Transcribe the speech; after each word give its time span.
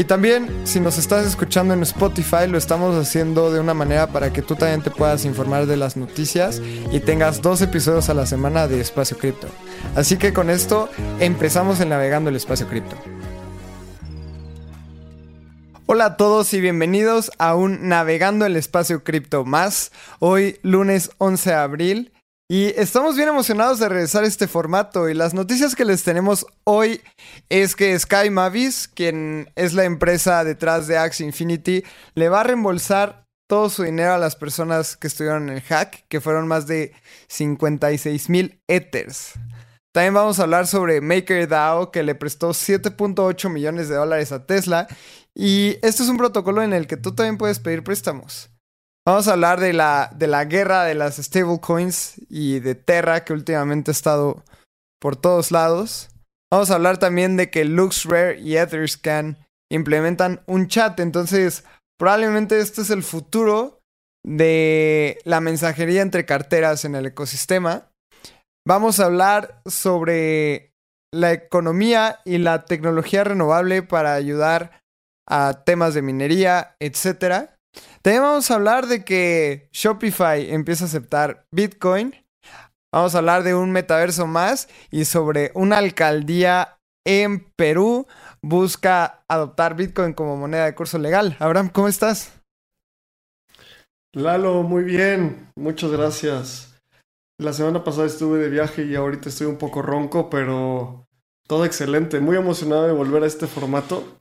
Y 0.00 0.04
también, 0.04 0.48
si 0.64 0.80
nos 0.80 0.96
estás 0.96 1.26
escuchando 1.26 1.74
en 1.74 1.82
Spotify, 1.82 2.46
lo 2.48 2.56
estamos 2.56 2.96
haciendo 2.96 3.52
de 3.52 3.60
una 3.60 3.74
manera 3.74 4.06
para 4.06 4.32
que 4.32 4.40
tú 4.40 4.56
también 4.56 4.80
te 4.80 4.90
puedas 4.90 5.26
informar 5.26 5.66
de 5.66 5.76
las 5.76 5.98
noticias 5.98 6.62
y 6.90 7.00
tengas 7.00 7.42
dos 7.42 7.60
episodios 7.60 8.08
a 8.08 8.14
la 8.14 8.24
semana 8.24 8.66
de 8.66 8.80
Espacio 8.80 9.18
Cripto. 9.18 9.48
Así 9.94 10.16
que 10.16 10.32
con 10.32 10.48
esto 10.48 10.88
empezamos 11.18 11.80
en 11.80 11.90
Navegando 11.90 12.30
el 12.30 12.36
Espacio 12.36 12.66
Cripto. 12.66 12.96
Hola 15.84 16.06
a 16.06 16.16
todos 16.16 16.54
y 16.54 16.62
bienvenidos 16.62 17.30
a 17.36 17.54
un 17.54 17.86
Navegando 17.86 18.46
el 18.46 18.56
Espacio 18.56 19.04
Cripto 19.04 19.44
más. 19.44 19.92
Hoy 20.18 20.60
lunes 20.62 21.10
11 21.18 21.50
de 21.50 21.56
abril 21.56 22.12
y 22.52 22.74
estamos 22.76 23.14
bien 23.14 23.28
emocionados 23.28 23.78
de 23.78 23.88
regresar 23.88 24.24
a 24.24 24.26
este 24.26 24.48
formato 24.48 25.08
y 25.08 25.14
las 25.14 25.34
noticias 25.34 25.76
que 25.76 25.84
les 25.84 26.02
tenemos 26.02 26.44
hoy 26.64 27.00
es 27.48 27.76
que 27.76 27.96
Sky 27.96 28.28
Mavis, 28.28 28.88
quien 28.88 29.52
es 29.54 29.72
la 29.72 29.84
empresa 29.84 30.42
detrás 30.42 30.88
de 30.88 30.98
Axie 30.98 31.24
Infinity, 31.24 31.84
le 32.16 32.28
va 32.28 32.40
a 32.40 32.42
reembolsar 32.42 33.24
todo 33.48 33.70
su 33.70 33.84
dinero 33.84 34.14
a 34.14 34.18
las 34.18 34.34
personas 34.34 34.96
que 34.96 35.06
estuvieron 35.06 35.48
en 35.48 35.58
el 35.58 35.62
hack, 35.62 36.08
que 36.08 36.20
fueron 36.20 36.48
más 36.48 36.66
de 36.66 36.92
56 37.28 38.28
mil 38.28 38.60
Ethers. 38.66 39.34
También 39.92 40.14
vamos 40.14 40.40
a 40.40 40.42
hablar 40.42 40.66
sobre 40.66 41.00
MakerDAO, 41.00 41.92
que 41.92 42.02
le 42.02 42.16
prestó 42.16 42.50
7.8 42.50 43.48
millones 43.48 43.88
de 43.88 43.94
dólares 43.94 44.32
a 44.32 44.44
Tesla 44.44 44.88
y 45.36 45.76
este 45.82 46.02
es 46.02 46.08
un 46.08 46.16
protocolo 46.16 46.64
en 46.64 46.72
el 46.72 46.88
que 46.88 46.96
tú 46.96 47.14
también 47.14 47.38
puedes 47.38 47.60
pedir 47.60 47.84
préstamos. 47.84 48.49
Vamos 49.06 49.28
a 49.28 49.32
hablar 49.32 49.60
de 49.60 49.72
la, 49.72 50.10
de 50.14 50.26
la 50.26 50.44
guerra 50.44 50.84
de 50.84 50.94
las 50.94 51.16
stablecoins 51.16 52.20
y 52.28 52.60
de 52.60 52.74
Terra, 52.74 53.24
que 53.24 53.32
últimamente 53.32 53.90
ha 53.90 53.92
estado 53.92 54.44
por 55.00 55.16
todos 55.16 55.50
lados. 55.50 56.10
Vamos 56.52 56.70
a 56.70 56.74
hablar 56.74 56.98
también 56.98 57.36
de 57.36 57.50
que 57.50 57.64
LuxRare 57.64 58.40
y 58.40 58.56
Etherscan 58.56 59.38
implementan 59.70 60.42
un 60.46 60.68
chat. 60.68 60.98
Entonces, 61.00 61.64
probablemente 61.98 62.60
este 62.60 62.82
es 62.82 62.90
el 62.90 63.02
futuro 63.02 63.80
de 64.24 65.18
la 65.24 65.40
mensajería 65.40 66.02
entre 66.02 66.26
carteras 66.26 66.84
en 66.84 66.94
el 66.94 67.06
ecosistema. 67.06 67.90
Vamos 68.66 69.00
a 69.00 69.06
hablar 69.06 69.62
sobre 69.64 70.74
la 71.12 71.32
economía 71.32 72.20
y 72.24 72.38
la 72.38 72.64
tecnología 72.64 73.24
renovable 73.24 73.82
para 73.82 74.14
ayudar 74.14 74.82
a 75.28 75.64
temas 75.64 75.94
de 75.94 76.02
minería, 76.02 76.76
etc. 76.80 77.50
También 78.02 78.22
vamos 78.22 78.50
a 78.50 78.54
hablar 78.54 78.86
de 78.86 79.04
que 79.04 79.68
Shopify 79.72 80.50
empieza 80.50 80.84
a 80.84 80.88
aceptar 80.88 81.44
Bitcoin. 81.50 82.14
Vamos 82.92 83.14
a 83.14 83.18
hablar 83.18 83.42
de 83.42 83.54
un 83.54 83.72
metaverso 83.72 84.26
más 84.26 84.68
y 84.90 85.04
sobre 85.04 85.52
una 85.54 85.78
alcaldía 85.78 86.78
en 87.06 87.40
Perú 87.56 88.06
busca 88.42 89.22
adoptar 89.28 89.76
Bitcoin 89.76 90.14
como 90.14 90.36
moneda 90.36 90.64
de 90.64 90.74
curso 90.74 90.98
legal. 90.98 91.36
Abraham, 91.38 91.68
¿cómo 91.68 91.88
estás? 91.88 92.32
Lalo, 94.12 94.62
muy 94.62 94.82
bien. 94.82 95.50
Muchas 95.56 95.90
gracias. 95.90 96.80
La 97.38 97.52
semana 97.52 97.84
pasada 97.84 98.06
estuve 98.06 98.38
de 98.38 98.48
viaje 98.48 98.84
y 98.84 98.96
ahorita 98.96 99.28
estoy 99.28 99.46
un 99.46 99.56
poco 99.56 99.82
ronco, 99.82 100.28
pero 100.30 101.06
todo 101.46 101.64
excelente. 101.64 102.18
Muy 102.20 102.36
emocionado 102.36 102.86
de 102.86 102.92
volver 102.92 103.22
a 103.22 103.26
este 103.26 103.46
formato. 103.46 104.20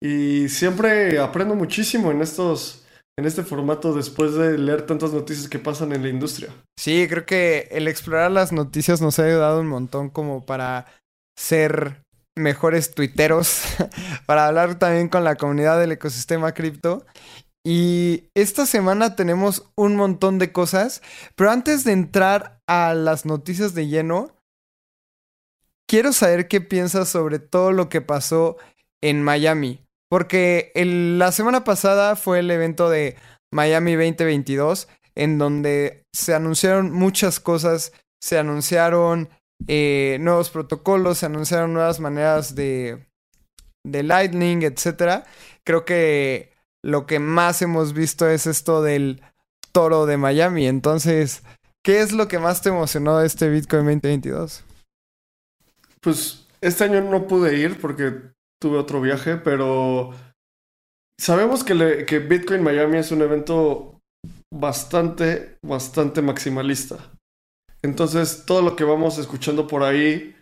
Y 0.00 0.48
siempre 0.48 1.18
aprendo 1.18 1.54
muchísimo 1.54 2.10
en 2.10 2.20
estos, 2.20 2.81
en 3.18 3.26
este 3.26 3.42
formato 3.42 3.92
después 3.92 4.34
de 4.34 4.56
leer 4.58 4.86
tantas 4.86 5.12
noticias 5.12 5.48
que 5.48 5.58
pasan 5.58 5.92
en 5.92 6.02
la 6.02 6.08
industria. 6.08 6.48
Sí, 6.78 7.06
creo 7.08 7.26
que 7.26 7.68
el 7.70 7.88
explorar 7.88 8.30
las 8.30 8.52
noticias 8.52 9.00
nos 9.00 9.18
ha 9.18 9.24
ayudado 9.24 9.60
un 9.60 9.68
montón 9.68 10.08
como 10.08 10.44
para 10.44 10.86
ser 11.36 12.02
mejores 12.36 12.94
tuiteros, 12.94 13.62
para 14.26 14.46
hablar 14.46 14.78
también 14.78 15.08
con 15.08 15.24
la 15.24 15.36
comunidad 15.36 15.78
del 15.78 15.92
ecosistema 15.92 16.52
cripto. 16.52 17.04
Y 17.64 18.24
esta 18.34 18.66
semana 18.66 19.14
tenemos 19.14 19.70
un 19.76 19.94
montón 19.94 20.38
de 20.38 20.50
cosas, 20.50 21.00
pero 21.36 21.50
antes 21.50 21.84
de 21.84 21.92
entrar 21.92 22.60
a 22.66 22.94
las 22.94 23.24
noticias 23.24 23.74
de 23.74 23.86
lleno, 23.86 24.36
quiero 25.86 26.12
saber 26.12 26.48
qué 26.48 26.60
piensas 26.60 27.08
sobre 27.08 27.38
todo 27.38 27.70
lo 27.70 27.88
que 27.88 28.00
pasó 28.00 28.56
en 29.00 29.22
Miami. 29.22 29.81
Porque 30.12 30.72
la 30.74 31.32
semana 31.32 31.64
pasada 31.64 32.16
fue 32.16 32.40
el 32.40 32.50
evento 32.50 32.90
de 32.90 33.16
Miami 33.50 33.92
2022, 33.92 34.86
en 35.14 35.38
donde 35.38 36.04
se 36.12 36.34
anunciaron 36.34 36.92
muchas 36.92 37.40
cosas, 37.40 37.94
se 38.22 38.38
anunciaron 38.38 39.30
eh, 39.68 40.18
nuevos 40.20 40.50
protocolos, 40.50 41.16
se 41.16 41.24
anunciaron 41.24 41.72
nuevas 41.72 41.98
maneras 41.98 42.54
de, 42.54 43.06
de 43.86 44.02
Lightning, 44.02 44.60
etc. 44.64 45.24
Creo 45.64 45.86
que 45.86 46.52
lo 46.84 47.06
que 47.06 47.18
más 47.18 47.62
hemos 47.62 47.94
visto 47.94 48.28
es 48.28 48.46
esto 48.46 48.82
del 48.82 49.22
toro 49.72 50.04
de 50.04 50.18
Miami. 50.18 50.66
Entonces, 50.66 51.42
¿qué 51.82 52.02
es 52.02 52.12
lo 52.12 52.28
que 52.28 52.38
más 52.38 52.60
te 52.60 52.68
emocionó 52.68 53.16
de 53.16 53.26
este 53.26 53.48
Bitcoin 53.48 53.86
2022? 53.86 54.62
Pues 56.02 56.46
este 56.60 56.84
año 56.84 57.00
no 57.00 57.26
pude 57.26 57.56
ir 57.56 57.80
porque 57.80 58.32
tuve 58.62 58.78
otro 58.78 59.00
viaje, 59.00 59.36
pero 59.36 60.12
sabemos 61.20 61.64
que, 61.64 62.18
Bitcoin 62.20 62.62
Miami 62.62 62.98
es 62.98 63.10
un 63.10 63.22
evento 63.22 64.00
bastante, 64.54 65.58
bastante 65.66 66.22
maximalista. 66.22 66.96
Entonces, 67.82 68.44
todo 68.46 68.62
lo 68.62 68.76
que 68.76 68.84
vamos 68.84 69.18
escuchando 69.18 69.66
por 69.66 69.82
ahí 69.82 70.36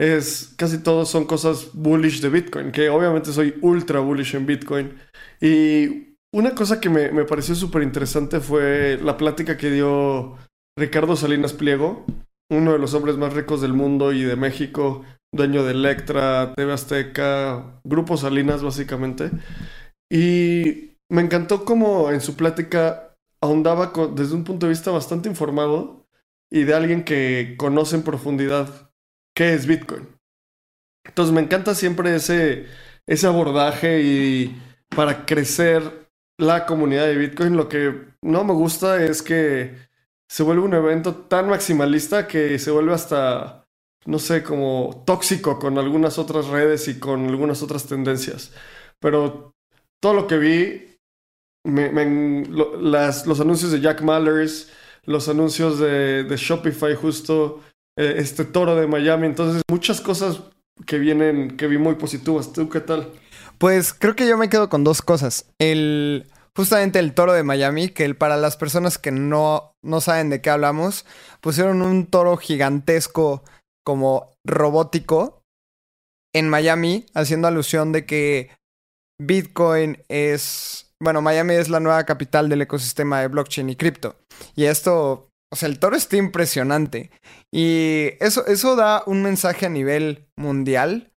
es 0.00 0.52
casi 0.56 0.78
todo 0.78 1.04
son 1.06 1.26
cosas 1.26 1.70
bullish 1.74 2.20
de 2.20 2.30
Bitcoin, 2.30 2.72
que 2.72 2.88
obviamente 2.88 3.32
soy 3.32 3.56
ultra 3.62 4.00
bullish 4.00 4.34
en 4.34 4.46
Bitcoin. 4.46 4.98
Y 5.40 6.16
una 6.34 6.56
cosa 6.56 6.80
que 6.80 6.90
me, 6.90 7.12
me 7.12 7.24
pareció 7.24 7.54
súper 7.54 7.84
interesante 7.84 8.40
fue 8.40 8.98
la 9.00 9.16
plática 9.16 9.56
que 9.56 9.70
dio 9.70 10.36
Ricardo 10.76 11.14
Salinas 11.14 11.52
Pliego, 11.52 12.04
uno 12.50 12.72
de 12.72 12.80
los 12.80 12.94
hombres 12.94 13.16
más 13.16 13.32
ricos 13.32 13.60
del 13.60 13.74
mundo 13.74 14.12
y 14.12 14.22
de 14.22 14.34
México, 14.34 15.04
dueño 15.32 15.64
de 15.64 15.72
Electra, 15.72 16.54
TV 16.54 16.72
Azteca, 16.72 17.80
Grupo 17.84 18.16
Salinas 18.16 18.62
básicamente. 18.62 19.30
Y 20.10 20.96
me 21.08 21.22
encantó 21.22 21.64
cómo 21.64 22.10
en 22.10 22.20
su 22.20 22.36
plática 22.36 23.16
ahondaba 23.40 23.92
desde 24.14 24.34
un 24.34 24.44
punto 24.44 24.66
de 24.66 24.70
vista 24.70 24.90
bastante 24.90 25.28
informado 25.28 26.06
y 26.50 26.64
de 26.64 26.74
alguien 26.74 27.04
que 27.04 27.54
conoce 27.58 27.96
en 27.96 28.02
profundidad 28.02 28.92
qué 29.34 29.54
es 29.54 29.66
Bitcoin. 29.66 30.08
Entonces 31.04 31.34
me 31.34 31.40
encanta 31.40 31.74
siempre 31.74 32.14
ese, 32.14 32.66
ese 33.06 33.26
abordaje 33.26 34.02
y 34.02 34.60
para 34.88 35.24
crecer 35.24 36.10
la 36.38 36.66
comunidad 36.66 37.06
de 37.06 37.16
Bitcoin 37.16 37.56
lo 37.56 37.68
que 37.68 38.08
no 38.22 38.44
me 38.44 38.52
gusta 38.52 39.02
es 39.02 39.22
que 39.22 39.76
se 40.28 40.42
vuelve 40.42 40.62
un 40.62 40.74
evento 40.74 41.14
tan 41.14 41.48
maximalista 41.48 42.26
que 42.26 42.58
se 42.58 42.70
vuelve 42.70 42.94
hasta 42.94 43.59
no 44.06 44.18
sé, 44.18 44.42
como 44.42 45.02
tóxico 45.06 45.58
con 45.58 45.78
algunas 45.78 46.18
otras 46.18 46.46
redes 46.46 46.88
y 46.88 46.98
con 46.98 47.26
algunas 47.28 47.62
otras 47.62 47.86
tendencias. 47.86 48.52
Pero 48.98 49.52
todo 50.00 50.14
lo 50.14 50.26
que 50.26 50.38
vi, 50.38 50.96
los 51.64 53.40
anuncios 53.40 53.72
de 53.72 53.80
Jack 53.80 54.02
Mallers, 54.02 54.70
los 55.04 55.28
anuncios 55.28 55.78
de, 55.78 56.34
Shopify 56.36 56.94
justo, 56.94 57.60
eh, 57.98 58.14
este 58.18 58.44
toro 58.44 58.76
de 58.76 58.86
Miami, 58.86 59.26
entonces 59.26 59.62
muchas 59.70 60.00
cosas 60.00 60.40
que 60.86 60.98
vienen, 60.98 61.56
que 61.56 61.66
vi 61.66 61.78
muy 61.78 61.96
positivas. 61.96 62.52
¿Tú 62.52 62.68
qué 62.68 62.80
tal? 62.80 63.10
Pues 63.58 63.92
creo 63.92 64.16
que 64.16 64.26
yo 64.26 64.38
me 64.38 64.48
quedo 64.48 64.70
con 64.70 64.84
dos 64.84 65.02
cosas. 65.02 65.46
El 65.58 66.26
justamente 66.56 66.98
el 66.98 67.14
toro 67.14 67.32
de 67.32 67.42
Miami, 67.42 67.88
que 67.88 68.14
para 68.14 68.36
las 68.36 68.56
personas 68.56 68.98
que 68.98 69.10
no, 69.10 69.74
no 69.82 70.00
saben 70.00 70.30
de 70.30 70.40
qué 70.40 70.50
hablamos, 70.50 71.06
pusieron 71.40 71.82
un 71.82 72.06
toro 72.06 72.36
gigantesco 72.36 73.44
como 73.90 74.36
robótico 74.46 75.42
en 76.32 76.48
Miami, 76.48 77.06
haciendo 77.12 77.48
alusión 77.48 77.90
de 77.90 78.06
que 78.06 78.50
Bitcoin 79.20 80.00
es, 80.06 80.94
bueno, 81.02 81.22
Miami 81.22 81.54
es 81.54 81.68
la 81.68 81.80
nueva 81.80 82.06
capital 82.06 82.48
del 82.48 82.62
ecosistema 82.62 83.20
de 83.20 83.26
blockchain 83.26 83.68
y 83.68 83.74
cripto. 83.74 84.14
Y 84.54 84.66
esto, 84.66 85.28
o 85.52 85.56
sea, 85.56 85.68
el 85.68 85.80
toro 85.80 85.96
está 85.96 86.18
impresionante. 86.18 87.10
Y 87.52 88.10
eso, 88.20 88.46
eso 88.46 88.76
da 88.76 89.02
un 89.06 89.24
mensaje 89.24 89.66
a 89.66 89.70
nivel 89.70 90.28
mundial 90.36 91.12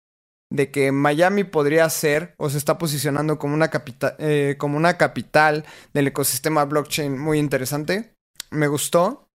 de 0.52 0.70
que 0.70 0.92
Miami 0.92 1.42
podría 1.42 1.90
ser 1.90 2.36
o 2.38 2.50
se 2.50 2.58
está 2.58 2.78
posicionando 2.78 3.36
como 3.40 3.54
una, 3.54 3.68
capital, 3.68 4.14
eh, 4.20 4.54
como 4.58 4.76
una 4.76 4.96
capital 4.96 5.64
del 5.92 6.06
ecosistema 6.06 6.64
blockchain 6.66 7.18
muy 7.18 7.40
interesante. 7.40 8.14
Me 8.52 8.68
gustó. 8.68 9.26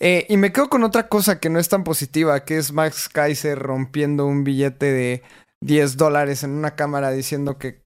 Eh, 0.00 0.26
y 0.28 0.36
me 0.36 0.52
quedo 0.52 0.68
con 0.68 0.84
otra 0.84 1.08
cosa 1.08 1.40
que 1.40 1.50
no 1.50 1.58
es 1.58 1.68
tan 1.68 1.84
positiva, 1.84 2.44
que 2.44 2.56
es 2.56 2.72
Max 2.72 3.08
Kaiser 3.08 3.58
rompiendo 3.58 4.26
un 4.26 4.44
billete 4.44 4.92
de 4.92 5.22
10 5.60 5.96
dólares 5.96 6.44
en 6.44 6.50
una 6.50 6.76
cámara 6.76 7.10
diciendo 7.10 7.58
que 7.58 7.82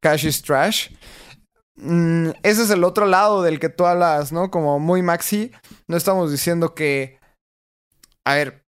cash 0.00 0.26
is 0.26 0.42
trash. 0.42 0.90
Mm, 1.76 2.30
ese 2.42 2.62
es 2.62 2.70
el 2.70 2.84
otro 2.84 3.06
lado 3.06 3.42
del 3.42 3.58
que 3.58 3.68
tú 3.68 3.86
hablas, 3.86 4.32
¿no? 4.32 4.50
Como 4.50 4.78
muy 4.78 5.02
maxi. 5.02 5.50
No 5.88 5.96
estamos 5.96 6.30
diciendo 6.30 6.74
que... 6.74 7.18
A 8.24 8.34
ver, 8.34 8.64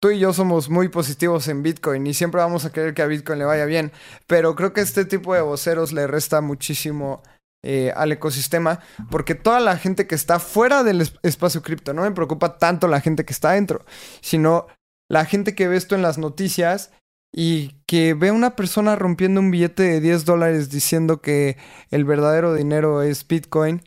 tú 0.00 0.10
y 0.10 0.18
yo 0.18 0.32
somos 0.32 0.68
muy 0.68 0.88
positivos 0.88 1.46
en 1.46 1.62
Bitcoin 1.62 2.06
y 2.06 2.14
siempre 2.14 2.40
vamos 2.40 2.64
a 2.64 2.72
querer 2.72 2.92
que 2.92 3.02
a 3.02 3.06
Bitcoin 3.06 3.38
le 3.38 3.44
vaya 3.44 3.66
bien, 3.66 3.92
pero 4.26 4.56
creo 4.56 4.72
que 4.72 4.80
este 4.80 5.04
tipo 5.04 5.34
de 5.34 5.42
voceros 5.42 5.92
le 5.92 6.08
resta 6.08 6.40
muchísimo 6.40 7.22
eh, 7.62 7.92
al 7.94 8.12
ecosistema, 8.12 8.80
porque 9.10 9.34
toda 9.34 9.60
la 9.60 9.76
gente 9.76 10.06
que 10.06 10.14
está 10.14 10.38
fuera 10.38 10.82
del 10.82 11.00
espacio 11.22 11.62
cripto, 11.62 11.94
no 11.94 12.02
me 12.02 12.10
preocupa 12.10 12.58
tanto 12.58 12.88
la 12.88 13.00
gente 13.00 13.24
que 13.24 13.32
está 13.32 13.52
dentro, 13.52 13.84
sino 14.20 14.66
la 15.08 15.24
gente 15.24 15.54
que 15.54 15.68
ve 15.68 15.76
esto 15.76 15.94
en 15.94 16.02
las 16.02 16.18
noticias 16.18 16.90
y 17.34 17.76
que 17.86 18.14
ve 18.14 18.28
a 18.28 18.32
una 18.32 18.56
persona 18.56 18.96
rompiendo 18.96 19.40
un 19.40 19.50
billete 19.50 19.82
de 19.84 20.00
10 20.00 20.24
dólares 20.24 20.70
diciendo 20.70 21.20
que 21.20 21.56
el 21.90 22.04
verdadero 22.04 22.54
dinero 22.54 23.02
es 23.02 23.26
Bitcoin, 23.26 23.82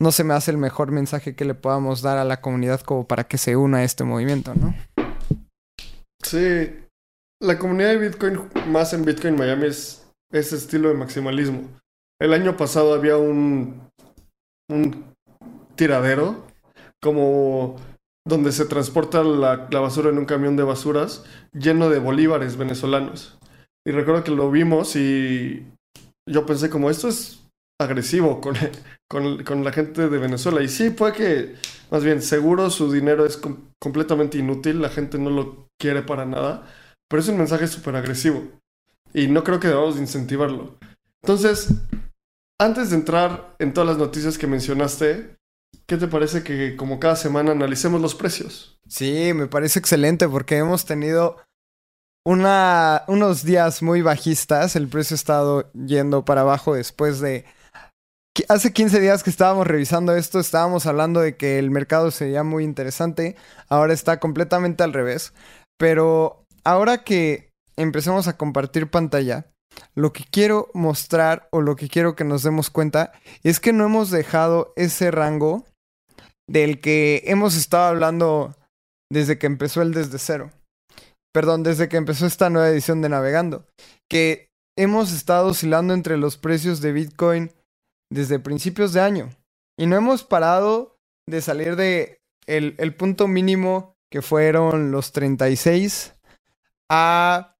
no 0.00 0.12
se 0.12 0.24
me 0.24 0.34
hace 0.34 0.50
el 0.50 0.58
mejor 0.58 0.92
mensaje 0.92 1.34
que 1.34 1.44
le 1.44 1.54
podamos 1.54 2.02
dar 2.02 2.18
a 2.18 2.24
la 2.24 2.40
comunidad 2.40 2.80
como 2.80 3.06
para 3.06 3.24
que 3.24 3.38
se 3.38 3.56
una 3.56 3.78
a 3.78 3.84
este 3.84 4.04
movimiento, 4.04 4.54
¿no? 4.54 4.74
Sí, 6.22 6.70
la 7.40 7.58
comunidad 7.58 7.90
de 7.90 7.98
Bitcoin, 7.98 8.40
más 8.68 8.92
en 8.92 9.04
Bitcoin 9.04 9.36
Miami, 9.36 9.66
es 9.66 10.06
ese 10.30 10.56
estilo 10.56 10.88
de 10.88 10.94
maximalismo. 10.94 11.68
El 12.18 12.32
año 12.32 12.56
pasado 12.56 12.94
había 12.94 13.18
un, 13.18 13.90
tiradero, 15.74 16.46
como 17.02 17.76
donde 18.26 18.52
se 18.52 18.64
transporta 18.64 19.22
la, 19.22 19.56
basura 19.70 20.10
en 20.10 20.18
un 20.18 20.24
camión 20.24 20.56
de 20.56 20.62
basuras 20.62 21.24
lleno 21.52 21.90
de 21.90 21.98
bolívares 21.98 22.56
venezolanos. 22.56 23.38
Y 23.86 23.90
recuerdo 23.90 24.24
que 24.24 24.30
lo 24.30 24.50
vimos 24.50 24.96
y 24.96 25.66
yo 26.28 26.46
pensé 26.46 26.70
como 26.70 26.90
esto 26.90 27.08
es 27.08 27.46
agresivo 27.78 28.40
con, 28.40 28.54
con, 29.10 29.44
con 29.44 29.62
la 29.62 29.72
gente 29.72 30.08
de 30.08 30.18
Venezuela. 30.18 30.62
Y 30.62 30.68
sí, 30.68 30.90
puede 30.90 31.12
que, 31.12 31.54
más 31.90 32.02
bien, 32.02 32.22
seguro 32.22 32.70
su 32.70 32.90
dinero 32.90 33.26
es 33.26 33.36
com 33.36 33.58
completamente 33.78 34.38
inútil, 34.38 34.80
la 34.80 34.88
gente 34.88 35.18
no 35.18 35.28
lo 35.28 35.68
quiere 35.78 36.02
para 36.02 36.24
nada, 36.24 36.66
pero 37.08 37.20
es 37.20 37.28
un 37.28 37.36
mensaje 37.36 37.66
súper 37.66 37.94
agresivo. 37.94 38.42
Y 39.12 39.28
no 39.28 39.44
creo 39.44 39.60
que 39.60 39.68
debamos 39.68 39.98
incentivarlo. 39.98 40.78
Entonces, 41.22 41.68
antes 42.58 42.90
de 42.90 42.96
entrar 42.96 43.54
en 43.58 43.72
todas 43.72 43.88
las 43.88 43.98
noticias 43.98 44.38
que 44.38 44.46
mencionaste, 44.46 45.36
¿qué 45.86 45.96
te 45.96 46.08
parece 46.08 46.42
que 46.42 46.76
como 46.76 46.98
cada 46.98 47.16
semana 47.16 47.52
analicemos 47.52 48.00
los 48.00 48.14
precios? 48.14 48.78
Sí, 48.88 49.32
me 49.34 49.46
parece 49.46 49.78
excelente 49.78 50.28
porque 50.28 50.56
hemos 50.56 50.84
tenido 50.84 51.36
una, 52.24 53.04
unos 53.08 53.44
días 53.44 53.82
muy 53.82 54.02
bajistas. 54.02 54.76
El 54.76 54.88
precio 54.88 55.14
ha 55.14 55.16
estado 55.16 55.72
yendo 55.72 56.24
para 56.24 56.42
abajo 56.42 56.74
después 56.74 57.20
de... 57.20 57.44
Hace 58.48 58.72
15 58.72 59.00
días 59.00 59.22
que 59.22 59.30
estábamos 59.30 59.66
revisando 59.66 60.14
esto, 60.14 60.38
estábamos 60.38 60.84
hablando 60.84 61.20
de 61.20 61.36
que 61.36 61.58
el 61.58 61.70
mercado 61.70 62.10
sería 62.10 62.42
muy 62.42 62.64
interesante. 62.64 63.34
Ahora 63.68 63.94
está 63.94 64.20
completamente 64.20 64.82
al 64.82 64.92
revés. 64.92 65.32
Pero 65.78 66.44
ahora 66.64 67.02
que 67.02 67.50
empecemos 67.76 68.28
a 68.28 68.36
compartir 68.36 68.90
pantalla, 68.90 69.46
lo 69.94 70.12
que 70.12 70.24
quiero 70.30 70.70
mostrar 70.74 71.48
o 71.50 71.60
lo 71.60 71.76
que 71.76 71.88
quiero 71.88 72.16
que 72.16 72.24
nos 72.24 72.42
demos 72.42 72.70
cuenta 72.70 73.12
es 73.42 73.60
que 73.60 73.72
no 73.72 73.84
hemos 73.84 74.10
dejado 74.10 74.72
ese 74.76 75.10
rango 75.10 75.64
del 76.48 76.80
que 76.80 77.22
hemos 77.26 77.56
estado 77.56 77.86
hablando 77.86 78.54
desde 79.10 79.38
que 79.38 79.46
empezó 79.46 79.82
el 79.82 79.92
desde 79.92 80.18
cero. 80.18 80.50
Perdón, 81.32 81.62
desde 81.62 81.88
que 81.88 81.96
empezó 81.96 82.26
esta 82.26 82.50
nueva 82.50 82.68
edición 82.68 83.02
de 83.02 83.08
Navegando. 83.08 83.66
Que 84.08 84.48
hemos 84.78 85.12
estado 85.12 85.48
oscilando 85.48 85.92
entre 85.94 86.16
los 86.16 86.36
precios 86.36 86.80
de 86.80 86.92
Bitcoin 86.92 87.52
desde 88.10 88.38
principios 88.38 88.92
de 88.92 89.00
año. 89.00 89.30
Y 89.78 89.86
no 89.86 89.96
hemos 89.96 90.24
parado 90.24 90.96
de 91.28 91.42
salir 91.42 91.76
de 91.76 92.20
el, 92.46 92.74
el 92.78 92.94
punto 92.94 93.28
mínimo 93.28 93.94
que 94.10 94.22
fueron 94.22 94.92
los 94.92 95.12
36 95.12 96.14
a 96.90 97.55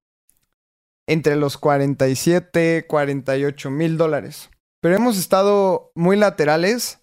entre 1.07 1.35
los 1.35 1.57
47, 1.57 2.85
48 2.87 3.71
mil 3.71 3.97
dólares. 3.97 4.49
Pero 4.81 4.95
hemos 4.95 5.17
estado 5.17 5.91
muy 5.95 6.17
laterales 6.17 6.99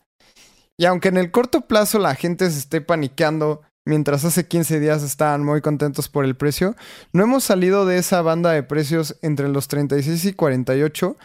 y 0.77 0.87
aunque 0.87 1.09
en 1.09 1.17
el 1.17 1.31
corto 1.31 1.63
plazo 1.63 1.99
la 1.99 2.15
gente 2.15 2.51
se 2.51 2.59
esté 2.59 2.81
paniqueando, 2.81 3.63
mientras 3.87 4.25
hace 4.25 4.47
15 4.47 4.81
días 4.81 5.03
estaban 5.03 5.45
muy 5.45 5.61
contentos 5.61 6.09
por 6.09 6.25
el 6.25 6.37
precio, 6.37 6.77
no 7.13 7.23
hemos 7.25 7.45
salido 7.45 7.87
de 7.87 7.99
esa 7.99 8.23
banda 8.23 8.53
de 8.53 8.63
precios 8.63 9.17
entre 9.23 9.49
los 9.49 9.69
36 9.69 10.25
y 10.25 10.33
48 10.33 11.17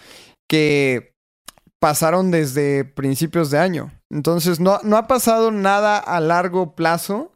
que 0.48 1.14
pasaron 1.80 2.32
desde 2.32 2.84
principios 2.86 3.50
de 3.52 3.60
año. 3.60 3.92
Entonces 4.12 4.60
no, 4.60 4.80
no 4.84 4.98
ha 4.98 5.08
pasado 5.08 5.52
nada 5.52 5.98
a 5.98 6.20
largo 6.20 6.76
plazo 6.76 7.32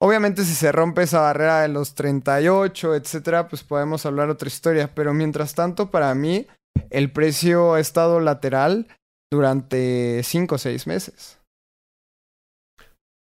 Obviamente 0.00 0.44
si 0.44 0.54
se 0.54 0.72
rompe 0.72 1.02
esa 1.02 1.20
barrera 1.20 1.62
de 1.62 1.68
los 1.68 1.94
38, 1.94 2.94
etcétera, 2.94 3.48
pues 3.48 3.64
podemos 3.64 4.04
hablar 4.04 4.28
otra 4.28 4.48
historia, 4.48 4.94
pero 4.94 5.14
mientras 5.14 5.54
tanto 5.54 5.90
para 5.90 6.14
mí 6.14 6.46
el 6.90 7.10
precio 7.10 7.74
ha 7.74 7.80
estado 7.80 8.20
lateral 8.20 8.88
durante 9.32 10.22
5 10.22 10.54
o 10.54 10.58
6 10.58 10.86
meses. 10.86 11.40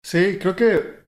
Sí, 0.03 0.39
creo 0.39 0.55
que 0.55 1.05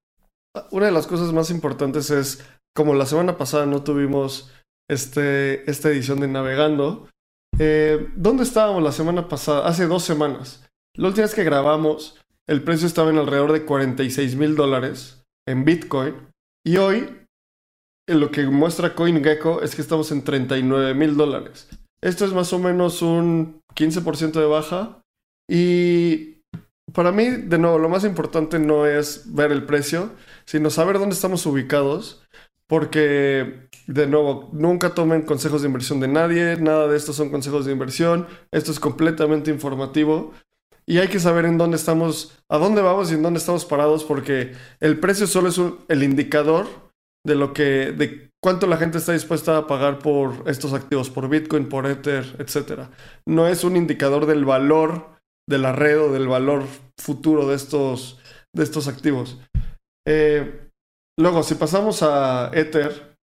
una 0.71 0.87
de 0.87 0.91
las 0.91 1.07
cosas 1.07 1.33
más 1.33 1.49
importantes 1.49 2.11
es, 2.11 2.45
como 2.75 2.93
la 2.93 3.07
semana 3.07 3.37
pasada 3.37 3.65
no 3.65 3.83
tuvimos 3.83 4.51
este, 4.89 5.69
esta 5.69 5.89
edición 5.89 6.19
de 6.19 6.27
Navegando, 6.27 7.09
eh, 7.57 8.09
¿dónde 8.15 8.43
estábamos 8.43 8.83
la 8.83 8.91
semana 8.91 9.27
pasada? 9.27 9.67
Hace 9.67 9.87
dos 9.87 10.03
semanas. 10.03 10.69
La 10.95 11.07
última 11.07 11.25
vez 11.25 11.33
que 11.33 11.43
grabamos, 11.43 12.19
el 12.47 12.63
precio 12.63 12.87
estaba 12.87 13.09
en 13.09 13.17
alrededor 13.17 13.51
de 13.51 13.65
46 13.65 14.35
mil 14.35 14.55
dólares 14.55 15.18
en 15.49 15.65
Bitcoin. 15.65 16.15
Y 16.63 16.77
hoy, 16.77 17.09
lo 18.07 18.31
que 18.31 18.45
muestra 18.45 18.93
CoinGecko 18.95 19.61
es 19.61 19.75
que 19.75 19.81
estamos 19.81 20.11
en 20.11 20.23
39 20.23 20.93
mil 20.93 21.17
dólares. 21.17 21.67
Esto 22.01 22.25
es 22.25 22.33
más 22.33 22.53
o 22.53 22.59
menos 22.59 23.01
un 23.01 23.61
15% 23.75 24.39
de 24.39 24.45
baja. 24.45 25.01
Y 25.49 26.43
para 26.93 27.11
mí, 27.11 27.25
de 27.25 27.57
nuevo, 27.57 27.79
lo 27.79 27.89
más 27.89 28.03
importante 28.03 28.59
no 28.59 28.85
es 28.85 29.33
ver 29.33 29.51
el 29.51 29.65
precio, 29.65 30.11
sino 30.45 30.69
saber 30.69 30.99
dónde 30.99 31.15
estamos 31.15 31.45
ubicados. 31.45 32.23
Porque, 32.67 33.67
de 33.87 34.05
nuevo, 34.05 34.49
nunca 34.53 34.93
tomen 34.93 35.23
consejos 35.23 35.63
de 35.63 35.67
inversión 35.67 35.99
de 35.99 36.07
nadie, 36.07 36.57
nada 36.57 36.87
de 36.87 36.95
esto 36.95 37.13
son 37.13 37.31
consejos 37.31 37.65
de 37.65 37.71
inversión, 37.71 38.27
esto 38.51 38.71
es 38.71 38.79
completamente 38.79 39.49
informativo 39.49 40.33
y 40.89 40.97
hay 40.97 41.07
que 41.07 41.19
saber 41.19 41.45
en 41.45 41.59
dónde 41.59 41.77
estamos, 41.77 42.35
a 42.49 42.57
dónde 42.57 42.81
vamos 42.81 43.11
y 43.11 43.13
en 43.13 43.21
dónde 43.21 43.37
estamos 43.37 43.63
parados, 43.63 44.03
porque 44.03 44.53
el 44.79 44.99
precio 44.99 45.27
solo 45.27 45.49
es 45.49 45.61
el 45.87 46.01
indicador 46.01 46.65
de 47.23 47.35
lo 47.35 47.53
que, 47.53 47.91
de 47.91 48.31
cuánto 48.43 48.65
la 48.65 48.77
gente 48.77 48.97
está 48.97 49.13
dispuesta 49.13 49.55
a 49.55 49.67
pagar 49.67 49.99
por 49.99 50.49
estos 50.49 50.73
activos, 50.73 51.11
por 51.11 51.29
Bitcoin, 51.29 51.69
por 51.69 51.85
Ether, 51.85 52.25
etc. 52.39 52.87
No 53.27 53.45
es 53.45 53.63
un 53.63 53.77
indicador 53.77 54.25
del 54.25 54.45
valor 54.45 55.11
de 55.47 55.59
la 55.59 55.73
red 55.73 56.01
o 56.01 56.11
del 56.11 56.27
valor 56.27 56.65
futuro 56.97 57.47
de 57.47 57.55
estos, 57.55 58.19
de 58.55 58.63
estos 58.63 58.87
activos. 58.87 59.37
Eh, 60.07 60.71
luego, 61.19 61.43
si 61.43 61.53
pasamos 61.53 62.01
a 62.01 62.49
Ether, 62.51 63.15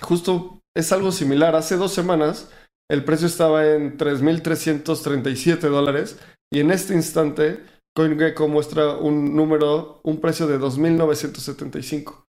justo 0.00 0.60
es 0.76 0.90
algo 0.90 1.12
similar. 1.12 1.54
Hace 1.54 1.76
dos 1.76 1.92
semanas 1.92 2.50
el 2.90 3.04
precio 3.04 3.28
estaba 3.28 3.64
en 3.64 3.96
3.337 3.96 5.60
dólares 5.68 6.18
y 6.54 6.60
en 6.60 6.70
este 6.70 6.94
instante, 6.94 7.64
CoinGecko 7.96 8.46
muestra 8.46 8.94
un 8.94 9.34
número, 9.34 10.00
un 10.04 10.20
precio 10.20 10.46
de 10.46 10.60
2.975. 10.60 12.24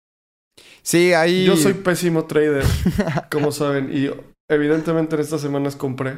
Sí, 0.81 1.13
ahí... 1.13 1.45
Yo 1.45 1.55
soy 1.55 1.75
pésimo 1.75 2.25
trader, 2.25 2.65
como 3.31 3.51
saben, 3.51 3.95
y 3.95 4.09
evidentemente 4.49 5.13
en 5.13 5.21
estas 5.21 5.41
semanas 5.41 5.75
compré, 5.75 6.17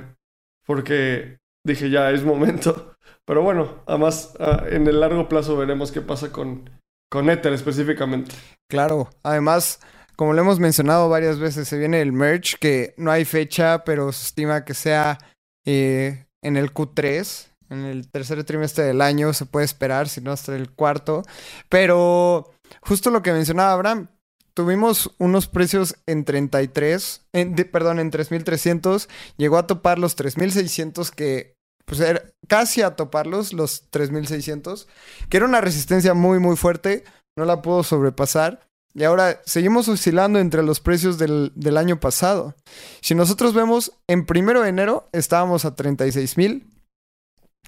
porque 0.66 1.40
dije 1.66 1.90
ya 1.90 2.10
es 2.12 2.24
momento. 2.24 2.96
Pero 3.26 3.44
bueno, 3.44 3.84
además 3.88 4.34
en 4.70 4.88
el 4.88 5.02
largo 5.02 5.28
plazo 5.28 5.58
veremos 5.58 5.92
qué 5.92 6.00
pasa 6.00 6.32
con, 6.32 6.70
con 7.12 7.30
Ether 7.30 7.52
específicamente. 7.52 8.34
Claro, 8.72 9.10
además, 9.22 9.82
como 10.16 10.32
lo 10.32 10.40
hemos 10.40 10.62
mencionado 10.62 11.10
varias 11.10 11.40
veces, 11.40 11.68
se 11.68 11.78
viene 11.78 12.02
el 12.02 12.14
merge, 12.14 12.56
que 12.58 12.94
no 12.96 13.12
hay 13.12 13.26
fecha, 13.26 13.84
pero 13.84 14.14
se 14.14 14.28
estima 14.28 14.64
que 14.64 14.74
sea 14.74 15.18
eh, 15.66 16.26
en 16.42 16.56
el 16.56 16.74
Q3 16.74 17.48
en 17.70 17.86
el 17.86 18.08
tercer 18.10 18.44
trimestre 18.44 18.86
del 18.86 19.02
año, 19.02 19.34
se 19.34 19.46
puede 19.46 19.66
esperar, 19.66 20.10
si 20.10 20.22
no 20.22 20.32
hasta 20.32 20.56
el 20.56 20.72
cuarto. 20.72 21.24
Pero 21.70 22.52
justo 22.82 23.10
lo 23.12 23.22
que 23.22 23.34
mencionaba 23.34 23.74
Abraham, 23.74 24.08
tuvimos 24.54 25.12
unos 25.20 25.48
precios 25.48 25.98
en 26.08 26.26
33, 26.26 27.22
en, 27.34 27.56
perdón, 27.72 28.00
en 28.00 28.12
3.300, 28.12 29.08
llegó 29.38 29.58
a 29.58 29.68
topar 29.68 30.00
los 30.00 30.18
3.600 30.18 31.12
que 31.12 31.58
pues 31.86 32.02
casi 32.48 32.82
a 32.82 32.96
toparlos, 32.96 33.54
los 33.54 33.90
3600, 33.92 34.88
que 35.30 35.38
era 35.38 35.46
una 35.46 35.62
resistencia 35.62 36.14
muy, 36.14 36.38
muy 36.40 36.58
fuerte, 36.58 37.06
no 37.38 37.46
la 37.46 37.62
pudo 37.62 37.84
sobrepasar. 37.84 38.68
Y 38.94 39.04
ahora 39.04 39.42
seguimos 39.46 39.88
oscilando 39.88 40.40
entre 40.40 40.64
los 40.64 40.80
precios 40.80 41.18
del, 41.18 41.52
del 41.56 41.78
año 41.78 42.00
pasado. 42.00 42.56
Si 43.00 43.16
nosotros 43.16 43.54
vemos, 43.54 43.94
en 44.08 44.26
primero 44.26 44.64
de 44.64 44.70
enero 44.70 45.08
estábamos 45.14 45.64
a 45.66 45.76
36 45.76 46.36
mil. 46.38 46.68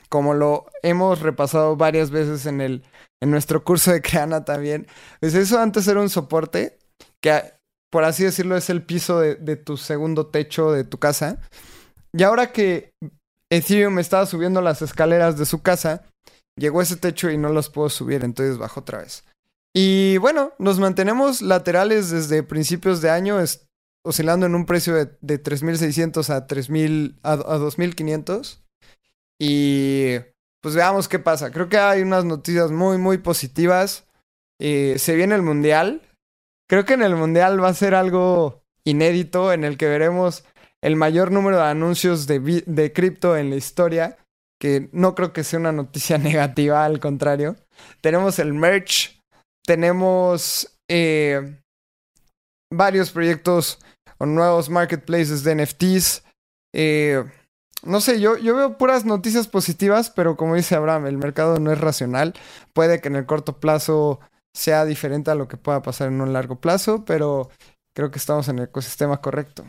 Como 0.09 0.33
lo 0.33 0.65
hemos 0.83 1.21
repasado 1.21 1.75
varias 1.75 2.09
veces 2.11 2.45
en, 2.45 2.61
el, 2.61 2.83
en 3.21 3.31
nuestro 3.31 3.63
curso 3.63 3.91
de 3.91 4.01
Creana 4.01 4.43
también. 4.43 4.87
Pues 5.19 5.35
eso 5.35 5.59
antes 5.59 5.87
era 5.87 6.01
un 6.01 6.09
soporte 6.09 6.77
que, 7.21 7.53
por 7.91 8.03
así 8.03 8.23
decirlo, 8.23 8.57
es 8.57 8.69
el 8.69 8.83
piso 8.83 9.19
de, 9.19 9.35
de 9.35 9.55
tu 9.55 9.77
segundo 9.77 10.27
techo 10.27 10.71
de 10.71 10.83
tu 10.83 10.97
casa. 10.97 11.39
Y 12.11 12.23
ahora 12.23 12.51
que 12.51 12.91
Ethereum 13.51 13.99
estaba 13.99 14.25
subiendo 14.25 14.61
las 14.61 14.81
escaleras 14.81 15.37
de 15.37 15.45
su 15.45 15.61
casa, 15.61 16.03
llegó 16.57 16.81
ese 16.81 16.97
techo 16.97 17.29
y 17.29 17.37
no 17.37 17.49
los 17.49 17.69
puedo 17.69 17.89
subir, 17.89 18.23
entonces 18.23 18.57
bajó 18.57 18.81
otra 18.81 18.99
vez. 18.99 19.23
Y 19.73 20.17
bueno, 20.17 20.53
nos 20.59 20.79
mantenemos 20.79 21.41
laterales 21.41 22.09
desde 22.09 22.43
principios 22.43 23.01
de 23.01 23.09
año, 23.09 23.37
oscilando 24.03 24.45
en 24.45 24.55
un 24.55 24.65
precio 24.65 24.95
de, 24.95 25.09
de 25.21 25.41
3.600 25.41 26.29
a 26.29 26.47
3.000 26.47 27.19
a, 27.23 27.37
2.500. 27.37 28.59
Y 29.39 30.17
pues 30.61 30.75
veamos 30.75 31.07
qué 31.07 31.19
pasa. 31.19 31.51
Creo 31.51 31.69
que 31.69 31.77
hay 31.77 32.01
unas 32.01 32.25
noticias 32.25 32.71
muy, 32.71 32.97
muy 32.97 33.17
positivas. 33.17 34.05
Eh, 34.59 34.95
se 34.97 35.15
viene 35.15 35.35
el 35.35 35.41
Mundial. 35.41 36.01
Creo 36.67 36.85
que 36.85 36.93
en 36.93 37.03
el 37.03 37.15
Mundial 37.15 37.63
va 37.63 37.69
a 37.69 37.73
ser 37.73 37.95
algo 37.95 38.61
inédito 38.83 39.53
en 39.53 39.63
el 39.63 39.77
que 39.77 39.87
veremos 39.87 40.43
el 40.81 40.95
mayor 40.95 41.31
número 41.31 41.57
de 41.57 41.63
anuncios 41.63 42.27
de, 42.27 42.63
de 42.65 42.93
cripto 42.93 43.37
en 43.37 43.49
la 43.49 43.55
historia. 43.55 44.17
Que 44.59 44.89
no 44.91 45.15
creo 45.15 45.31
que 45.31 45.45
sea 45.45 45.59
una 45.59 45.71
noticia 45.71 46.17
negativa, 46.19 46.83
al 46.83 46.99
contrario. 46.99 47.55
Tenemos 48.01 48.39
el 48.39 48.53
merch 48.53 49.19
tenemos 49.69 50.75
eh, 50.89 51.61
varios 52.73 53.11
proyectos 53.11 53.77
o 54.17 54.25
nuevos 54.25 54.67
marketplaces 54.67 55.43
de 55.43 55.53
NFTs. 55.53 56.23
Eh, 56.73 57.23
no 57.83 58.01
sé, 58.01 58.19
yo, 58.19 58.37
yo 58.37 58.55
veo 58.55 58.77
puras 58.77 59.05
noticias 59.05 59.47
positivas, 59.47 60.09
pero 60.09 60.35
como 60.35 60.55
dice 60.55 60.75
Abraham, 60.75 61.07
el 61.07 61.17
mercado 61.17 61.59
no 61.59 61.71
es 61.71 61.79
racional. 61.79 62.33
Puede 62.73 63.01
que 63.01 63.07
en 63.07 63.15
el 63.15 63.25
corto 63.25 63.59
plazo 63.59 64.19
sea 64.53 64.85
diferente 64.85 65.31
a 65.31 65.35
lo 65.35 65.47
que 65.47 65.57
pueda 65.57 65.81
pasar 65.81 66.09
en 66.09 66.21
un 66.21 66.33
largo 66.33 66.59
plazo, 66.59 67.05
pero 67.05 67.49
creo 67.95 68.11
que 68.11 68.19
estamos 68.19 68.47
en 68.49 68.59
el 68.59 68.65
ecosistema 68.65 69.21
correcto. 69.21 69.65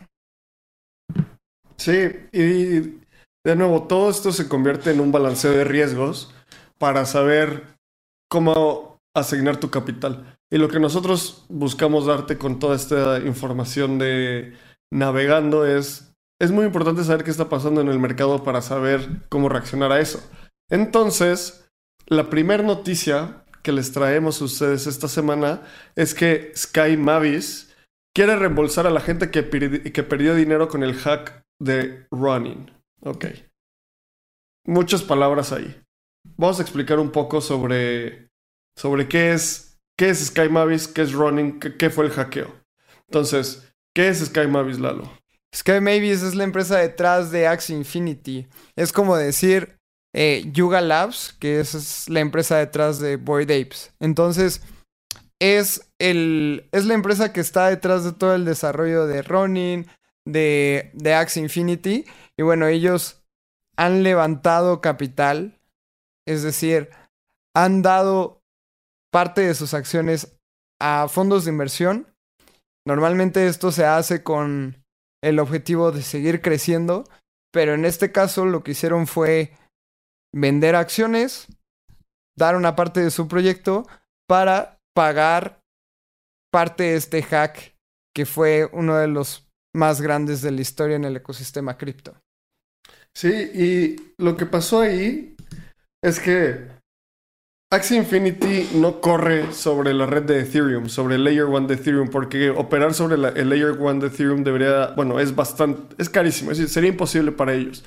Sí, 1.77 2.09
y 2.31 3.01
de 3.43 3.55
nuevo, 3.55 3.83
todo 3.83 4.09
esto 4.09 4.31
se 4.31 4.47
convierte 4.47 4.91
en 4.91 4.99
un 4.99 5.11
balanceo 5.11 5.51
de 5.51 5.63
riesgos 5.63 6.33
para 6.77 7.05
saber 7.05 7.75
cómo 8.29 8.97
asignar 9.15 9.57
tu 9.57 9.69
capital. 9.69 10.37
Y 10.51 10.57
lo 10.57 10.67
que 10.67 10.79
nosotros 10.79 11.45
buscamos 11.49 12.05
darte 12.05 12.37
con 12.37 12.59
toda 12.59 12.75
esta 12.75 13.19
información 13.19 13.97
de 13.97 14.53
navegando 14.91 15.65
es, 15.65 16.10
es 16.41 16.51
muy 16.51 16.65
importante 16.65 17.03
saber 17.03 17.23
qué 17.23 17.31
está 17.31 17.49
pasando 17.49 17.81
en 17.81 17.87
el 17.87 17.99
mercado 17.99 18.43
para 18.43 18.61
saber 18.61 19.07
cómo 19.29 19.47
reaccionar 19.47 19.91
a 19.91 19.99
eso. 19.99 20.19
Entonces, 20.69 21.69
la 22.07 22.29
primera 22.29 22.63
noticia 22.63 23.45
que 23.61 23.71
les 23.71 23.91
traemos 23.91 24.41
a 24.41 24.45
ustedes 24.45 24.87
esta 24.87 25.07
semana 25.07 25.61
es 25.95 26.15
que 26.15 26.51
Sky 26.55 26.97
Mavis 26.97 27.75
quiere 28.15 28.35
reembolsar 28.35 28.87
a 28.87 28.91
la 28.91 29.01
gente 29.01 29.29
que, 29.29 29.47
que 29.93 30.03
perdió 30.03 30.33
dinero 30.33 30.67
con 30.67 30.83
el 30.83 30.95
hack 30.95 31.43
de 31.59 32.07
Running. 32.09 32.71
Ok. 33.01 33.25
Muchas 34.65 35.03
palabras 35.03 35.51
ahí. 35.51 35.79
Vamos 36.37 36.59
a 36.59 36.63
explicar 36.63 36.99
un 36.99 37.11
poco 37.11 37.41
sobre 37.41 38.31
sobre 38.75 39.07
qué 39.07 39.33
es, 39.33 39.79
qué 39.97 40.09
es 40.09 40.25
Sky 40.25 40.49
Mavis, 40.49 40.87
qué 40.87 41.03
es 41.03 41.13
running, 41.13 41.59
qué, 41.59 41.89
fue 41.89 42.05
el 42.05 42.11
hackeo. 42.11 42.51
Entonces, 43.07 43.73
¿qué 43.93 44.07
es 44.07 44.25
Sky 44.25 44.47
Mavis, 44.47 44.79
Lalo? 44.79 45.20
Sky 45.53 45.81
Mavis 45.81 46.23
es 46.23 46.35
la 46.35 46.43
empresa 46.43 46.77
detrás 46.77 47.31
de 47.31 47.47
Axie 47.47 47.75
Infinity. 47.75 48.47
Es 48.75 48.93
como 48.93 49.17
decir 49.17 49.77
eh, 50.13 50.45
Yuga 50.51 50.81
Labs, 50.81 51.33
que 51.39 51.59
es, 51.59 52.09
la 52.09 52.19
empresa 52.21 52.57
detrás 52.57 52.99
de 52.99 53.17
Boyd 53.17 53.51
Apes. 53.51 53.93
Entonces, 53.99 54.61
es, 55.39 55.89
el, 55.99 56.69
es 56.71 56.85
la 56.85 56.93
empresa 56.93 57.33
que 57.33 57.41
está 57.41 57.67
detrás 57.67 58.03
de 58.03 58.13
todo 58.13 58.35
el 58.35 58.45
desarrollo 58.45 59.07
de 59.07 59.21
Ronin, 59.21 59.87
de, 60.25 60.91
de 60.93 61.13
Axie 61.13 61.43
Infinity. 61.43 62.05
Y 62.37 62.43
bueno, 62.43 62.67
ellos 62.67 63.21
han 63.77 64.03
levantado 64.03 64.79
capital, 64.79 65.59
es 66.27 66.43
decir, 66.43 66.89
han 67.55 67.81
dado 67.81 68.41
parte 69.11 69.41
de 69.41 69.55
sus 69.55 69.73
acciones 69.73 70.37
a 70.79 71.07
fondos 71.09 71.45
de 71.45 71.51
inversión. 71.51 72.07
Normalmente 72.85 73.47
esto 73.47 73.71
se 73.71 73.85
hace 73.85 74.23
con 74.23 74.80
el 75.21 75.39
objetivo 75.39 75.91
de 75.91 76.01
seguir 76.01 76.41
creciendo, 76.41 77.03
pero 77.51 77.73
en 77.73 77.85
este 77.85 78.11
caso 78.11 78.45
lo 78.45 78.63
que 78.63 78.71
hicieron 78.71 79.07
fue 79.07 79.53
vender 80.33 80.75
acciones, 80.75 81.47
dar 82.37 82.55
una 82.55 82.75
parte 82.75 83.01
de 83.01 83.11
su 83.11 83.27
proyecto 83.27 83.87
para 84.27 84.79
pagar 84.95 85.61
parte 86.51 86.83
de 86.83 86.95
este 86.95 87.23
hack 87.23 87.75
que 88.13 88.25
fue 88.25 88.69
uno 88.73 88.97
de 88.97 89.07
los 89.07 89.49
más 89.73 90.01
grandes 90.01 90.41
de 90.41 90.51
la 90.51 90.61
historia 90.61 90.95
en 90.95 91.05
el 91.05 91.15
ecosistema 91.15 91.77
cripto. 91.77 92.15
Sí, 93.13 93.29
y 93.29 94.13
lo 94.17 94.37
que 94.37 94.45
pasó 94.45 94.81
ahí 94.81 95.35
es 96.01 96.19
que 96.19 96.67
Axie 97.73 97.95
Infinity 97.95 98.69
no 98.75 98.99
corre 98.99 99.53
sobre 99.53 99.93
la 99.93 100.05
red 100.05 100.23
de 100.23 100.41
Ethereum, 100.41 100.89
sobre 100.89 101.15
el 101.15 101.23
Layer 101.23 101.45
1 101.45 101.67
de 101.67 101.75
Ethereum, 101.75 102.09
porque 102.09 102.49
operar 102.49 102.93
sobre 102.93 103.15
el 103.15 103.49
Layer 103.49 103.71
1 103.71 104.01
de 104.01 104.07
Ethereum 104.07 104.43
debería, 104.43 104.87
bueno, 104.87 105.21
es 105.21 105.33
bastante, 105.33 105.95
es 105.97 106.09
carísimo, 106.09 106.51
es 106.51 106.57
decir, 106.57 106.69
sería 106.69 106.89
imposible 106.89 107.31
para 107.31 107.53
ellos. 107.53 107.85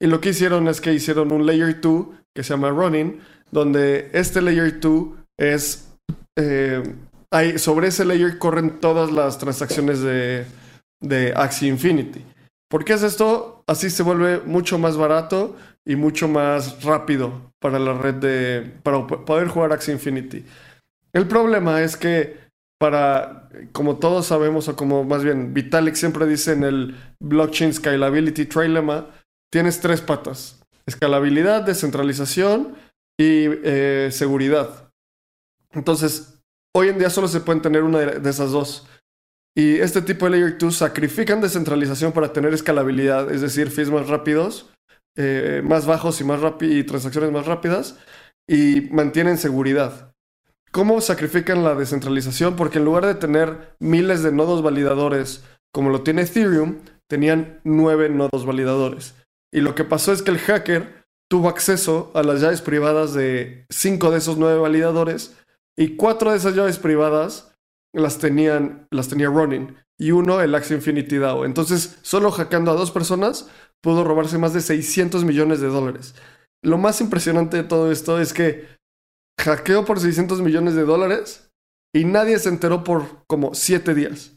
Y 0.00 0.06
lo 0.06 0.22
que 0.22 0.30
hicieron 0.30 0.66
es 0.66 0.80
que 0.80 0.94
hicieron 0.94 1.30
un 1.30 1.44
Layer 1.44 1.78
2 1.78 2.06
que 2.34 2.42
se 2.42 2.54
llama 2.54 2.70
Running, 2.70 3.20
donde 3.50 4.08
este 4.14 4.40
Layer 4.40 4.80
2 4.80 5.08
es, 5.36 5.90
eh, 6.38 6.82
sobre 7.58 7.88
ese 7.88 8.06
layer 8.06 8.38
corren 8.38 8.80
todas 8.80 9.12
las 9.12 9.36
transacciones 9.36 10.00
de, 10.00 10.46
de 11.02 11.34
Axie 11.36 11.68
Infinity. 11.68 12.24
¿Por 12.70 12.82
qué 12.82 12.94
es 12.94 13.02
esto? 13.02 13.62
Así 13.66 13.90
se 13.90 14.02
vuelve 14.02 14.40
mucho 14.40 14.78
más 14.78 14.96
barato 14.96 15.54
y 15.88 15.96
mucho 15.96 16.28
más 16.28 16.84
rápido 16.84 17.50
para 17.58 17.78
la 17.78 17.94
red 17.94 18.14
de. 18.16 18.72
para 18.82 19.06
poder 19.06 19.48
jugar 19.48 19.72
Axie 19.72 19.94
Infinity. 19.94 20.44
El 21.14 21.26
problema 21.26 21.80
es 21.80 21.96
que 21.96 22.36
para, 22.78 23.48
como 23.72 23.96
todos 23.96 24.26
sabemos, 24.26 24.68
o 24.68 24.76
como 24.76 25.02
más 25.02 25.24
bien 25.24 25.54
Vitalik 25.54 25.94
siempre 25.94 26.26
dice 26.26 26.52
en 26.52 26.64
el 26.64 26.94
Blockchain 27.20 27.72
Scalability 27.72 28.44
Trilemma, 28.44 29.06
tienes 29.50 29.80
tres 29.80 30.02
patas. 30.02 30.60
Escalabilidad, 30.84 31.62
descentralización 31.62 32.76
y 33.18 33.46
eh, 33.64 34.10
seguridad. 34.12 34.90
Entonces, 35.72 36.38
hoy 36.76 36.88
en 36.88 36.98
día 36.98 37.08
solo 37.08 37.28
se 37.28 37.40
pueden 37.40 37.62
tener 37.62 37.82
una 37.82 38.00
de 38.00 38.30
esas 38.30 38.50
dos. 38.50 38.86
Y 39.56 39.76
este 39.76 40.02
tipo 40.02 40.26
de 40.26 40.32
Layer 40.32 40.58
2 40.58 40.76
sacrifican 40.76 41.40
descentralización 41.40 42.12
para 42.12 42.32
tener 42.32 42.52
escalabilidad, 42.52 43.32
es 43.32 43.40
decir, 43.40 43.70
fees 43.70 43.90
más 43.90 44.06
rápidos, 44.06 44.70
eh, 45.18 45.62
más 45.64 45.84
bajos 45.84 46.20
y, 46.20 46.24
más 46.24 46.40
y 46.60 46.84
transacciones 46.84 47.32
más 47.32 47.44
rápidas, 47.44 47.98
y 48.48 48.82
mantienen 48.92 49.36
seguridad. 49.36 50.14
¿Cómo 50.70 51.00
sacrifican 51.00 51.64
la 51.64 51.74
descentralización? 51.74 52.54
Porque 52.54 52.78
en 52.78 52.84
lugar 52.84 53.04
de 53.04 53.16
tener 53.16 53.74
miles 53.80 54.22
de 54.22 54.30
nodos 54.30 54.62
validadores 54.62 55.42
como 55.72 55.90
lo 55.90 56.02
tiene 56.02 56.22
Ethereum, 56.22 56.78
tenían 57.08 57.60
nueve 57.64 58.08
nodos 58.08 58.46
validadores. 58.46 59.14
Y 59.52 59.60
lo 59.60 59.74
que 59.74 59.84
pasó 59.84 60.12
es 60.12 60.22
que 60.22 60.30
el 60.30 60.38
hacker 60.38 61.04
tuvo 61.28 61.48
acceso 61.48 62.12
a 62.14 62.22
las 62.22 62.40
llaves 62.40 62.62
privadas 62.62 63.12
de 63.12 63.66
cinco 63.70 64.10
de 64.10 64.18
esos 64.18 64.38
nueve 64.38 64.58
validadores 64.58 65.36
y 65.76 65.96
cuatro 65.96 66.30
de 66.30 66.36
esas 66.36 66.54
llaves 66.54 66.78
privadas 66.78 67.54
las 67.92 68.18
tenían, 68.18 68.86
las 68.90 69.08
tenía 69.08 69.28
running 69.28 69.76
y 69.98 70.12
uno 70.12 70.40
el 70.40 70.54
Axie 70.54 70.76
Infinity 70.76 71.18
DAO. 71.18 71.44
Entonces, 71.44 71.98
solo 72.02 72.30
hackeando 72.30 72.70
a 72.70 72.76
dos 72.76 72.90
personas 72.90 73.48
pudo 73.82 74.04
robarse 74.04 74.38
más 74.38 74.52
de 74.52 74.60
600 74.60 75.24
millones 75.24 75.60
de 75.60 75.68
dólares. 75.68 76.14
Lo 76.62 76.78
más 76.78 77.00
impresionante 77.00 77.56
de 77.56 77.64
todo 77.64 77.92
esto 77.92 78.20
es 78.20 78.32
que 78.32 78.66
hackeó 79.40 79.84
por 79.84 80.00
600 80.00 80.40
millones 80.42 80.74
de 80.74 80.82
dólares 80.82 81.50
y 81.94 82.04
nadie 82.04 82.38
se 82.38 82.48
enteró 82.48 82.84
por 82.84 83.24
como 83.26 83.54
7 83.54 83.94
días. 83.94 84.36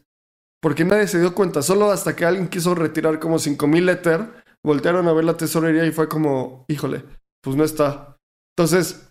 Porque 0.61 0.85
nadie 0.85 1.07
se 1.07 1.19
dio 1.19 1.33
cuenta, 1.33 1.63
solo 1.63 1.91
hasta 1.91 2.15
que 2.15 2.25
alguien 2.25 2.47
quiso 2.47 2.75
retirar 2.75 3.19
como 3.19 3.39
5000 3.39 3.89
Ether, 3.89 4.43
voltearon 4.63 5.07
a 5.07 5.13
ver 5.13 5.25
la 5.25 5.37
tesorería 5.37 5.85
y 5.85 5.91
fue 5.91 6.07
como, 6.07 6.65
híjole, 6.67 7.03
pues 7.41 7.55
no 7.55 7.63
está. 7.63 8.17
Entonces, 8.55 9.09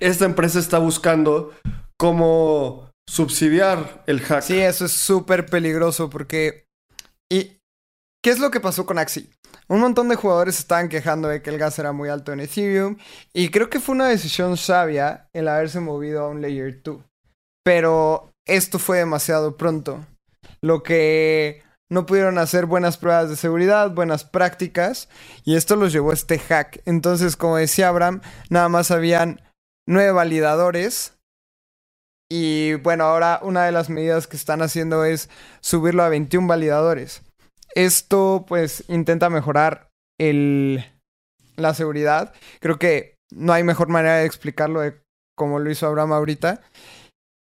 esta 0.00 0.24
empresa 0.24 0.58
está 0.58 0.78
buscando 0.78 1.52
cómo 1.96 2.90
subsidiar 3.08 4.02
el 4.06 4.20
hack. 4.20 4.42
Sí, 4.42 4.58
eso 4.58 4.86
es 4.86 4.92
súper 4.92 5.46
peligroso 5.46 6.10
porque... 6.10 6.66
¿Y 7.30 7.57
qué 8.22 8.30
es 8.30 8.38
lo 8.38 8.50
que 8.50 8.60
pasó 8.60 8.86
con 8.86 8.98
Axie? 8.98 9.30
un 9.68 9.80
montón 9.80 10.08
de 10.08 10.16
jugadores 10.16 10.58
estaban 10.58 10.88
quejando 10.88 11.28
de 11.28 11.42
que 11.42 11.50
el 11.50 11.58
gas 11.58 11.78
era 11.78 11.92
muy 11.92 12.08
alto 12.08 12.32
en 12.32 12.40
Ethereum 12.40 12.96
y 13.34 13.50
creo 13.50 13.68
que 13.68 13.80
fue 13.80 13.94
una 13.94 14.08
decisión 14.08 14.56
sabia 14.56 15.28
el 15.34 15.46
haberse 15.46 15.80
movido 15.80 16.24
a 16.24 16.28
un 16.28 16.40
Layer 16.40 16.82
2. 16.82 17.02
Pero 17.62 18.32
esto 18.46 18.78
fue 18.78 18.98
demasiado 18.98 19.58
pronto. 19.58 20.06
Lo 20.62 20.82
que 20.82 21.62
no 21.90 22.06
pudieron 22.06 22.38
hacer 22.38 22.64
buenas 22.64 22.96
pruebas 22.96 23.28
de 23.28 23.36
seguridad, 23.36 23.90
buenas 23.90 24.24
prácticas, 24.24 25.08
y 25.44 25.56
esto 25.56 25.76
los 25.76 25.92
llevó 25.92 26.10
a 26.10 26.14
este 26.14 26.38
hack. 26.38 26.80
Entonces, 26.86 27.36
como 27.36 27.56
decía 27.56 27.88
Abraham, 27.88 28.22
nada 28.48 28.68
más 28.68 28.90
habían 28.90 29.42
nueve 29.86 30.12
validadores. 30.12 31.14
Y 32.30 32.74
bueno, 32.74 33.04
ahora 33.04 33.40
una 33.42 33.64
de 33.64 33.72
las 33.72 33.88
medidas 33.88 34.26
que 34.26 34.36
están 34.36 34.60
haciendo 34.62 35.04
es 35.04 35.30
subirlo 35.60 36.02
a 36.02 36.08
21 36.08 36.46
validadores. 36.46 37.22
Esto 37.74 38.44
pues 38.46 38.84
intenta 38.88 39.30
mejorar 39.30 39.88
el, 40.18 40.84
la 41.56 41.74
seguridad. 41.74 42.32
Creo 42.60 42.78
que 42.78 43.16
no 43.30 43.52
hay 43.52 43.62
mejor 43.62 43.88
manera 43.88 44.16
de 44.16 44.26
explicarlo 44.26 44.80
de 44.80 45.00
como 45.36 45.58
lo 45.58 45.70
hizo 45.70 45.86
Abraham 45.86 46.12
ahorita. 46.12 46.62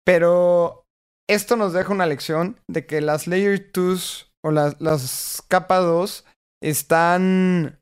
Pero 0.05 0.85
esto 1.29 1.57
nos 1.57 1.73
deja 1.73 1.93
una 1.93 2.07
lección 2.07 2.59
de 2.69 2.87
que 2.87 3.01
las 3.01 3.27
Layer 3.27 3.71
2 3.73 4.33
o 4.45 4.51
las, 4.51 4.81
las 4.81 5.43
capa 5.49 5.79
2 5.79 6.25
están 6.63 7.79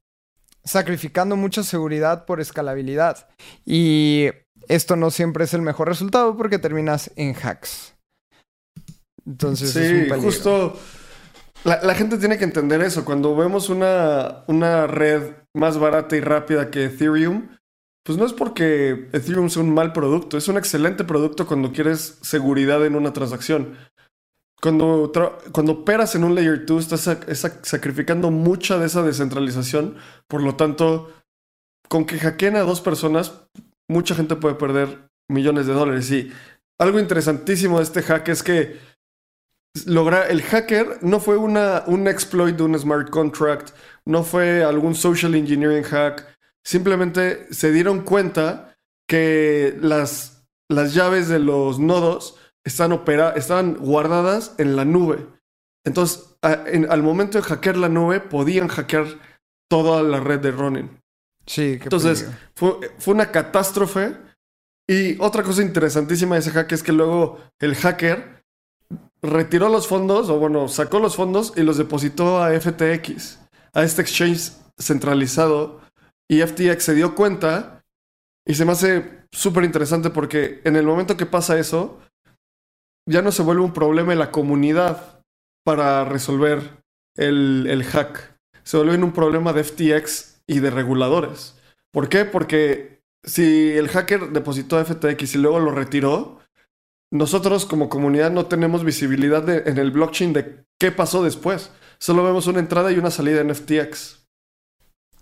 sacrificando 0.64 1.36
mucha 1.36 1.62
seguridad 1.62 2.26
por 2.26 2.40
escalabilidad. 2.40 3.28
Y 3.64 4.30
esto 4.68 4.96
no 4.96 5.10
siempre 5.10 5.44
es 5.44 5.54
el 5.54 5.62
mejor 5.62 5.88
resultado 5.88 6.36
porque 6.36 6.58
terminas 6.58 7.10
en 7.16 7.34
hacks. 7.34 7.94
Entonces, 9.24 9.72
sí, 9.72 9.80
es 9.80 10.12
un 10.12 10.22
justo 10.22 10.78
la, 11.66 11.94
gente 11.94 12.18
tiene 12.18 12.38
que 12.38 12.44
entender 12.44 12.80
eso. 12.80 13.04
Cuando 13.04 13.34
vemos 13.34 13.68
una, 13.68 14.44
una 14.46 14.86
red 14.86 15.34
más 15.54 15.78
barata 15.78 16.16
y 16.16 16.20
rápida 16.20 16.70
que 16.70 16.84
Ethereum, 16.84 17.48
pues 18.04 18.16
no 18.16 18.24
es 18.24 18.32
porque 18.32 19.08
Ethereum 19.12 19.50
sea 19.50 19.62
un 19.62 19.74
mal 19.74 19.92
producto, 19.92 20.38
es 20.38 20.46
un 20.46 20.58
excelente 20.58 21.02
producto 21.02 21.46
cuando 21.46 21.72
quieres 21.72 22.18
seguridad 22.22 22.86
en 22.86 22.94
una 22.94 23.12
transacción. 23.12 23.76
Cuando, 24.62 25.12
cuando 25.52 25.72
operas 25.72 26.14
en 26.14 26.24
un 26.24 26.34
Layer 26.34 26.64
2, 26.64 26.92
estás 26.92 27.18
sacrificando 27.62 28.30
mucha 28.30 28.78
de 28.78 28.86
esa 28.86 29.02
descentralización. 29.02 29.96
Por 30.28 30.42
lo 30.42 30.54
tanto, 30.54 31.12
con 31.88 32.06
que 32.06 32.18
hackeen 32.18 32.56
a 32.56 32.60
dos 32.60 32.80
personas, 32.80 33.48
mucha 33.88 34.14
gente 34.14 34.36
puede 34.36 34.54
perder 34.54 35.08
millones 35.28 35.66
de 35.66 35.74
dólares. 35.74 36.10
Y 36.10 36.32
algo 36.78 37.00
interesantísimo 37.00 37.78
de 37.78 37.84
este 37.84 38.02
hack 38.02 38.28
es 38.28 38.42
que 38.42 38.78
logra, 39.84 40.26
el 40.28 40.42
hacker 40.42 40.98
no 41.02 41.20
fue 41.20 41.36
una, 41.36 41.84
un 41.86 42.08
exploit 42.08 42.56
de 42.56 42.62
un 42.62 42.78
smart 42.78 43.10
contract, 43.10 43.70
no 44.04 44.22
fue 44.22 44.64
algún 44.64 44.94
social 44.94 45.34
engineering 45.34 45.84
hack, 45.84 46.26
simplemente 46.64 47.52
se 47.52 47.72
dieron 47.72 48.00
cuenta 48.02 48.76
que 49.08 49.76
las, 49.80 50.46
las 50.68 50.94
llaves 50.94 51.28
de 51.28 51.38
los 51.38 51.78
nodos 51.78 52.38
están, 52.64 52.92
opera, 52.92 53.30
estaban 53.36 53.74
guardadas 53.74 54.54
en 54.58 54.76
la 54.76 54.84
nube. 54.84 55.26
Entonces, 55.84 56.36
al 56.42 57.02
momento 57.02 57.38
de 57.38 57.44
hackear 57.44 57.76
la 57.76 57.88
nube, 57.88 58.20
podían 58.20 58.68
hackear 58.68 59.06
toda 59.68 60.02
la 60.02 60.18
red 60.20 60.40
de 60.40 60.50
Ronin. 60.50 61.00
Sí, 61.46 61.78
Entonces, 61.80 62.28
fue, 62.54 62.92
fue, 62.98 63.14
una 63.14 63.30
catástrofe. 63.30 64.16
Y 64.88 65.16
otra 65.20 65.42
cosa 65.44 65.62
interesantísima 65.62 66.34
de 66.34 66.40
ese 66.40 66.50
hack 66.50 66.72
es 66.72 66.82
que 66.82 66.92
luego 66.92 67.40
el 67.60 67.76
hacker 67.76 68.35
retiró 69.26 69.68
los 69.68 69.86
fondos, 69.86 70.28
o 70.30 70.38
bueno, 70.38 70.68
sacó 70.68 70.98
los 70.98 71.16
fondos 71.16 71.52
y 71.56 71.62
los 71.62 71.76
depositó 71.76 72.42
a 72.42 72.58
FTX, 72.58 73.40
a 73.74 73.82
este 73.82 74.02
exchange 74.02 74.52
centralizado. 74.78 75.80
Y 76.28 76.40
FTX 76.42 76.82
se 76.82 76.94
dio 76.94 77.14
cuenta 77.14 77.84
y 78.46 78.54
se 78.54 78.64
me 78.64 78.72
hace 78.72 79.24
súper 79.32 79.64
interesante 79.64 80.10
porque 80.10 80.60
en 80.64 80.76
el 80.76 80.86
momento 80.86 81.16
que 81.16 81.26
pasa 81.26 81.58
eso, 81.58 82.00
ya 83.08 83.22
no 83.22 83.32
se 83.32 83.42
vuelve 83.42 83.62
un 83.62 83.72
problema 83.72 84.12
en 84.12 84.18
la 84.18 84.30
comunidad 84.30 85.20
para 85.64 86.04
resolver 86.04 86.82
el, 87.16 87.66
el 87.68 87.84
hack. 87.84 88.36
Se 88.64 88.76
vuelve 88.76 88.96
un 88.96 89.12
problema 89.12 89.52
de 89.52 89.62
FTX 89.62 90.42
y 90.46 90.60
de 90.60 90.70
reguladores. 90.70 91.54
¿Por 91.92 92.08
qué? 92.08 92.24
Porque 92.24 93.00
si 93.22 93.72
el 93.72 93.88
hacker 93.88 94.30
depositó 94.30 94.82
FTX 94.84 95.34
y 95.34 95.38
luego 95.38 95.60
lo 95.60 95.70
retiró, 95.70 96.40
nosotros 97.12 97.66
como 97.66 97.88
comunidad 97.88 98.30
no 98.30 98.46
tenemos 98.46 98.84
visibilidad 98.84 99.48
en 99.48 99.78
el 99.78 99.90
blockchain 99.90 100.32
de 100.32 100.64
qué 100.78 100.92
pasó 100.92 101.22
después. 101.22 101.70
Solo 101.98 102.24
vemos 102.24 102.46
una 102.46 102.60
entrada 102.60 102.92
y 102.92 102.98
una 102.98 103.10
salida 103.10 103.40
en 103.40 103.54
FTX. 103.54 104.26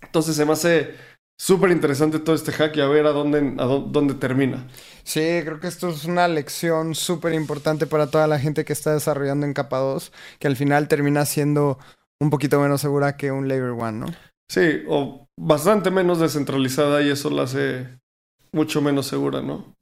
Entonces 0.01 0.35
se 0.35 0.45
me 0.45 0.53
hace 0.53 0.95
súper 1.37 1.71
interesante 1.71 2.19
todo 2.19 2.35
este 2.35 2.51
hack 2.51 2.75
y 2.77 2.81
a 2.81 2.87
ver 2.87 3.05
a 3.05 3.11
dónde, 3.11 3.55
a 3.57 3.65
dónde 3.65 4.13
termina. 4.15 4.67
Sí, 5.03 5.19
creo 5.43 5.59
que 5.59 5.67
esto 5.67 5.89
es 5.89 6.05
una 6.05 6.27
lección 6.27 6.95
súper 6.95 7.33
importante 7.33 7.87
para 7.87 8.09
toda 8.09 8.27
la 8.27 8.39
gente 8.39 8.65
que 8.65 8.73
está 8.73 8.93
desarrollando 8.93 9.45
en 9.45 9.53
capa 9.53 9.77
2, 9.77 10.11
que 10.39 10.47
al 10.47 10.55
final 10.55 10.87
termina 10.87 11.25
siendo 11.25 11.77
un 12.19 12.29
poquito 12.29 12.59
menos 12.59 12.81
segura 12.81 13.17
que 13.17 13.31
un 13.31 13.47
Layer 13.47 13.71
1, 13.71 13.91
¿no? 13.91 14.07
Sí, 14.49 14.83
o 14.87 15.27
bastante 15.37 15.91
menos 15.91 16.19
descentralizada 16.19 17.01
y 17.01 17.09
eso 17.09 17.29
la 17.29 17.43
hace 17.43 17.87
mucho 18.51 18.81
menos 18.81 19.07
segura, 19.07 19.41
¿no? 19.41 19.75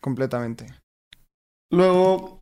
Completamente. 0.00 0.66
Luego, 1.72 2.40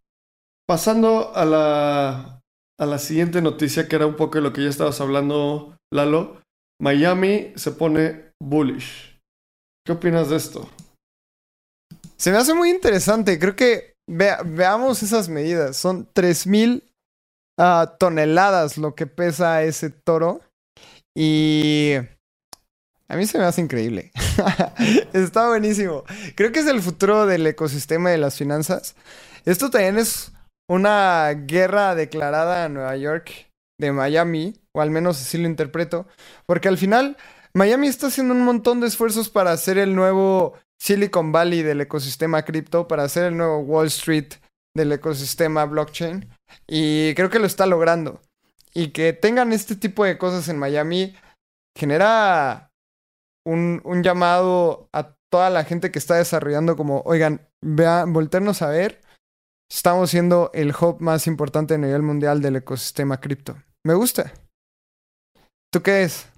pasando 0.69 1.35
a 1.35 1.45
la, 1.45 2.41
a 2.79 2.87
la 2.87 2.99
siguiente 2.99 3.43
noticia, 3.43 3.89
que 3.89 3.97
era 3.97 4.07
un 4.07 4.17
poco 4.17 4.37
de 4.37 4.43
lo 4.43 4.53
que 4.53 4.63
ya 4.63 4.69
estabas 4.69 5.01
hablando, 5.01 5.77
Lalo, 5.93 6.41
Miami 6.81 7.53
se 7.57 7.73
pone 7.73 8.33
bullish. 8.43 9.21
¿Qué 9.87 9.93
opinas 9.93 10.31
de 10.31 10.37
esto? 10.37 10.69
Se 12.17 12.31
me 12.31 12.39
hace 12.39 12.55
muy 12.55 12.71
interesante. 12.71 13.39
Creo 13.39 13.57
que 13.57 13.95
veamos 14.07 15.03
esas 15.03 15.29
medidas. 15.29 15.77
Son 15.77 16.09
3.000 16.13 16.83
uh, 16.83 16.83
ah, 17.59 17.97
toneladas 17.99 18.79
lo 18.79 18.95
que 18.95 19.07
pesa 19.07 19.63
ese 19.63 19.91
toro. 19.91 20.41
Y 21.17 21.95
a 23.13 23.17
mí 23.17 23.27
se 23.27 23.37
me 23.37 23.45
hace 23.45 23.61
increíble. 23.61 24.11
Está 25.13 25.47
buenísimo. 25.49 26.03
Creo 26.35 26.51
que 26.51 26.61
es 26.61 26.67
el 26.67 26.81
futuro 26.81 27.27
del 27.27 27.47
ecosistema 27.47 28.09
de 28.09 28.17
las 28.17 28.39
finanzas. 28.39 28.97
Esto 29.45 29.69
también 29.69 29.99
es 29.99 30.33
una 30.67 31.31
guerra 31.35 31.95
declarada 31.95 32.65
en 32.65 32.75
Nueva 32.75 32.97
York 32.97 33.51
de 33.79 33.93
Miami, 33.93 34.55
o 34.75 34.81
al 34.81 34.91
menos 34.91 35.21
así 35.21 35.37
lo 35.37 35.47
interpreto, 35.47 36.07
porque 36.47 36.69
al 36.69 36.79
final 36.79 37.19
Miami 37.53 37.89
está 37.89 38.07
haciendo 38.07 38.33
un 38.33 38.47
montón 38.47 38.81
de 38.81 38.87
esfuerzos 38.87 39.29
para 39.29 39.53
hacer 39.53 39.77
el 39.77 39.95
nuevo 39.95 40.55
Silicon 40.81 41.33
Valley 41.33 41.63
del 41.63 41.83
ecosistema 41.83 42.47
cripto, 42.47 42.89
para 42.89 43.05
hacer 43.05 43.25
el 43.25 43.37
nuevo 43.37 43.59
Wall 43.59 43.89
Street 43.89 44.33
del 44.75 44.91
ecosistema 44.91 45.67
blockchain, 45.67 46.27
y 46.67 47.13
creo 47.15 47.29
que 47.29 47.41
lo 47.41 47.47
está 47.47 47.67
logrando 47.67 48.23
y 48.73 48.89
que 48.89 49.13
tengan 49.13 49.53
este 49.53 49.77
tipo 49.77 50.03
de 50.03 50.17
cosas 50.17 50.49
en 50.49 50.59
Miami 50.59 51.15
genera 51.77 52.72
un, 53.45 53.81
un, 53.85 54.03
llamado 54.03 54.89
a 54.93 55.15
toda 55.31 55.51
la 55.51 55.65
gente 55.65 55.91
que 55.91 55.99
está 55.99 56.17
desarrollando 56.17 56.77
como, 56.77 57.03
oigan, 57.05 57.49
vean, 57.63 58.13
volternos 58.13 58.63
a 58.63 58.69
ver, 58.69 59.01
estamos 59.71 60.11
siendo 60.11 60.51
el 60.55 60.71
hub 60.71 61.01
más 61.01 61.27
importante 61.27 61.75
a 61.75 61.79
nivel 61.79 62.03
mundial 62.03 62.43
del 62.43 62.57
ecosistema 62.57 63.21
cripto. 63.21 63.57
Me 63.85 63.95
gusta. 63.95 64.33
¿Tú 65.73 65.83
qué 65.83 66.03
es? 66.03 66.29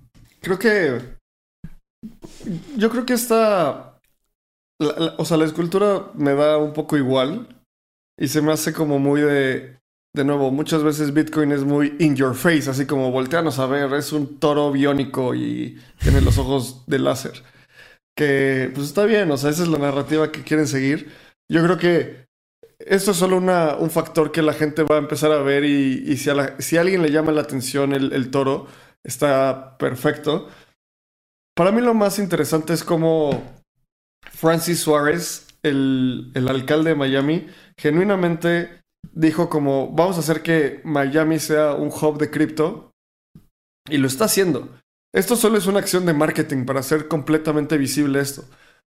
Creo 0.41 0.59
que... 0.59 1.19
Yo 2.77 2.91
creo 2.91 3.05
que 3.05 3.15
esta... 3.15 3.99
o 5.19 5.25
sea, 5.25 5.37
la 5.37 5.45
escultura 5.45 6.11
me 6.15 6.35
da 6.35 6.59
un 6.59 6.73
poco 6.73 6.97
igual 6.97 7.61
y 8.19 8.29
se 8.29 8.41
me 8.41 8.53
hace 8.53 8.73
como 8.73 8.99
muy 8.99 9.21
de 9.21 9.79
de 10.15 10.25
nuevo, 10.25 10.53
muchas 10.53 10.85
veces 10.85 11.13
Bitcoin 11.13 11.51
es 11.51 11.65
muy 11.65 11.97
in 11.99 12.15
your 12.15 12.37
face, 12.37 12.71
así 12.71 12.87
como 12.87 13.11
volteanos 13.11 13.59
a 13.59 13.67
ver, 13.67 13.93
es 13.95 14.13
un 14.13 14.39
toro 14.39 14.71
biónico 14.71 15.35
y 15.35 15.81
tiene 15.99 16.21
los 16.21 16.39
ojos 16.39 16.85
de 16.87 17.01
láser. 17.01 17.43
Que 18.17 18.71
pues 18.73 18.87
está 18.87 19.07
bien, 19.07 19.29
o 19.33 19.37
sea, 19.37 19.51
esa 19.51 19.65
es 19.65 19.69
la 19.69 19.79
narrativa 19.79 20.31
que 20.31 20.45
quieren 20.45 20.69
seguir. 20.69 21.13
Yo 21.49 21.65
creo 21.65 21.79
que 21.79 22.29
esto 22.79 23.11
es 23.11 23.17
solo 23.17 23.37
una, 23.39 23.75
un 23.75 23.91
factor 23.91 24.31
que 24.31 24.43
la 24.43 24.53
gente 24.53 24.85
va 24.85 24.97
a 24.97 24.99
empezar 24.99 25.33
a 25.33 25.43
ver 25.43 25.65
y, 25.65 26.17
si, 26.17 26.31
a 26.31 26.81
alguien 26.81 27.03
le 27.03 27.11
llama 27.11 27.33
la 27.33 27.41
atención 27.41 27.93
el, 27.93 28.13
el, 28.13 28.31
toro, 28.31 28.69
está 29.03 29.77
perfecto. 29.79 30.49
Para 31.57 31.73
mí 31.73 31.81
lo 31.81 31.93
más 31.93 32.21
interesante 32.21 32.73
es 32.73 32.85
cómo 32.85 33.43
Francis 34.31 34.79
Suárez, 34.79 35.49
el, 35.65 36.31
el 36.35 36.47
alcalde 36.47 36.91
de 36.91 36.97
Miami, 36.97 37.49
genuinamente 37.77 38.84
dijo 39.15 39.49
como, 39.49 39.89
vamos 39.93 40.17
a 40.17 40.21
hacer 40.21 40.43
que 40.43 40.81
Miami 40.85 41.39
sea 41.39 41.75
un 41.75 41.89
hub 41.89 42.19
de 42.19 42.31
cripto. 42.31 42.93
Y 43.89 43.99
lo 43.99 44.07
está 44.07 44.25
haciendo. 44.25 44.71
Esto 45.13 45.37
solo 45.37 45.59
es 45.59 45.67
una 45.67 45.79
acción 45.79 46.07
de 46.07 46.15
marketing 46.15 46.65
para 46.65 46.81
hacer 46.81 47.07
completamente 47.07 47.77
visible 47.77 48.21
esto. 48.21 48.45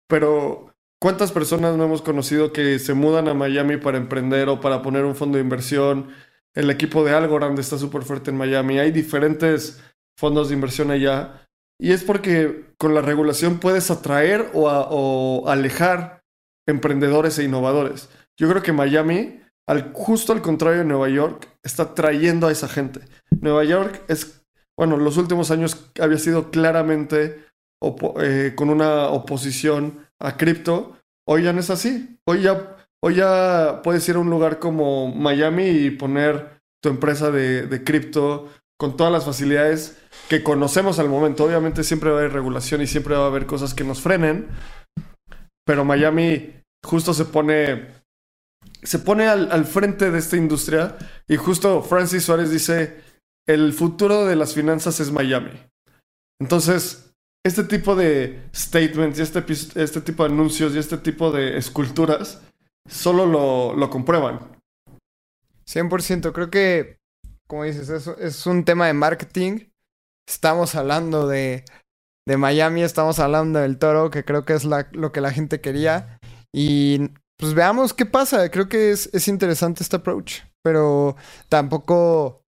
Pero, 0.08 0.74
¿cuántas 1.00 1.32
personas 1.32 1.76
no 1.76 1.84
hemos 1.84 2.02
conocido 2.02 2.54
que 2.54 2.80
se 2.80 2.94
mudan 2.94 3.28
a 3.28 3.34
Miami 3.34 3.78
para 3.78 3.98
emprender 3.98 4.50
o 4.50 4.62
para 4.62 4.82
poner 4.82 5.06
un 5.06 5.16
fondo 5.16 5.38
de 5.38 5.44
inversión? 5.44 6.10
El 6.54 6.70
equipo 6.70 7.04
de 7.04 7.14
Algorand 7.14 7.60
está 7.60 7.78
súper 7.78 8.04
fuerte 8.04 8.32
en 8.32 8.38
Miami. 8.38 8.80
Hay 8.80 8.92
diferentes 8.92 9.84
fondos 10.18 10.48
de 10.48 10.56
inversión 10.56 10.92
allá. 10.92 11.46
Y 11.78 11.92
es 11.92 12.04
porque 12.04 12.74
con 12.78 12.96
la 12.96 13.02
regulación 13.02 13.60
puedes 13.60 13.92
atraer 13.92 14.50
o, 14.54 14.70
o 14.70 15.50
alejar 15.50 16.24
emprendedores 16.66 17.38
e 17.38 17.44
innovadores. 17.44 18.10
Yo 18.38 18.50
creo 18.50 18.64
que 18.64 18.72
Miami, 18.72 19.42
al, 19.68 19.92
justo 19.94 20.34
al 20.34 20.42
contrario 20.42 20.80
de 20.80 20.86
Nueva 20.86 21.10
York, 21.10 21.50
está 21.64 21.94
trayendo 21.94 22.48
a 22.48 22.52
esa 22.52 22.68
gente. 22.68 23.02
Nueva 23.42 23.64
York 23.64 24.04
es, 24.08 24.46
bueno, 24.78 24.98
los 24.98 25.18
últimos 25.18 25.52
años 25.52 25.92
había 26.00 26.18
sido 26.18 26.52
claramente 26.52 27.46
eh, 28.22 28.54
con 28.56 28.70
una 28.70 29.08
oposición 29.10 30.08
a 30.20 30.38
cripto. 30.38 30.98
Hoy 31.28 31.44
ya 31.44 31.54
no 31.54 31.60
es 31.60 31.70
así. 31.70 32.20
Hoy 32.26 32.42
ya, 32.42 32.78
hoy 33.04 33.16
ya 33.16 33.82
puedes 33.84 34.08
ir 34.10 34.16
a 34.16 34.20
un 34.20 34.30
lugar 34.30 34.60
como 34.60 35.14
Miami 35.14 35.68
y 35.68 35.92
poner 35.92 36.62
tu 36.82 36.90
empresa 36.90 37.32
de, 37.32 37.68
de 37.68 37.84
cripto 37.84 38.50
con 38.78 38.98
todas 38.98 39.12
las 39.12 39.26
facilidades 39.26 39.98
que 40.30 40.44
conocemos 40.44 41.00
al 41.00 41.10
momento. 41.10 41.46
Obviamente 41.46 41.84
siempre 41.84 42.10
va 42.10 42.18
a 42.18 42.20
haber 42.20 42.34
regulación 42.34 42.82
y 42.82 42.88
siempre 42.88 43.16
va 43.16 43.24
a 43.24 43.28
haber 43.28 43.46
cosas 43.46 43.74
que 43.74 43.84
nos 43.84 44.02
frenen, 44.02 44.48
pero 45.66 45.86
Miami 45.86 46.54
justo 46.84 47.14
se 47.14 47.26
pone, 47.26 47.88
se 48.84 49.00
pone 49.00 49.28
al, 49.28 49.66
frente 49.66 50.12
de 50.12 50.20
esta 50.20 50.38
industria 50.38 50.98
y 51.28 51.38
justo 51.38 51.82
Francis 51.82 52.24
Suárez 52.24 52.52
dice, 52.52 53.02
el 53.48 53.74
futuro 53.74 54.26
de 54.26 54.36
las 54.36 54.54
finanzas 54.54 55.00
es 55.00 55.12
Miami. 55.12 55.52
Entonces, 56.40 57.14
este 57.44 57.64
tipo 57.64 57.96
de 57.96 58.50
statements 58.54 59.20
y 59.20 59.22
este, 59.22 59.44
este 59.82 60.02
tipo 60.02 60.24
de 60.24 60.34
anuncios 60.34 60.76
y 60.76 60.80
este 60.80 60.98
tipo 60.98 61.32
de 61.32 61.58
esculturas 61.58 62.42
solo 62.90 63.26
lo, 63.26 63.76
lo 63.76 63.90
comprueban. 63.90 64.40
100%, 65.68 66.32
creo 66.32 66.50
que, 66.50 67.00
como 67.48 67.64
dices, 67.64 67.90
eso 67.90 68.18
es 68.18 68.46
un 68.46 68.66
tema 68.66 68.88
de 68.88 68.94
marketing. 68.94 69.70
Estamos 70.28 70.76
hablando 70.76 71.28
de 71.28 71.64
de 72.28 72.38
Miami, 72.38 72.82
estamos 72.82 73.20
hablando 73.20 73.60
del 73.60 73.78
toro, 73.78 74.10
que 74.10 74.26
creo 74.26 74.46
que 74.46 74.54
es 74.54 74.66
lo 74.66 75.12
que 75.12 75.22
la 75.22 75.32
gente 75.32 75.62
quería. 75.62 76.20
Y 76.54 77.12
pues 77.38 77.54
veamos 77.54 77.94
qué 77.94 78.06
pasa. 78.06 78.50
Creo 78.50 78.70
que 78.70 78.92
es, 78.92 79.10
es 79.14 79.28
interesante 79.28 79.84
este 79.84 79.98
approach, 79.98 80.42
pero 80.64 81.16
tampoco, 81.50 82.44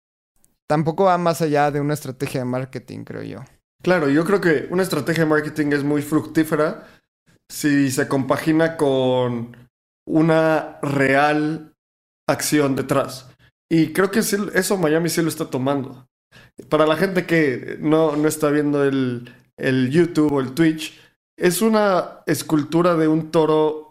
tampoco 0.67 1.05
va 1.05 1.17
más 1.17 1.41
allá 1.41 1.71
de 1.71 1.81
una 1.81 1.93
estrategia 1.93 2.41
de 2.41 2.45
marketing, 2.45 3.03
creo 3.03 3.23
yo. 3.23 3.43
Claro, 3.81 4.09
yo 4.09 4.25
creo 4.25 4.41
que 4.41 4.67
una 4.71 4.83
estrategia 4.83 5.25
de 5.25 5.29
marketing 5.29 5.67
es 5.73 5.83
muy 5.83 6.01
fructífera 6.01 6.87
si 7.49 7.91
se 7.91 8.07
compagina 8.07 8.77
con 8.77 9.55
una 10.07 10.79
real 10.81 11.75
acción 12.27 12.75
detrás. 12.75 13.29
Y 13.69 13.93
creo 13.93 14.11
que 14.11 14.19
eso 14.19 14.77
Miami 14.77 15.09
sí 15.09 15.21
lo 15.21 15.29
está 15.29 15.49
tomando. 15.49 16.07
Para 16.69 16.85
la 16.85 16.95
gente 16.95 17.25
que 17.25 17.77
no, 17.79 18.15
no 18.15 18.27
está 18.27 18.49
viendo 18.49 18.83
el, 18.83 19.33
el 19.57 19.89
YouTube 19.89 20.33
o 20.33 20.39
el 20.39 20.53
Twitch, 20.53 20.99
es 21.37 21.61
una 21.61 22.21
escultura 22.25 22.95
de 22.95 23.07
un 23.07 23.31
toro, 23.31 23.84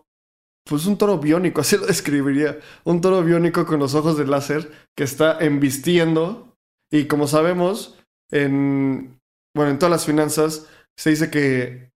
pues 0.65 0.87
un 0.87 0.97
toro 0.99 1.19
biónico, 1.19 1.61
así 1.63 1.77
lo 1.77 1.87
describiría, 1.87 2.59
un 2.85 3.01
toro 3.01 3.23
biónico 3.23 3.67
con 3.67 3.81
los 3.81 3.95
ojos 3.95 4.17
de 4.17 4.27
láser 4.27 4.71
que 4.97 5.05
está 5.05 5.39
embistiendo 5.41 6.57
y 6.91 7.07
como 7.07 7.27
sabemos, 7.27 7.99
en, 8.31 9.21
bueno, 9.55 9.71
en 9.71 9.79
todas 9.79 9.91
las 9.91 10.07
finanzas 10.07 10.67
se 10.97 11.11
dice 11.11 11.31
que 11.31 11.93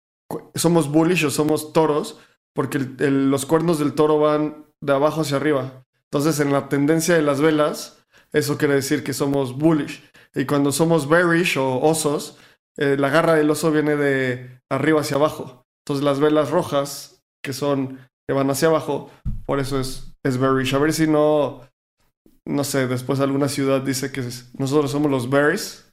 somos 0.54 0.90
bullish 0.90 1.24
o 1.24 1.30
somos 1.30 1.72
toros 1.72 2.20
porque 2.54 2.78
los 2.78 3.46
cuernos 3.46 3.78
del 3.78 3.94
toro 3.94 4.18
van 4.18 4.66
de 4.80 4.92
abajo 4.92 5.20
hacia 5.20 5.36
arriba. 5.36 5.84
Entonces, 6.10 6.40
en 6.40 6.52
la 6.52 6.68
tendencia 6.68 7.14
de 7.14 7.22
las 7.22 7.40
velas, 7.40 8.04
eso 8.32 8.58
quiere 8.58 8.74
decir 8.74 9.04
que 9.04 9.12
somos 9.12 9.56
bullish. 9.56 10.02
Y 10.34 10.44
cuando 10.44 10.72
somos 10.72 11.08
bearish 11.08 11.58
o 11.58 11.80
osos, 11.80 12.38
eh, 12.76 12.96
la 12.98 13.10
garra 13.10 13.34
del 13.34 13.50
oso 13.50 13.70
viene 13.70 13.96
de 13.96 14.60
arriba 14.68 15.00
hacia 15.00 15.16
abajo. 15.16 15.66
Entonces 15.84 16.04
las 16.04 16.20
velas 16.20 16.50
rojas, 16.50 17.22
que 17.42 17.52
son, 17.52 17.98
que 18.28 18.34
van 18.34 18.50
hacia 18.50 18.68
abajo, 18.68 19.10
por 19.46 19.58
eso 19.58 19.80
es, 19.80 20.12
es 20.22 20.36
bearish. 20.36 20.74
A 20.74 20.78
ver 20.78 20.92
si 20.92 21.06
no, 21.06 21.62
no 22.46 22.64
sé, 22.64 22.86
después 22.86 23.20
alguna 23.20 23.48
ciudad 23.48 23.80
dice 23.80 24.12
que 24.12 24.22
nosotros 24.58 24.90
somos 24.90 25.10
los 25.10 25.30
berries 25.30 25.90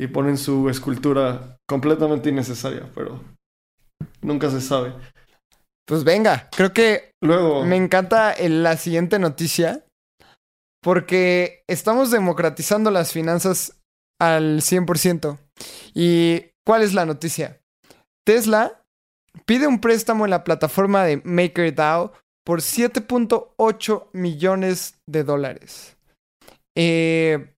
y 0.00 0.06
ponen 0.06 0.38
su 0.38 0.68
escultura 0.68 1.58
completamente 1.68 2.28
innecesaria, 2.28 2.88
pero 2.94 3.20
nunca 4.20 4.48
se 4.50 4.60
sabe. 4.60 4.92
Pues 5.84 6.04
venga, 6.04 6.48
creo 6.56 6.72
que 6.72 7.10
luego 7.20 7.64
me 7.64 7.76
encanta 7.76 8.34
la 8.48 8.76
siguiente 8.76 9.18
noticia 9.18 9.84
porque 10.82 11.64
estamos 11.68 12.12
democratizando 12.12 12.92
las 12.92 13.12
finanzas 13.12 13.80
al 14.20 14.60
100%. 14.60 15.38
¿Y 15.94 16.46
cuál 16.64 16.82
es 16.82 16.94
la 16.94 17.06
noticia? 17.06 17.60
Tesla 18.24 18.81
pide 19.46 19.66
un 19.66 19.80
préstamo 19.80 20.24
en 20.24 20.30
la 20.30 20.44
plataforma 20.44 21.04
de 21.04 21.20
MakerDAO 21.24 22.12
por 22.44 22.60
7.8 22.60 24.08
millones 24.12 24.94
de 25.06 25.24
dólares. 25.24 25.96
Eh, 26.74 27.54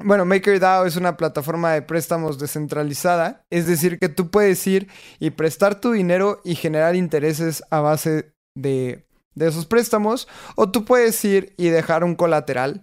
bueno, 0.00 0.24
MakerDAO 0.24 0.86
es 0.86 0.96
una 0.96 1.16
plataforma 1.16 1.72
de 1.72 1.82
préstamos 1.82 2.38
descentralizada, 2.38 3.44
es 3.50 3.66
decir, 3.66 3.98
que 3.98 4.08
tú 4.08 4.30
puedes 4.30 4.66
ir 4.66 4.88
y 5.20 5.30
prestar 5.30 5.80
tu 5.80 5.92
dinero 5.92 6.40
y 6.44 6.56
generar 6.56 6.96
intereses 6.96 7.62
a 7.70 7.80
base 7.80 8.32
de, 8.56 9.06
esos 9.36 9.66
préstamos, 9.66 10.28
o 10.56 10.70
tú 10.70 10.84
puedes 10.84 11.24
ir 11.24 11.54
y 11.56 11.68
dejar 11.68 12.04
un 12.04 12.16
colateral 12.16 12.80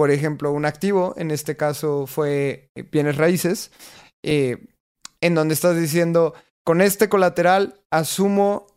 por 0.00 0.10
ejemplo, 0.10 0.50
un 0.52 0.64
activo, 0.64 1.12
en 1.18 1.30
este 1.30 1.58
caso 1.58 2.06
fue 2.06 2.70
bienes 2.90 3.18
raíces, 3.18 3.70
eh, 4.22 4.68
en 5.20 5.34
donde 5.34 5.52
estás 5.52 5.76
diciendo, 5.78 6.32
con 6.70 6.82
este 6.82 7.08
colateral 7.08 7.80
asumo 7.92 8.68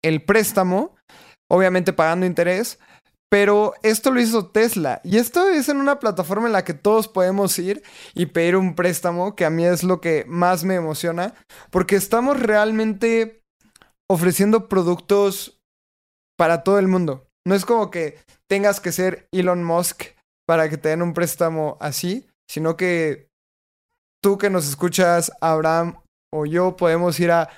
el 0.00 0.22
préstamo, 0.22 0.94
obviamente 1.50 1.92
pagando 1.92 2.24
interés, 2.24 2.78
pero 3.28 3.74
esto 3.82 4.12
lo 4.12 4.20
hizo 4.20 4.46
Tesla. 4.46 5.00
Y 5.02 5.16
esto 5.16 5.48
es 5.48 5.68
en 5.68 5.78
una 5.78 5.98
plataforma 5.98 6.46
en 6.46 6.52
la 6.52 6.62
que 6.62 6.72
todos 6.72 7.08
podemos 7.08 7.58
ir 7.58 7.82
y 8.14 8.26
pedir 8.26 8.54
un 8.54 8.76
préstamo, 8.76 9.34
que 9.34 9.44
a 9.44 9.50
mí 9.50 9.64
es 9.64 9.82
lo 9.82 10.00
que 10.00 10.24
más 10.28 10.62
me 10.62 10.76
emociona, 10.76 11.34
porque 11.70 11.96
estamos 11.96 12.38
realmente 12.38 13.42
ofreciendo 14.08 14.68
productos 14.68 15.58
para 16.38 16.62
todo 16.62 16.78
el 16.78 16.86
mundo. 16.86 17.26
No 17.44 17.56
es 17.56 17.64
como 17.64 17.90
que 17.90 18.20
tengas 18.48 18.78
que 18.78 18.92
ser 18.92 19.26
Elon 19.32 19.64
Musk 19.64 20.04
para 20.46 20.68
que 20.68 20.78
te 20.78 20.90
den 20.90 21.02
un 21.02 21.12
préstamo 21.12 21.76
así, 21.80 22.28
sino 22.48 22.76
que 22.76 23.26
tú 24.22 24.38
que 24.38 24.48
nos 24.48 24.68
escuchas, 24.68 25.32
Abraham 25.40 25.96
o 26.32 26.46
yo, 26.46 26.76
podemos 26.76 27.18
ir 27.20 27.30
a... 27.30 27.48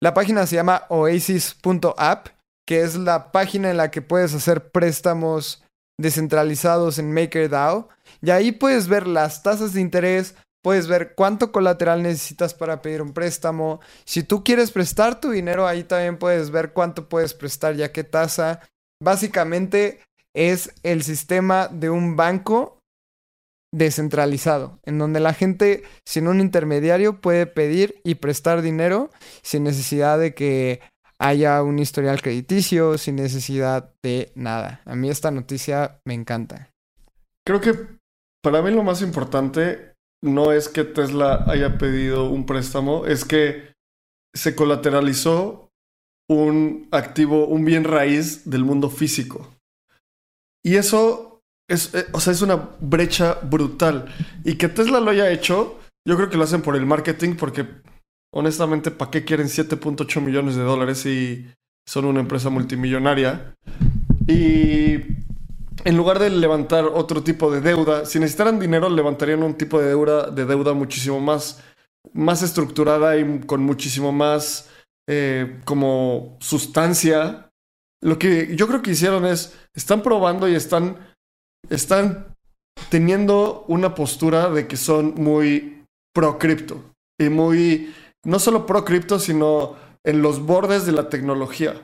La 0.00 0.14
página 0.14 0.46
se 0.46 0.56
llama 0.56 0.84
oasis.app, 0.88 2.28
que 2.66 2.80
es 2.80 2.96
la 2.96 3.30
página 3.32 3.70
en 3.70 3.76
la 3.76 3.90
que 3.90 4.02
puedes 4.02 4.34
hacer 4.34 4.70
préstamos 4.70 5.62
descentralizados 5.98 6.98
en 6.98 7.12
MakerDAO. 7.12 7.88
Y 8.20 8.30
ahí 8.30 8.52
puedes 8.52 8.88
ver 8.88 9.06
las 9.06 9.42
tasas 9.42 9.72
de 9.72 9.80
interés, 9.80 10.34
puedes 10.62 10.88
ver 10.88 11.14
cuánto 11.14 11.52
colateral 11.52 12.02
necesitas 12.02 12.54
para 12.54 12.82
pedir 12.82 13.02
un 13.02 13.12
préstamo. 13.12 13.80
Si 14.04 14.22
tú 14.22 14.42
quieres 14.42 14.70
prestar 14.70 15.20
tu 15.20 15.30
dinero, 15.30 15.66
ahí 15.66 15.84
también 15.84 16.18
puedes 16.18 16.50
ver 16.50 16.72
cuánto 16.72 17.08
puedes 17.08 17.34
prestar 17.34 17.76
y 17.76 17.82
a 17.82 17.92
qué 17.92 18.04
tasa. 18.04 18.60
Básicamente 19.00 20.00
es 20.34 20.72
el 20.82 21.02
sistema 21.02 21.68
de 21.68 21.90
un 21.90 22.16
banco 22.16 22.78
descentralizado, 23.72 24.78
en 24.84 24.98
donde 24.98 25.18
la 25.18 25.34
gente 25.34 25.82
sin 26.06 26.28
un 26.28 26.40
intermediario 26.40 27.20
puede 27.20 27.46
pedir 27.46 28.00
y 28.04 28.16
prestar 28.16 28.62
dinero 28.62 29.10
sin 29.42 29.64
necesidad 29.64 30.18
de 30.18 30.34
que 30.34 30.80
haya 31.18 31.62
un 31.62 31.78
historial 31.78 32.20
crediticio, 32.20 32.98
sin 32.98 33.16
necesidad 33.16 33.94
de 34.02 34.32
nada. 34.34 34.82
A 34.84 34.94
mí 34.94 35.08
esta 35.08 35.30
noticia 35.30 36.00
me 36.04 36.14
encanta. 36.14 36.70
Creo 37.44 37.60
que 37.60 37.74
para 38.42 38.60
mí 38.60 38.70
lo 38.70 38.82
más 38.82 39.02
importante 39.02 39.94
no 40.22 40.52
es 40.52 40.68
que 40.68 40.84
Tesla 40.84 41.44
haya 41.46 41.78
pedido 41.78 42.28
un 42.28 42.44
préstamo, 42.44 43.06
es 43.06 43.24
que 43.24 43.72
se 44.34 44.54
colateralizó 44.54 45.70
un 46.28 46.88
activo, 46.90 47.46
un 47.46 47.64
bien 47.64 47.84
raíz 47.84 48.48
del 48.48 48.64
mundo 48.64 48.90
físico. 48.90 49.48
Y 50.64 50.76
eso 50.76 51.31
es, 51.72 51.94
eh, 51.94 52.06
o 52.12 52.20
sea, 52.20 52.32
es 52.32 52.42
una 52.42 52.70
brecha 52.80 53.38
brutal. 53.42 54.06
Y 54.44 54.56
que 54.56 54.68
Tesla 54.68 55.00
lo 55.00 55.10
haya 55.10 55.30
hecho, 55.30 55.78
yo 56.06 56.16
creo 56.16 56.28
que 56.28 56.36
lo 56.36 56.44
hacen 56.44 56.62
por 56.62 56.76
el 56.76 56.86
marketing, 56.86 57.36
porque 57.36 57.66
honestamente, 58.32 58.90
¿para 58.90 59.10
qué 59.10 59.24
quieren 59.24 59.48
7.8 59.48 60.20
millones 60.20 60.56
de 60.56 60.62
dólares 60.62 60.98
si 60.98 61.46
son 61.86 62.04
una 62.04 62.20
empresa 62.20 62.50
multimillonaria? 62.50 63.54
Y 64.26 64.94
en 65.84 65.96
lugar 65.96 66.18
de 66.18 66.30
levantar 66.30 66.84
otro 66.84 67.22
tipo 67.22 67.50
de 67.50 67.60
deuda, 67.60 68.04
si 68.04 68.18
necesitaran 68.18 68.60
dinero, 68.60 68.88
levantarían 68.88 69.42
un 69.42 69.54
tipo 69.54 69.80
de 69.80 69.88
deuda, 69.88 70.30
de 70.30 70.44
deuda 70.44 70.74
muchísimo 70.74 71.20
más, 71.20 71.62
más 72.12 72.42
estructurada 72.42 73.16
y 73.16 73.40
con 73.40 73.62
muchísimo 73.62 74.12
más 74.12 74.68
eh, 75.08 75.60
como 75.64 76.36
sustancia 76.40 77.52
lo 78.02 78.18
que 78.18 78.54
yo 78.56 78.66
creo 78.66 78.82
que 78.82 78.90
hicieron 78.90 79.24
es, 79.24 79.56
están 79.74 80.02
probando 80.02 80.48
y 80.48 80.54
están, 80.54 81.11
están 81.70 82.34
teniendo 82.88 83.64
una 83.68 83.94
postura 83.94 84.50
de 84.50 84.66
que 84.66 84.76
son 84.76 85.14
muy 85.16 85.84
pro 86.14 86.38
cripto 86.38 86.82
y 87.18 87.28
muy, 87.28 87.94
no 88.24 88.38
solo 88.38 88.66
pro 88.66 88.84
cripto, 88.84 89.18
sino 89.18 89.76
en 90.04 90.22
los 90.22 90.44
bordes 90.44 90.86
de 90.86 90.92
la 90.92 91.08
tecnología. 91.08 91.74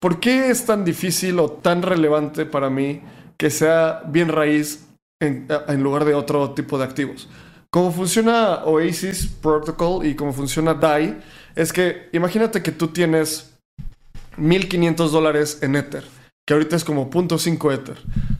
¿Por 0.00 0.20
qué 0.20 0.50
es 0.50 0.64
tan 0.64 0.84
difícil 0.84 1.38
o 1.40 1.50
tan 1.50 1.82
relevante 1.82 2.46
para 2.46 2.70
mí 2.70 3.02
que 3.36 3.50
sea 3.50 4.02
bien 4.06 4.28
raíz 4.28 4.86
en, 5.20 5.48
lugar 5.82 6.04
de 6.04 6.14
otro 6.14 6.52
tipo 6.52 6.78
de 6.78 6.84
activos? 6.84 7.28
Cómo 7.70 7.92
funciona 7.92 8.64
Oasis 8.64 9.26
Protocol 9.26 10.06
y 10.06 10.14
cómo 10.14 10.32
funciona 10.32 10.74
DAI 10.74 11.20
es 11.54 11.72
que 11.72 12.08
imagínate 12.12 12.62
que 12.62 12.72
tú 12.72 12.88
tienes 12.88 13.58
1500 14.36 15.10
dólares 15.10 15.58
en 15.62 15.74
Ether, 15.74 16.04
que 16.46 16.54
ahorita 16.54 16.76
es 16.76 16.84
como 16.84 17.10
0.5 17.10 17.74
Ether. 17.74 17.98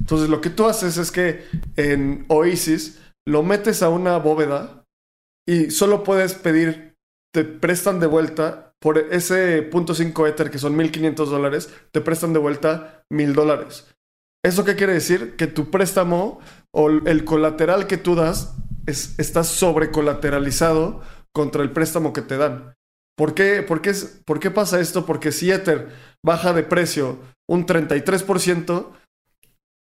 Entonces 0.09 0.31
lo 0.31 0.41
que 0.41 0.49
tú 0.49 0.65
haces 0.65 0.97
es 0.97 1.13
que 1.13 1.45
en 1.77 2.25
Oasis 2.29 2.99
lo 3.27 3.43
metes 3.43 3.83
a 3.83 3.91
una 3.91 4.17
bóveda 4.17 4.87
y 5.47 5.71
solo 5.71 6.03
puedes 6.03 6.33
pedir, 6.33 6.97
te 7.31 7.45
prestan 7.45 8.01
de 8.01 8.07
vuelta 8.07 8.73
por 8.81 8.97
ese 8.97 9.71
0.5 9.71 10.27
Ether 10.27 10.51
que 10.51 10.59
son 10.59 10.75
1500 10.79 11.29
dólares, 11.29 11.69
te 11.93 12.01
prestan 12.01 12.33
de 12.33 12.39
vuelta 12.39 13.05
1000 13.11 13.35
dólares. 13.35 13.87
¿Eso 14.43 14.65
qué 14.65 14.77
quiere 14.77 14.95
decir? 14.95 15.37
Que 15.37 15.47
tu 15.47 15.71
préstamo 15.71 16.41
o 16.75 16.89
el 16.89 17.27
colateral 17.27 17.87
que 17.87 17.99
tú 17.99 18.15
das 18.15 18.55
es, 18.87 19.15
está 19.19 19.45
sobrecolateralizado 19.45 21.03
contra 21.35 21.63
el 21.63 21.71
préstamo 21.71 22.15
que 22.15 22.23
te 22.23 22.39
dan. 22.39 22.73
¿Por 23.15 23.35
qué, 23.35 23.63
por, 23.63 23.83
qué 23.83 23.91
es, 23.91 24.23
¿Por 24.25 24.41
qué 24.41 24.51
pasa 24.51 24.81
esto? 24.81 25.05
Porque 25.05 25.33
si 25.33 25.51
Ether 25.51 25.91
baja 26.25 26.55
de 26.55 26.63
precio 26.63 27.19
un 27.47 27.67
33%, 27.67 28.87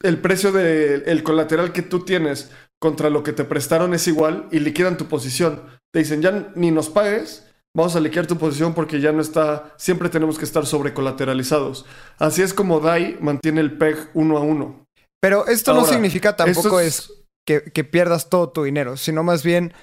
el 0.04 0.20
precio 0.20 0.52
del 0.52 1.24
colateral 1.24 1.72
que 1.74 1.82
tú 1.82 2.06
tienes 2.06 2.52
contra 2.80 3.10
lo 3.10 3.24
que 3.24 3.34
te 3.34 3.46
prestaron 3.46 3.94
es 3.94 4.08
igual 4.08 4.48
y 4.52 4.60
liquidan 4.60 4.98
tu 4.98 5.08
posición. 5.08 5.62
Te 5.94 6.00
dicen, 6.00 6.22
ya 6.22 6.52
ni 6.56 6.72
nos 6.72 6.90
pagues, 6.90 7.48
vamos 7.76 7.96
a 7.96 8.00
liquidar 8.00 8.28
tu 8.28 8.38
posición 8.38 8.74
porque 8.74 9.00
ya 9.00 9.12
no 9.12 9.22
está, 9.22 9.74
siempre 9.78 10.10
tenemos 10.10 10.38
que 10.38 10.46
estar 10.46 10.66
sobrecolateralizados. 10.66 11.86
Así 12.18 12.42
es 12.42 12.54
como 12.54 12.80
DAI 12.80 13.18
mantiene 13.22 13.62
el 13.62 13.78
PEG 13.78 14.10
uno 14.14 14.38
a 14.38 14.42
uno. 14.42 14.86
Pero 15.22 15.46
esto 15.48 15.74
no 15.74 15.86
significa 15.86 16.36
tampoco 16.36 16.80
es 16.80 17.14
que, 17.46 17.84
pierdas 17.84 18.30
todo 18.30 18.50
tu 18.50 18.64
dinero, 18.64 18.98
sino 18.98 19.24
más 19.24 19.44
bien 19.44 19.74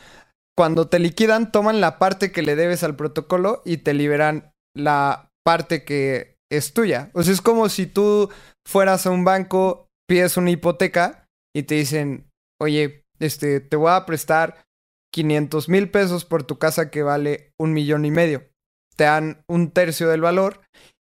cuando 0.56 0.88
te 0.88 0.98
liquidan, 0.98 1.52
toman 1.52 1.80
la 1.80 1.98
parte 1.98 2.32
que 2.32 2.42
le 2.42 2.56
debes 2.56 2.82
al 2.82 2.96
protocolo 2.96 3.62
y 3.64 3.78
te 3.78 3.94
liberan 3.94 4.52
la 4.74 5.30
parte 5.44 5.84
que 5.84 6.36
es 6.50 6.72
tuya. 6.72 7.10
O 7.14 7.22
sea, 7.22 7.32
es 7.32 7.40
como 7.40 7.68
si 7.68 7.86
tú 7.86 8.28
fueras 8.66 9.06
a 9.06 9.10
un 9.10 9.24
banco, 9.24 9.87
pides 10.08 10.36
una 10.36 10.50
hipoteca 10.50 11.26
y 11.54 11.64
te 11.64 11.74
dicen, 11.76 12.30
oye, 12.60 13.04
este, 13.20 13.60
te 13.60 13.76
voy 13.76 13.92
a 13.92 14.06
prestar 14.06 14.64
500 15.12 15.68
mil 15.68 15.90
pesos 15.90 16.24
por 16.24 16.44
tu 16.44 16.58
casa 16.58 16.90
que 16.90 17.02
vale 17.02 17.52
un 17.58 17.72
millón 17.72 18.04
y 18.04 18.10
medio. 18.10 18.48
Te 18.96 19.04
dan 19.04 19.44
un 19.46 19.70
tercio 19.70 20.08
del 20.08 20.20
valor 20.20 20.60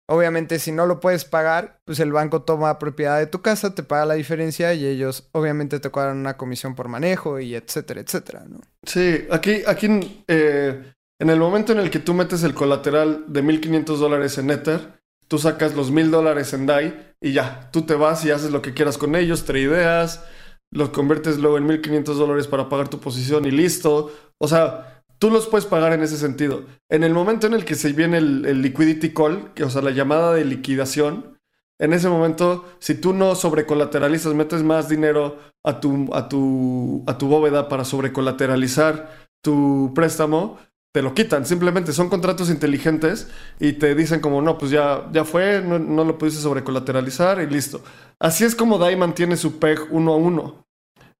Obviamente, 0.07 0.59
si 0.59 0.71
no 0.71 0.85
lo 0.85 1.01
puedes 1.01 1.25
pagar, 1.25 1.81
pues 1.87 1.99
el 1.99 2.13
banco 2.13 2.43
toma 2.43 2.79
propiedad 2.79 3.19
de 3.19 3.27
tu 3.27 3.41
casa, 3.41 3.75
te 3.75 3.83
paga 3.83 4.05
la 4.05 4.15
diferencia 4.15 4.75
y 4.75 4.85
ellos 4.85 5.31
obviamente 5.33 5.81
te 5.81 5.91
cobran 5.91 6.19
una 6.19 6.37
comisión 6.37 6.75
por 6.75 6.89
manejo 6.89 7.41
y 7.41 7.55
etcétera, 7.55 8.03
etcétera, 8.03 8.45
¿no? 8.47 8.61
Sí, 8.83 9.25
aquí, 9.31 9.63
aquí 9.67 10.23
eh, 10.29 10.93
en 11.19 11.31
el 11.31 11.39
momento 11.39 11.73
en 11.73 11.79
el 11.79 11.91
que 11.91 12.01
tú 12.01 12.13
metes 12.13 12.43
el 12.43 12.53
colateral 12.53 13.25
de 13.29 13.43
1.500 13.43 13.97
dólares 13.97 14.37
en 14.37 14.51
Ether, 14.51 15.01
tú 15.29 15.39
sacas 15.39 15.75
los 15.75 15.93
1.000 15.93 16.11
dólares 16.11 16.53
en 16.53 16.67
DAI 16.67 17.15
y 17.21 17.33
ya, 17.33 17.71
tú 17.73 17.83
te 17.83 17.95
vas 17.95 18.25
y 18.25 18.31
haces 18.31 18.51
lo 18.51 18.63
que 18.63 18.75
quieras 18.75 18.99
con 18.99 19.17
ellos, 19.17 19.45
te 19.45 19.59
ideas, 19.59 20.25
los 20.71 20.91
conviertes 20.91 21.39
luego 21.39 21.59
en 21.59 21.69
1.500 21.69 22.05
dólares 22.15 22.47
para 22.49 22.69
pagar 22.69 22.89
tu 22.89 23.01
posición 23.01 23.45
y 23.45 23.51
listo. 23.51 24.13
O 24.39 24.49
sea, 24.49 25.03
tú 25.19 25.31
los 25.31 25.47
puedes 25.47 25.67
pagar 25.67 25.93
en 25.93 26.03
ese 26.03 26.19
sentido. 26.19 26.65
En 26.91 27.05
el 27.05 27.15
momento 27.15 27.47
en 27.47 27.55
el 27.55 27.65
que 27.65 27.77
se 27.77 27.93
viene 27.93 28.19
el, 28.19 28.61
liquidity 28.61 29.15
call, 29.15 29.53
que, 29.55 29.65
o 29.65 29.71
sea, 29.71 29.83
la 29.83 29.93
llamada 29.93 30.35
de 30.35 30.45
liquidación, 30.45 31.39
en 31.79 31.93
ese 31.93 32.09
momento, 32.09 32.65
si 32.79 32.95
tú 32.95 33.13
no 33.13 33.35
sobrecolateralizas, 33.35 34.35
metes 34.35 34.63
más 34.63 34.89
dinero 34.89 35.39
a 35.65 35.81
tu, 35.81 36.15
a 36.15 36.29
tu, 36.29 37.05
a 37.07 37.19
tu 37.19 37.29
bóveda 37.29 37.69
para 37.69 37.85
sobrecolateralizar 37.85 39.29
tu 39.43 39.93
préstamo, 39.95 40.59
te 40.95 41.03
lo 41.03 41.13
quitan. 41.13 41.45
Simplemente 41.45 41.93
son 41.93 42.09
contratos 42.09 42.49
inteligentes 42.51 43.29
y 43.59 43.73
te 43.73 43.97
dicen 43.97 44.21
como, 44.21 44.41
no, 44.41 44.57
pues 44.57 44.71
ya, 44.71 45.11
ya 45.11 45.25
fue, 45.25 45.61
no, 45.61 45.77
no 45.81 46.05
lo 46.05 46.17
pudiste 46.17 46.41
sobrecolateralizar 46.41 47.43
y 47.43 47.49
listo. 47.49 47.83
Así 48.21 48.45
es 48.45 48.55
como 48.55 48.79
DAI 48.79 48.95
mantiene 48.95 49.37
su 49.37 49.59
PEG 49.59 49.89
uno 49.91 50.13
a 50.13 50.17
uno, 50.17 50.65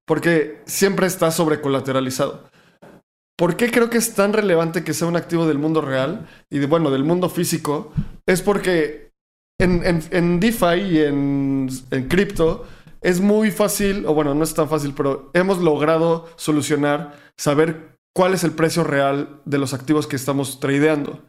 porque 0.05 0.61
siempre 0.65 1.07
está 1.07 1.29
sobrecolateralizado. 1.29 2.49
¿Por 3.37 3.57
qué 3.57 3.69
creo 3.69 3.89
que 3.89 3.97
es 3.97 4.13
tan 4.13 4.31
relevante 4.31 4.85
que 4.85 4.93
sea 4.93 5.09
un 5.09 5.17
activo 5.17 5.45
del 5.45 5.59
mundo 5.59 5.81
real 5.81 6.25
y 6.49 6.65
bueno, 6.65 6.89
del 6.89 7.03
mundo 7.03 7.27
físico? 7.27 7.91
Es 8.25 8.41
porque 8.41 9.11
en, 9.59 10.39
DeFi 10.39 10.75
y 10.89 10.99
en, 10.99 11.69
en 11.91 12.07
cripto 12.07 12.65
es 13.01 13.19
muy 13.19 13.51
fácil, 13.51 14.05
o 14.05 14.13
bueno, 14.13 14.33
no 14.35 14.45
es 14.45 14.53
tan 14.53 14.69
fácil, 14.69 14.93
pero 14.95 15.31
hemos 15.33 15.57
logrado 15.57 16.29
solucionar, 16.37 17.19
saber 17.35 17.94
cuál 18.15 18.33
es 18.33 18.45
el 18.45 18.51
precio 18.51 18.85
real 18.85 19.41
de 19.43 19.57
los 19.57 19.73
activos 19.73 20.07
que 20.07 20.15
estamos 20.15 20.61
tradeando. 20.61 21.21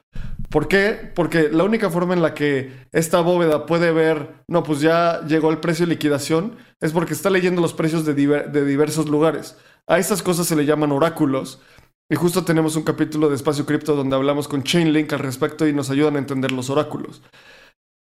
¿Por 0.50 0.68
qué? 0.68 1.10
Porque 1.14 1.48
la 1.50 1.64
única 1.64 1.90
forma 1.90 2.14
en 2.14 2.22
la 2.22 2.32
que 2.32 2.86
esta 2.92 3.20
bóveda 3.20 3.66
puede 3.66 3.90
ver, 3.90 4.44
no, 4.46 4.62
pues 4.62 4.80
ya 4.80 5.20
llegó 5.26 5.50
el 5.50 5.58
precio 5.58 5.84
de 5.84 5.94
liquidación, 5.94 6.56
es 6.80 6.92
porque 6.92 7.12
está 7.12 7.28
leyendo 7.28 7.60
los 7.60 7.74
precios 7.74 8.04
de, 8.04 8.14
diversos 8.14 9.08
lugares. 9.08 9.56
A 9.88 9.98
estas 9.98 10.22
cosas 10.22 10.46
se 10.46 10.54
le 10.54 10.64
llaman 10.64 10.92
oráculos 10.92 11.60
y 12.08 12.14
justo 12.14 12.44
tenemos 12.44 12.76
un 12.76 12.84
capítulo 12.84 13.28
de 13.28 13.34
Espacio 13.34 13.66
Cripto 13.66 13.96
donde 13.96 14.14
hablamos 14.14 14.46
con 14.46 14.62
Chainlink 14.62 15.12
al 15.12 15.18
respecto 15.18 15.66
y 15.66 15.72
nos 15.72 15.90
ayudan 15.90 16.14
a 16.14 16.20
entender 16.20 16.52
los 16.52 16.70
oráculos. 16.70 17.20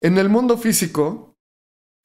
En 0.01 0.17
el 0.17 0.27
mundo 0.27 0.57
físico 0.57 1.37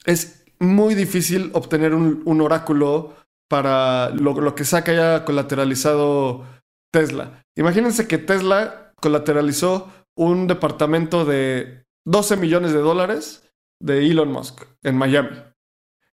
es 0.06 0.44
muy 0.60 0.94
difícil 0.94 1.50
obtener 1.52 1.94
un, 1.94 2.40
oráculo 2.40 3.16
para 3.48 4.10
lo, 4.10 4.54
que 4.54 4.64
saca 4.64 4.92
ya 4.92 5.24
colateralizado 5.24 6.46
Tesla. 6.90 7.44
Imagínense 7.56 8.06
que 8.06 8.18
Tesla 8.18 8.92
colateralizó 9.00 9.90
un 10.14 10.46
departamento 10.46 11.24
de 11.24 11.86
12 12.04 12.36
millones 12.36 12.72
de 12.72 12.80
dólares 12.80 13.50
de 13.80 14.06
Elon 14.06 14.30
Musk 14.30 14.64
en 14.82 14.96
Miami. 14.96 15.36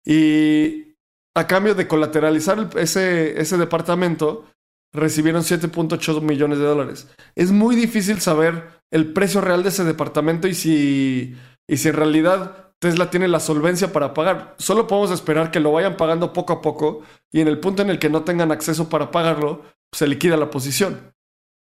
Y 0.06 0.96
a 1.36 1.48
cambio 1.48 1.76
de 1.76 1.88
colateralizar 1.88 2.70
ese, 2.76 3.40
ese 3.40 3.58
departamento, 3.58 4.46
recibieron 4.92 5.42
7.8 5.42 6.22
millones 6.22 6.60
de 6.60 6.66
dólares. 6.66 7.08
Es 7.36 7.52
muy 7.52 7.76
difícil 7.76 8.22
saber 8.22 8.70
el 8.92 9.14
precio 9.14 9.42
real 9.42 9.64
de 9.64 9.70
ese 9.70 9.84
departamento 9.84 10.48
y 10.48 10.54
si, 10.54 11.36
y 11.68 11.78
si 11.78 11.90
en 11.90 11.96
realidad 11.96 12.74
Tesla 12.80 13.10
tiene 13.10 13.28
la 13.28 13.40
solvencia 13.40 13.92
para 13.92 14.14
pagar. 14.14 14.56
Solo 14.58 14.88
podemos 14.88 15.12
esperar 15.12 15.52
que 15.52 15.60
lo 15.60 15.72
vayan 15.72 15.98
pagando 15.98 16.34
poco 16.34 16.54
a 16.54 16.62
poco 16.62 17.02
y 17.32 17.42
en 17.42 17.48
el 17.48 17.60
punto 17.60 17.82
en 17.82 17.90
el 17.90 17.98
que 17.98 18.10
no 18.10 18.24
tengan 18.24 18.52
acceso 18.52 18.90
para 18.90 19.10
pagarlo, 19.10 19.64
se 19.94 20.08
liquida 20.08 20.36
la 20.38 20.50
posición. 20.50 21.14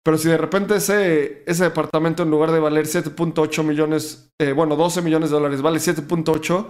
Pero 0.04 0.18
si 0.18 0.28
de 0.28 0.36
repente 0.36 0.76
ese, 0.76 1.44
ese 1.46 1.64
departamento 1.64 2.24
en 2.24 2.30
lugar 2.30 2.50
de 2.50 2.58
valer 2.58 2.86
7.8 2.86 3.62
millones, 3.62 4.32
eh, 4.40 4.52
bueno, 4.52 4.74
12 4.74 5.00
millones 5.02 5.30
de 5.30 5.36
dólares, 5.36 5.62
vale 5.62 5.78
7.8, 5.78 6.66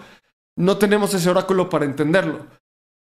no 0.59 0.77
tenemos 0.77 1.15
ese 1.15 1.31
oráculo 1.31 1.71
para 1.71 1.87
entenderlo. 1.87 2.47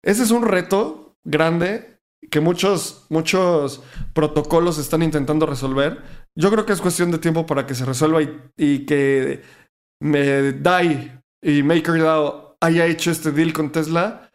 Ese 0.02 0.24
es 0.24 0.30
un 0.32 0.42
reto 0.42 1.16
grande 1.24 1.98
que 2.30 2.40
muchos, 2.40 3.06
muchos 3.10 3.82
protocolos 4.12 4.78
están 4.78 5.02
intentando 5.02 5.46
resolver. 5.46 6.02
Yo 6.36 6.50
creo 6.50 6.66
que 6.66 6.72
es 6.72 6.80
cuestión 6.80 7.10
de 7.10 7.18
tiempo 7.18 7.46
para 7.46 7.66
que 7.66 7.74
se 7.74 7.84
resuelva 7.84 8.20
y, 8.56 8.86
que 8.86 9.42
me 10.00 10.52
DAI 10.52 11.20
y 11.42 11.62
MakerDAO 11.62 12.56
haya 12.60 12.86
hecho 12.86 13.10
este 13.10 13.30
deal 13.30 13.52
con 13.52 13.70
Tesla. 13.70 14.27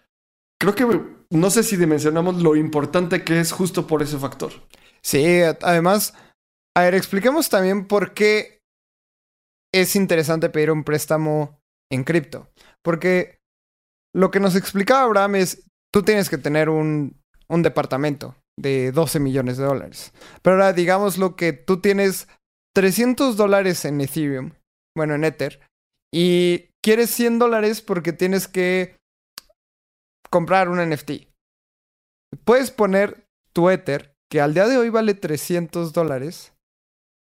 Creo 0.64 0.76
que 0.76 1.02
no 1.30 1.50
sé 1.50 1.64
si 1.64 1.78
dimensionamos 1.78 2.42
lo 2.42 2.56
importante 2.56 3.24
que 3.24 3.40
es 3.40 3.52
justo 3.52 3.88
por 3.88 4.02
ese 4.02 4.18
factor. 4.18 4.52
Sí, 5.02 5.42
además, 5.62 6.14
a 6.76 6.84
ver, 6.84 6.96
expliquemos 6.96 7.50
también 7.50 7.88
por 7.88 8.14
qué 8.14 8.60
es 9.74 9.96
interesante 9.96 10.50
pedir 10.50 10.72
un 10.72 10.84
préstamo 10.84 11.60
en 11.92 12.04
cripto. 12.04 12.50
Porque 12.82 13.40
lo 14.16 14.32
que 14.32 14.40
nos 14.40 14.56
explicaba 14.56 15.04
Abraham 15.04 15.36
es, 15.36 15.64
tú 15.92 16.04
tienes 16.04 16.30
que 16.30 16.38
tener 16.38 16.70
un 16.70 17.16
un 17.54 17.62
departamento 17.62 18.36
de 18.60 18.92
12 18.92 19.20
millones 19.20 19.58
de 19.58 19.66
dólares. 19.66 20.12
Pero 20.42 20.56
ahora 20.56 20.74
digamos 20.74 21.18
lo 21.18 21.36
que 21.36 21.54
tú 21.54 21.80
tienes 21.80 22.28
300 22.76 23.38
dólares 23.38 23.86
en 23.86 24.02
Ethereum, 24.02 24.52
bueno, 24.96 25.16
en 25.16 25.24
Ether, 25.24 25.60
y 26.14 26.70
quieres 26.84 27.10
100 27.12 27.40
dólares 27.40 27.82
porque 27.82 28.14
tienes 28.14 28.48
que 28.48 28.96
comprar 30.34 30.68
un 30.68 30.80
NFT. 30.80 31.28
Puedes 32.44 32.72
poner 32.72 33.28
tu 33.54 33.70
Ether, 33.70 34.16
que 34.32 34.42
al 34.42 34.56
día 34.56 34.68
de 34.68 34.80
hoy 34.80 34.90
vale 34.90 35.14
300 35.14 35.94
dólares. 35.94 36.54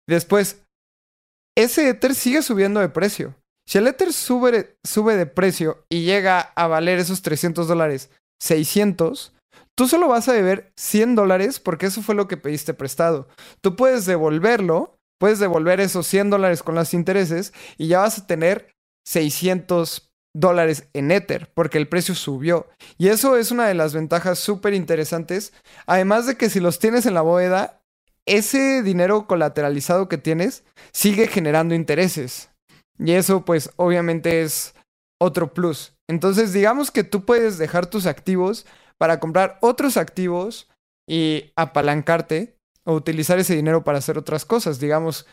Después, 0.08 0.64
ese 1.56 1.88
Ether 1.88 2.16
sigue 2.16 2.42
subiendo 2.42 2.80
de 2.80 2.88
precio. 2.88 3.36
Si 3.68 3.78
el 3.78 3.86
Ether 3.86 4.12
sube, 4.12 4.76
sube 4.84 5.14
de 5.14 5.26
precio 5.26 5.84
y 5.88 6.02
llega 6.02 6.40
a 6.40 6.66
valer 6.66 6.98
esos 6.98 7.22
300 7.22 7.68
dólares 7.68 8.10
600, 8.42 9.32
tú 9.76 9.86
solo 9.86 10.08
vas 10.08 10.28
a 10.28 10.32
deber 10.32 10.72
100 10.76 11.14
dólares 11.14 11.60
porque 11.60 11.86
eso 11.86 12.02
fue 12.02 12.16
lo 12.16 12.26
que 12.26 12.36
pediste 12.36 12.74
prestado. 12.74 13.28
Tú 13.60 13.76
puedes 13.76 14.04
devolverlo, 14.04 14.98
puedes 15.20 15.38
devolver 15.38 15.78
esos 15.78 16.08
100 16.08 16.30
dólares 16.30 16.64
con 16.64 16.74
los 16.74 16.92
intereses 16.92 17.52
y 17.78 17.86
ya 17.86 18.00
vas 18.00 18.18
a 18.18 18.26
tener 18.26 18.74
600 19.06 20.05
dólares 20.36 20.88
en 20.92 21.10
Ether 21.10 21.50
porque 21.54 21.78
el 21.78 21.88
precio 21.88 22.14
subió. 22.14 22.68
Y 22.98 23.08
eso 23.08 23.36
es 23.36 23.50
una 23.50 23.66
de 23.66 23.74
las 23.74 23.94
ventajas 23.94 24.38
súper 24.38 24.74
interesantes. 24.74 25.52
Además 25.86 26.26
de 26.26 26.36
que 26.36 26.50
si 26.50 26.60
los 26.60 26.78
tienes 26.78 27.06
en 27.06 27.14
la 27.14 27.22
bóveda, 27.22 27.80
ese 28.26 28.82
dinero 28.82 29.26
colateralizado 29.26 30.08
que 30.08 30.18
tienes 30.18 30.64
sigue 30.92 31.26
generando 31.26 31.74
intereses. 31.74 32.50
Y 32.98 33.12
eso 33.12 33.44
pues 33.44 33.70
obviamente 33.76 34.42
es 34.42 34.74
otro 35.20 35.54
plus. 35.54 35.94
Entonces 36.08 36.52
digamos 36.52 36.90
que 36.90 37.04
tú 37.04 37.24
puedes 37.24 37.58
dejar 37.58 37.86
tus 37.86 38.06
activos 38.06 38.66
para 38.98 39.20
comprar 39.20 39.58
otros 39.60 39.96
activos 39.96 40.68
y 41.08 41.52
apalancarte 41.56 42.56
o 42.84 42.94
utilizar 42.94 43.38
ese 43.38 43.54
dinero 43.54 43.84
para 43.84 43.98
hacer 43.98 44.18
otras 44.18 44.44
cosas. 44.44 44.80
Digamos, 44.80 45.26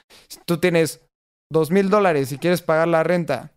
tú 0.46 0.60
tienes 0.60 1.02
dos 1.52 1.72
mil 1.72 1.90
dólares 1.90 2.32
y 2.32 2.38
quieres 2.38 2.62
pagar 2.62 2.88
la 2.88 3.04
renta, 3.04 3.53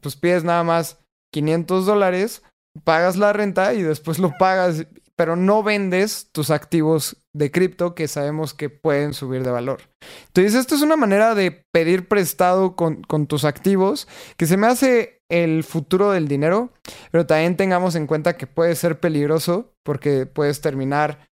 pues 0.00 0.16
pides 0.16 0.44
nada 0.44 0.64
más 0.64 0.98
500 1.32 1.86
dólares, 1.86 2.42
pagas 2.84 3.16
la 3.16 3.32
renta 3.32 3.74
y 3.74 3.82
después 3.82 4.18
lo 4.18 4.32
pagas, 4.38 4.86
pero 5.16 5.36
no 5.36 5.62
vendes 5.62 6.28
tus 6.32 6.50
activos 6.50 7.16
de 7.34 7.50
cripto 7.50 7.94
que 7.94 8.08
sabemos 8.08 8.54
que 8.54 8.70
pueden 8.70 9.14
subir 9.14 9.42
de 9.42 9.50
valor. 9.50 9.82
Entonces, 10.28 10.54
esto 10.54 10.74
es 10.74 10.82
una 10.82 10.96
manera 10.96 11.34
de 11.34 11.64
pedir 11.72 12.08
prestado 12.08 12.76
con, 12.76 13.02
con 13.02 13.26
tus 13.26 13.44
activos 13.44 14.08
que 14.36 14.46
se 14.46 14.56
me 14.56 14.66
hace 14.66 15.22
el 15.30 15.64
futuro 15.64 16.10
del 16.10 16.28
dinero, 16.28 16.72
pero 17.10 17.26
también 17.26 17.56
tengamos 17.56 17.94
en 17.94 18.06
cuenta 18.06 18.36
que 18.36 18.46
puede 18.46 18.74
ser 18.74 19.00
peligroso 19.00 19.74
porque 19.82 20.26
puedes 20.26 20.60
terminar 20.60 21.30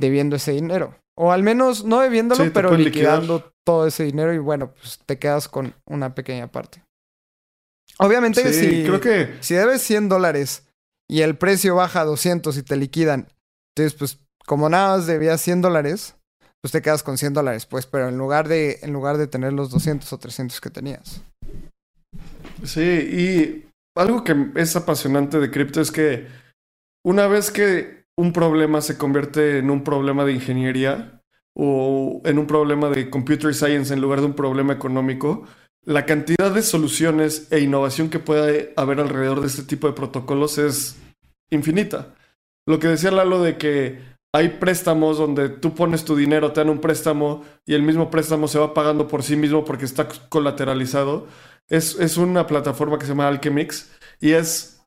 debiendo 0.00 0.36
ese 0.36 0.52
dinero. 0.52 0.96
O 1.16 1.32
al 1.32 1.42
menos 1.42 1.84
no 1.84 2.00
debiéndolo, 2.00 2.52
pero 2.52 2.76
liquidando 2.76 3.52
todo 3.64 3.86
ese 3.86 4.04
dinero 4.04 4.32
y 4.32 4.38
bueno, 4.38 4.72
pues 4.72 5.00
te 5.04 5.18
quedas 5.18 5.48
con 5.48 5.74
una 5.86 6.14
pequeña 6.14 6.50
parte. 6.50 6.82
Obviamente 7.98 8.52
si, 8.52 8.84
creo 8.84 9.00
que... 9.00 9.36
si 9.40 9.54
debes 9.54 9.82
100 9.82 10.08
dólares 10.08 10.64
y 11.08 11.20
el 11.20 11.36
precio 11.36 11.76
baja 11.76 12.00
a 12.00 12.04
200 12.04 12.56
y 12.56 12.62
te 12.62 12.76
liquidan, 12.76 13.28
entonces 13.74 13.98
pues 13.98 14.18
como 14.46 14.68
nada 14.68 14.96
más 14.96 15.06
debías 15.06 15.40
100 15.40 15.62
dólares, 15.62 16.16
pues 16.62 16.72
te 16.72 16.82
quedas 16.82 17.02
con 17.02 17.18
100 17.18 17.34
dólares, 17.34 17.66
pues, 17.66 17.86
pero 17.86 18.08
en 18.08 18.16
lugar 18.16 18.48
de, 18.48 18.78
en 18.82 18.92
lugar 18.92 19.18
de 19.18 19.26
tener 19.26 19.52
los 19.52 19.70
200 19.70 20.10
o 20.12 20.18
300 20.18 20.60
que 20.60 20.70
tenías. 20.70 21.22
Sí, 22.62 22.80
y 22.80 23.68
algo 23.96 24.22
que 24.22 24.52
es 24.54 24.76
apasionante 24.76 25.38
de 25.38 25.50
cripto 25.50 25.80
es 25.80 25.90
que 25.90 26.28
una 27.04 27.26
vez 27.26 27.50
que 27.50 28.04
un 28.16 28.32
problema 28.32 28.80
se 28.80 28.96
convierte 28.96 29.58
en 29.58 29.70
un 29.70 29.82
problema 29.82 30.24
de 30.24 30.32
ingeniería 30.32 31.20
o 31.54 32.22
en 32.24 32.38
un 32.38 32.46
problema 32.46 32.88
de 32.88 33.10
computer 33.10 33.54
science 33.54 33.92
en 33.92 34.00
lugar 34.00 34.20
de 34.20 34.26
un 34.26 34.34
problema 34.34 34.72
económico, 34.72 35.44
la 35.84 36.06
cantidad 36.06 36.52
de 36.52 36.62
soluciones 36.62 37.48
e 37.50 37.60
innovación 37.60 38.08
que 38.08 38.18
puede 38.18 38.72
haber 38.76 39.00
alrededor 39.00 39.40
de 39.40 39.48
este 39.48 39.64
tipo 39.64 39.86
de 39.86 39.94
protocolos 39.94 40.58
es 40.58 40.96
infinita. 41.50 42.14
Lo 42.66 42.78
que 42.78 42.88
decía 42.88 43.10
Lalo 43.10 43.42
de 43.42 43.56
que 43.58 44.12
hay 44.34 44.48
préstamos 44.48 45.18
donde 45.18 45.50
tú 45.50 45.74
pones 45.74 46.04
tu 46.04 46.16
dinero, 46.16 46.52
te 46.52 46.60
dan 46.60 46.70
un 46.70 46.80
préstamo 46.80 47.44
y 47.66 47.74
el 47.74 47.82
mismo 47.82 48.10
préstamo 48.10 48.48
se 48.48 48.58
va 48.58 48.72
pagando 48.72 49.06
por 49.06 49.22
sí 49.22 49.36
mismo 49.36 49.64
porque 49.64 49.84
está 49.84 50.08
colateralizado. 50.28 51.26
Es, 51.68 52.16
una 52.16 52.46
plataforma 52.46 52.98
que 52.98 53.04
se 53.04 53.10
llama 53.12 53.28
Alchemix 53.28 53.90
y 54.20 54.32
es, 54.32 54.82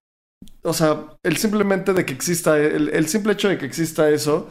o 0.64 0.74
sea, 0.74 1.06
el 1.24 1.38
simplemente 1.38 1.94
de 1.94 2.06
que 2.06 2.14
exista, 2.14 2.58
el, 2.58 3.08
simple 3.08 3.34
hecho 3.34 3.50
de 3.50 3.58
que 3.58 3.66
exista 3.66 4.10
eso, 4.10 4.50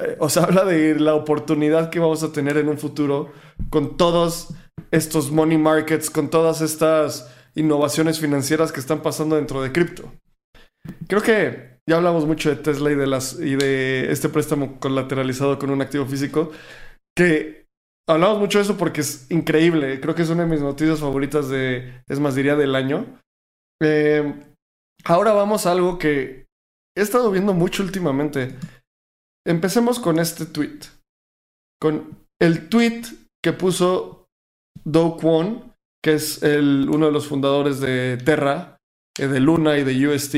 eh, 0.00 0.16
o 0.18 0.28
sea, 0.28 0.44
habla 0.44 0.64
de 0.64 0.98
la 0.98 1.14
oportunidad 1.14 1.90
que 1.90 1.98
vamos 1.98 2.22
a 2.22 2.32
tener 2.32 2.56
en 2.56 2.68
un 2.68 2.78
futuro 2.78 3.32
con 3.70 3.96
todos 3.96 4.54
estos 4.90 5.30
money 5.30 5.58
markets, 5.58 6.10
con 6.10 6.30
todas 6.30 6.60
estas 6.60 7.34
innovaciones 7.54 8.20
financieras 8.20 8.72
que 8.72 8.80
están 8.80 9.02
pasando 9.02 9.36
dentro 9.36 9.62
de 9.62 9.72
cripto. 9.72 10.12
Creo 11.08 11.22
que 11.22 11.78
ya 11.88 11.96
hablamos 11.96 12.26
mucho 12.26 12.50
de 12.50 12.56
Tesla 12.56 12.90
y 12.90 12.94
de, 12.94 13.06
las, 13.06 13.38
y 13.40 13.56
de 13.56 14.12
este 14.12 14.28
préstamo 14.28 14.78
colateralizado 14.78 15.58
con 15.58 15.70
un 15.70 15.82
activo 15.82 16.06
físico, 16.06 16.50
que 17.16 17.58
Hablamos 18.08 18.38
mucho 18.38 18.56
de 18.58 18.64
eso 18.64 18.78
porque 18.78 19.02
es 19.02 19.30
increíble. 19.30 20.00
Creo 20.00 20.14
que 20.14 20.22
es 20.22 20.30
una 20.30 20.44
de 20.44 20.48
mis 20.48 20.62
noticias 20.62 21.00
favoritas 21.00 21.50
de, 21.50 22.02
es 22.08 22.18
más, 22.18 22.34
diría 22.34 22.56
del 22.56 22.74
año. 22.74 23.04
Eh, 23.82 24.34
ahora 25.04 25.32
vamos 25.32 25.66
a 25.66 25.72
algo 25.72 25.98
que 25.98 26.46
he 26.96 27.02
estado 27.02 27.30
viendo 27.30 27.52
mucho 27.52 27.82
últimamente. 27.82 28.56
Empecemos 29.46 29.98
con 29.98 30.18
este 30.18 30.46
tweet. 30.46 30.80
Con 31.80 32.26
el 32.40 32.68
tweet 32.68 33.02
que 33.42 33.52
puso 33.52 34.26
Do 34.84 35.16
Kwon, 35.16 35.74
que 36.02 36.14
es 36.14 36.42
el, 36.42 36.88
uno 36.88 37.06
de 37.06 37.12
los 37.12 37.26
fundadores 37.26 37.80
de 37.80 38.16
Terra, 38.18 38.78
eh, 39.18 39.26
de 39.26 39.40
Luna 39.40 39.78
y 39.78 39.84
de 39.84 40.08
UST, 40.08 40.34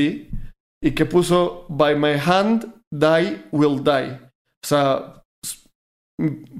y 0.83 0.91
que 0.95 1.05
puso 1.05 1.65
By 1.69 1.95
my 1.95 2.13
hand, 2.13 2.73
die 2.91 3.43
will 3.51 3.83
die. 3.83 4.19
O 4.63 4.67
sea, 4.67 5.23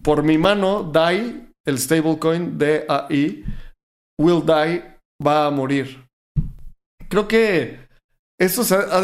por 0.04 0.24
mi 0.24 0.38
mano, 0.38 0.84
DAI, 0.84 1.54
el 1.66 1.78
stablecoin 1.78 2.58
DAI, 2.58 3.44
will 4.20 4.42
die, 4.46 4.84
va 5.24 5.48
a 5.48 5.52
morir. 5.52 6.08
Creo 7.10 7.28
que 7.28 7.88
eso 8.42 8.64
ha, 8.76 8.98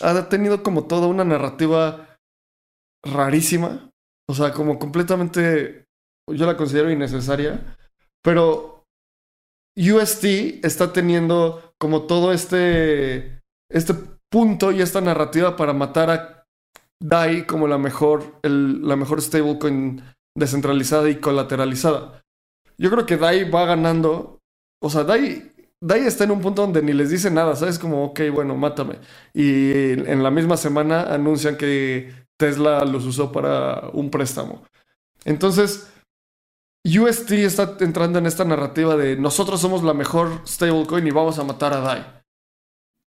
ha 0.00 0.28
tenido 0.28 0.62
como 0.62 0.86
toda 0.86 1.06
una 1.06 1.24
narrativa 1.24 2.18
rarísima. 3.04 3.90
O 4.28 4.34
sea, 4.34 4.52
como 4.52 4.78
completamente, 4.78 5.86
yo 6.28 6.46
la 6.46 6.56
considero 6.56 6.90
innecesaria. 6.90 7.76
Pero 8.22 8.84
UST 9.76 10.24
está 10.64 10.92
teniendo 10.92 11.74
como 11.78 12.02
todo 12.02 12.32
este, 12.32 13.40
este 13.70 13.94
punto 14.30 14.72
y 14.72 14.82
esta 14.82 15.00
narrativa 15.00 15.56
para 15.56 15.72
matar 15.72 16.10
a 16.10 16.46
DAI 17.02 17.46
como 17.46 17.68
la 17.68 17.78
mejor, 17.78 18.40
la 18.42 18.96
mejor 18.96 19.22
stablecoin 19.22 20.02
descentralizada 20.36 21.08
y 21.08 21.20
colateralizada. 21.20 22.22
Yo 22.76 22.90
creo 22.90 23.06
que 23.06 23.16
DAI 23.16 23.50
va 23.50 23.66
ganando. 23.66 24.40
O 24.82 24.90
sea, 24.90 25.04
DAI, 25.04 25.52
DAI 25.80 26.06
está 26.06 26.24
en 26.24 26.32
un 26.32 26.40
punto 26.40 26.62
donde 26.62 26.82
ni 26.82 26.92
les 26.92 27.10
dice 27.10 27.30
nada, 27.30 27.56
¿sabes? 27.56 27.78
Como, 27.78 28.04
ok, 28.04 28.20
bueno, 28.32 28.54
mátame. 28.54 28.98
Y 29.32 29.92
en 29.92 30.22
la 30.22 30.30
misma 30.30 30.56
semana 30.56 31.02
anuncian 31.02 31.56
que 31.56 32.12
Tesla 32.36 32.84
los 32.84 33.04
usó 33.06 33.32
para 33.32 33.88
un 33.92 34.10
préstamo. 34.10 34.62
Entonces, 35.24 35.90
UST 36.84 37.32
está 37.32 37.76
entrando 37.80 38.18
en 38.18 38.26
esta 38.26 38.44
narrativa 38.44 38.96
de 38.96 39.16
nosotros 39.16 39.60
somos 39.60 39.82
la 39.82 39.94
mejor 39.94 40.42
stablecoin 40.46 41.06
y 41.06 41.10
vamos 41.10 41.38
a 41.38 41.44
matar 41.44 41.74
a 41.74 41.80
DAI. 41.80 42.20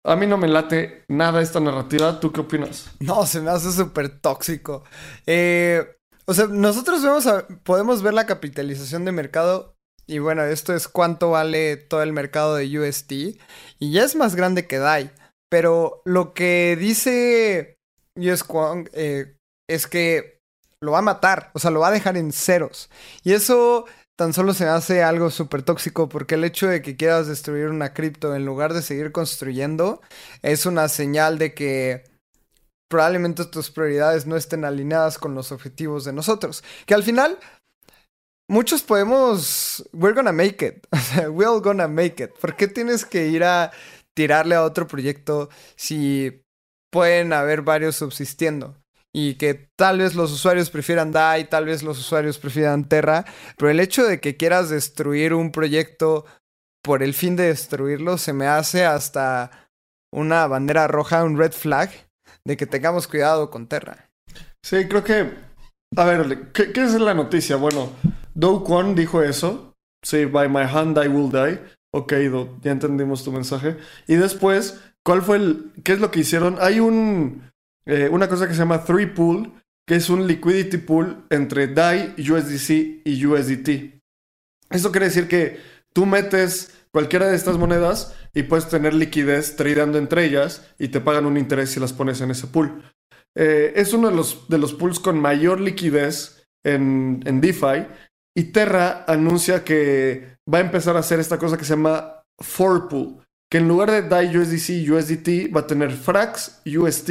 A 0.03 0.15
mí 0.15 0.25
no 0.27 0.37
me 0.37 0.47
late 0.47 1.03
nada 1.07 1.41
esta 1.41 1.59
narrativa. 1.59 2.19
¿Tú 2.19 2.31
qué 2.31 2.41
opinas? 2.41 2.89
No, 2.99 3.25
se 3.25 3.41
me 3.41 3.51
hace 3.51 3.71
súper 3.71 4.19
tóxico. 4.19 4.83
Eh, 5.25 5.85
o 6.25 6.33
sea, 6.33 6.47
nosotros 6.47 7.03
vemos 7.03 7.27
podemos 7.63 8.01
ver 8.01 8.13
la 8.13 8.25
capitalización 8.25 9.05
de 9.05 9.11
mercado. 9.11 9.75
Y 10.09 10.17
bueno, 10.17 10.43
esto 10.43 10.73
es 10.73 10.87
cuánto 10.87 11.29
vale 11.29 11.77
todo 11.77 12.01
el 12.01 12.13
mercado 12.13 12.55
de 12.55 12.79
UST. 12.79 13.11
Y 13.77 13.91
ya 13.91 14.03
es 14.03 14.15
más 14.15 14.35
grande 14.35 14.65
que 14.65 14.79
DAI. 14.79 15.11
Pero 15.51 16.01
lo 16.03 16.33
que 16.33 16.75
dice 16.79 17.77
US 18.15 18.43
eh, 18.93 19.35
es 19.69 19.85
que 19.85 20.39
lo 20.81 20.93
va 20.93 20.97
a 20.97 21.03
matar. 21.03 21.51
O 21.53 21.59
sea, 21.59 21.69
lo 21.69 21.81
va 21.81 21.89
a 21.89 21.91
dejar 21.91 22.17
en 22.17 22.31
ceros. 22.31 22.89
Y 23.23 23.33
eso 23.33 23.85
tan 24.17 24.33
solo 24.33 24.55
se 24.55 24.65
hace 24.65 25.03
algo 25.03 25.29
súper 25.29 25.61
tóxico 25.61 26.09
porque 26.09 26.35
el 26.35 26.43
hecho 26.43 26.67
de 26.67 26.81
que 26.81 26.97
quieras 26.97 27.27
destruir 27.27 27.67
una 27.67 27.93
cripto 27.93 28.35
en 28.35 28.45
lugar 28.45 28.73
de 28.73 28.81
seguir 28.81 29.11
construyendo 29.11 30.01
es 30.41 30.65
una 30.65 30.89
señal 30.89 31.37
de 31.37 31.53
que 31.53 32.03
probablemente 32.89 33.45
tus 33.45 33.69
prioridades 33.69 34.25
no 34.25 34.35
estén 34.35 34.65
alineadas 34.65 35.19
con 35.19 35.35
los 35.35 35.51
objetivos 35.51 36.03
de 36.03 36.13
nosotros. 36.13 36.63
Que 36.87 36.95
al 36.95 37.03
final 37.03 37.37
muchos 38.49 38.83
podemos... 38.83 39.87
We're 39.93 40.13
gonna 40.13 40.33
make 40.33 40.65
it. 40.65 40.85
O 41.25 41.31
we're 41.31 41.61
gonna 41.61 41.87
make 41.87 42.21
it. 42.21 42.31
¿Por 42.39 42.55
qué 42.55 42.67
tienes 42.67 43.05
que 43.05 43.27
ir 43.27 43.43
a 43.43 43.71
tirarle 44.13 44.55
a 44.55 44.63
otro 44.63 44.87
proyecto 44.87 45.49
si 45.75 46.43
pueden 46.91 47.31
haber 47.31 47.61
varios 47.61 47.95
subsistiendo? 47.95 48.75
y 49.11 49.35
que 49.35 49.69
tal 49.75 49.99
vez 49.99 50.15
los 50.15 50.31
usuarios 50.31 50.69
prefieran 50.69 51.11
DAI, 51.11 51.49
tal 51.49 51.65
vez 51.65 51.83
los 51.83 51.97
usuarios 51.97 52.37
prefieran 52.37 52.87
Terra, 52.87 53.25
pero 53.57 53.71
el 53.71 53.79
hecho 53.79 54.05
de 54.05 54.19
que 54.19 54.37
quieras 54.37 54.69
destruir 54.69 55.33
un 55.33 55.51
proyecto 55.51 56.25
por 56.83 57.03
el 57.03 57.13
fin 57.13 57.35
de 57.35 57.47
destruirlo 57.47 58.17
se 58.17 58.33
me 58.33 58.47
hace 58.47 58.85
hasta 58.85 59.69
una 60.11 60.47
bandera 60.47 60.87
roja, 60.87 61.23
un 61.23 61.37
red 61.37 61.51
flag 61.51 61.89
de 62.45 62.57
que 62.57 62.65
tengamos 62.65 63.07
cuidado 63.07 63.49
con 63.49 63.67
Terra. 63.67 64.09
Sí, 64.63 64.87
creo 64.87 65.03
que... 65.03 65.48
A 65.95 66.05
ver, 66.05 66.51
¿qué, 66.51 66.71
es 66.75 66.93
la 66.99 67.13
noticia? 67.13 67.55
Bueno, 67.55 67.91
Do 68.33 68.63
Kwon 68.63 68.95
dijo 68.95 69.21
eso. 69.21 69.75
Sí, 70.03 70.25
by 70.25 70.47
my 70.47 70.63
hand 70.63 70.97
I 70.97 71.07
will 71.07 71.31
die. 71.31 71.59
Ok, 71.91 72.13
Do, 72.31 72.57
ya 72.61 72.71
entendimos 72.71 73.23
tu 73.23 73.31
mensaje. 73.31 73.77
Y 74.07 74.15
después, 74.15 74.79
¿cuál 75.03 75.21
fue 75.21 75.37
el... 75.37 75.71
¿Qué 75.83 75.93
es 75.93 75.99
lo 75.99 76.11
que 76.11 76.21
hicieron? 76.21 76.57
Hay 76.59 76.79
un 76.79 77.49
eh, 77.89 78.07
una 78.07 78.29
cosa 78.29 78.47
que 78.47 78.53
se 78.53 78.59
llama 78.59 78.83
Three 78.83 79.07
Pool, 79.07 79.51
que 79.87 79.95
es 79.95 80.11
un 80.11 80.27
liquidity 80.27 80.77
pool 80.77 81.25
entre 81.31 81.65
DAI, 81.67 82.13
USDC 82.19 83.01
y 83.03 83.25
USDT. 83.25 83.99
Esto 84.69 84.91
quiere 84.91 85.07
decir 85.07 85.27
que 85.27 85.59
tú 85.91 86.05
metes 86.05 86.71
cualquiera 86.91 87.27
de 87.27 87.35
estas 87.35 87.57
monedas 87.57 88.15
y 88.35 88.43
puedes 88.43 88.69
tener 88.69 88.93
liquidez 88.93 89.55
tradeando 89.55 89.97
entre 89.97 90.25
ellas 90.25 90.69
y 90.77 90.89
te 90.89 91.01
pagan 91.01 91.25
un 91.25 91.37
interés 91.37 91.71
si 91.71 91.79
las 91.79 91.93
pones 91.93 92.21
en 92.21 92.29
ese 92.29 92.45
pool. 92.45 92.83
Eh, 93.35 93.73
es 93.75 93.93
uno 93.93 94.09
de 94.09 94.15
los, 94.15 94.47
de 94.49 94.57
los 94.57 94.73
pools 94.73 94.99
con 94.99 95.19
mayor 95.19 95.59
liquidez 95.59 96.47
en, 96.63 97.21
en 97.25 97.41
DeFi 97.41 97.87
y 98.35 98.45
Terra 98.45 99.05
anuncia 99.07 99.63
que 99.63 100.37
va 100.51 100.59
a 100.59 100.61
empezar 100.61 100.95
a 100.95 100.99
hacer 100.99 101.19
esta 101.19 101.37
cosa 101.37 101.57
que 101.57 101.65
se 101.65 101.75
llama 101.75 102.23
For 102.39 102.87
Pool, 102.87 103.17
que 103.51 103.57
en 103.57 103.67
lugar 103.67 103.91
de 103.91 104.03
DAI, 104.03 104.37
USDC 104.37 104.69
y 104.69 104.91
USDT 104.91 105.55
va 105.55 105.61
a 105.61 105.67
tener 105.67 105.91
Frax, 105.91 106.61
UST, 106.65 107.09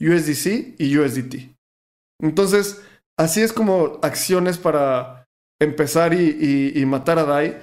USDC 0.00 0.74
y 0.78 0.98
USDT. 0.98 1.56
Entonces, 2.20 2.82
así 3.18 3.42
es 3.42 3.52
como 3.52 3.98
acciones 4.02 4.58
para 4.58 5.26
empezar 5.60 6.12
y, 6.14 6.72
y 6.74 6.86
matar 6.86 7.18
a 7.18 7.24
DAI. 7.24 7.58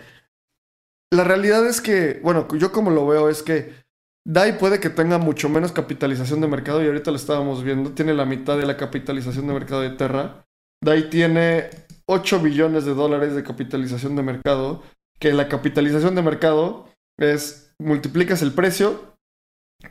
La 1.12 1.24
realidad 1.24 1.68
es 1.68 1.82
que, 1.82 2.20
bueno, 2.24 2.48
yo 2.58 2.72
como 2.72 2.90
lo 2.90 3.06
veo 3.06 3.30
es 3.30 3.44
que 3.44 3.83
DAI 4.26 4.58
puede 4.58 4.80
que 4.80 4.90
tenga 4.90 5.18
mucho 5.18 5.50
menos 5.50 5.74
capitalización 5.74 6.40
de 6.42 6.48
mercado 6.48 6.82
y 6.82 6.88
ahorita 6.88 7.12
lo 7.12 7.18
estábamos 7.18 7.64
viendo, 7.64 7.92
tiene 7.92 8.14
la 8.14 8.26
mitad 8.26 8.58
de 8.58 8.66
la 8.66 8.78
capitalización 8.78 9.48
de 9.48 9.54
mercado 9.54 9.82
de 9.82 9.90
Terra. 9.92 10.46
DAI 10.82 11.10
tiene 11.10 11.70
8 12.06 12.40
billones 12.40 12.86
de 12.86 12.94
dólares 12.94 13.36
de 13.36 13.44
capitalización 13.44 14.16
de 14.16 14.24
mercado, 14.24 14.82
que 15.20 15.34
la 15.34 15.50
capitalización 15.50 16.16
de 16.16 16.22
mercado 16.22 16.88
es 17.18 17.74
multiplicas 17.80 18.42
el 18.42 18.54
precio 18.54 19.14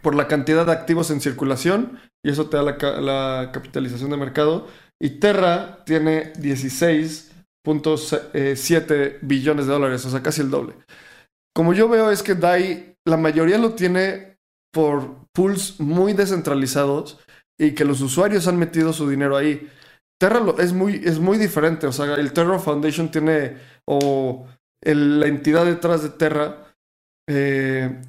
por 0.01 0.14
la 0.14 0.28
cantidad 0.28 0.64
de 0.64 0.72
activos 0.72 1.11
en 1.11 1.20
circulación 1.20 1.99
y 2.24 2.30
eso 2.30 2.49
te 2.49 2.57
da 2.57 2.62
la, 2.62 2.78
la 3.01 3.51
capitalización 3.53 4.09
de 4.11 4.16
mercado. 4.16 4.66
Y 5.01 5.18
Terra 5.18 5.85
tiene 5.85 6.33
16.7 6.35 9.18
billones 9.20 9.66
de 9.66 9.72
dólares, 9.72 10.07
o 10.07 10.11
sea, 10.11 10.22
casi 10.22 10.41
el 10.41 10.51
doble. 10.51 10.74
Como 11.55 11.74
yo 11.74 11.87
veo 11.89 12.11
es 12.11 12.22
que 12.22 12.35
DAI, 12.35 12.91
la 13.07 13.16
mayoría 13.16 13.59
lo 13.59 13.74
tiene 13.74 14.38
por 14.72 15.26
pools 15.32 15.80
muy 15.80 16.12
descentralizados 16.12 17.18
y 17.59 17.72
que 17.72 17.84
los 17.84 18.00
usuarios 18.00 18.48
han 18.48 18.59
metido 18.59 18.92
su 18.92 19.09
dinero 19.09 19.36
ahí. 19.36 19.68
Terra 20.20 20.40
lo, 20.40 20.59
es, 20.59 20.72
muy, 20.72 21.03
es 21.05 21.18
muy 21.18 21.36
diferente, 21.36 21.86
o 21.86 21.92
sea, 21.92 22.14
el 22.14 22.32
Terra 22.32 22.59
Foundation 22.59 23.11
tiene, 23.11 23.57
o 23.86 24.46
la 24.84 25.26
entidad 25.26 25.64
detrás 25.64 26.03
de 26.03 26.11
Terra, 26.11 26.74
eh, 27.28 28.00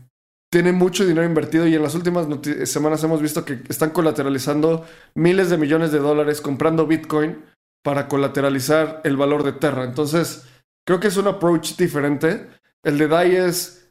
tiene 0.51 0.71
mucho 0.71 1.05
dinero 1.05 1.25
invertido 1.25 1.65
y 1.65 1.73
en 1.73 1.81
las 1.81 1.95
últimas 1.95 2.27
semanas 2.65 3.03
hemos 3.03 3.21
visto 3.21 3.43
que 3.43 3.61
están 3.67 3.89
colateralizando 3.89 4.85
miles 5.15 5.49
de 5.49 5.57
millones 5.57 5.91
de 5.91 5.97
dólares 5.97 6.41
comprando 6.41 6.85
Bitcoin 6.85 7.43
para 7.83 8.07
colateralizar 8.07 9.01
el 9.03 9.17
valor 9.17 9.43
de 9.43 9.53
Terra. 9.53 9.83
Entonces, 9.83 10.45
creo 10.85 10.99
que 10.99 11.07
es 11.07 11.17
un 11.17 11.27
approach 11.27 11.75
diferente. 11.75 12.47
El 12.83 12.99
de 12.99 13.07
DAI 13.07 13.35
es 13.35 13.82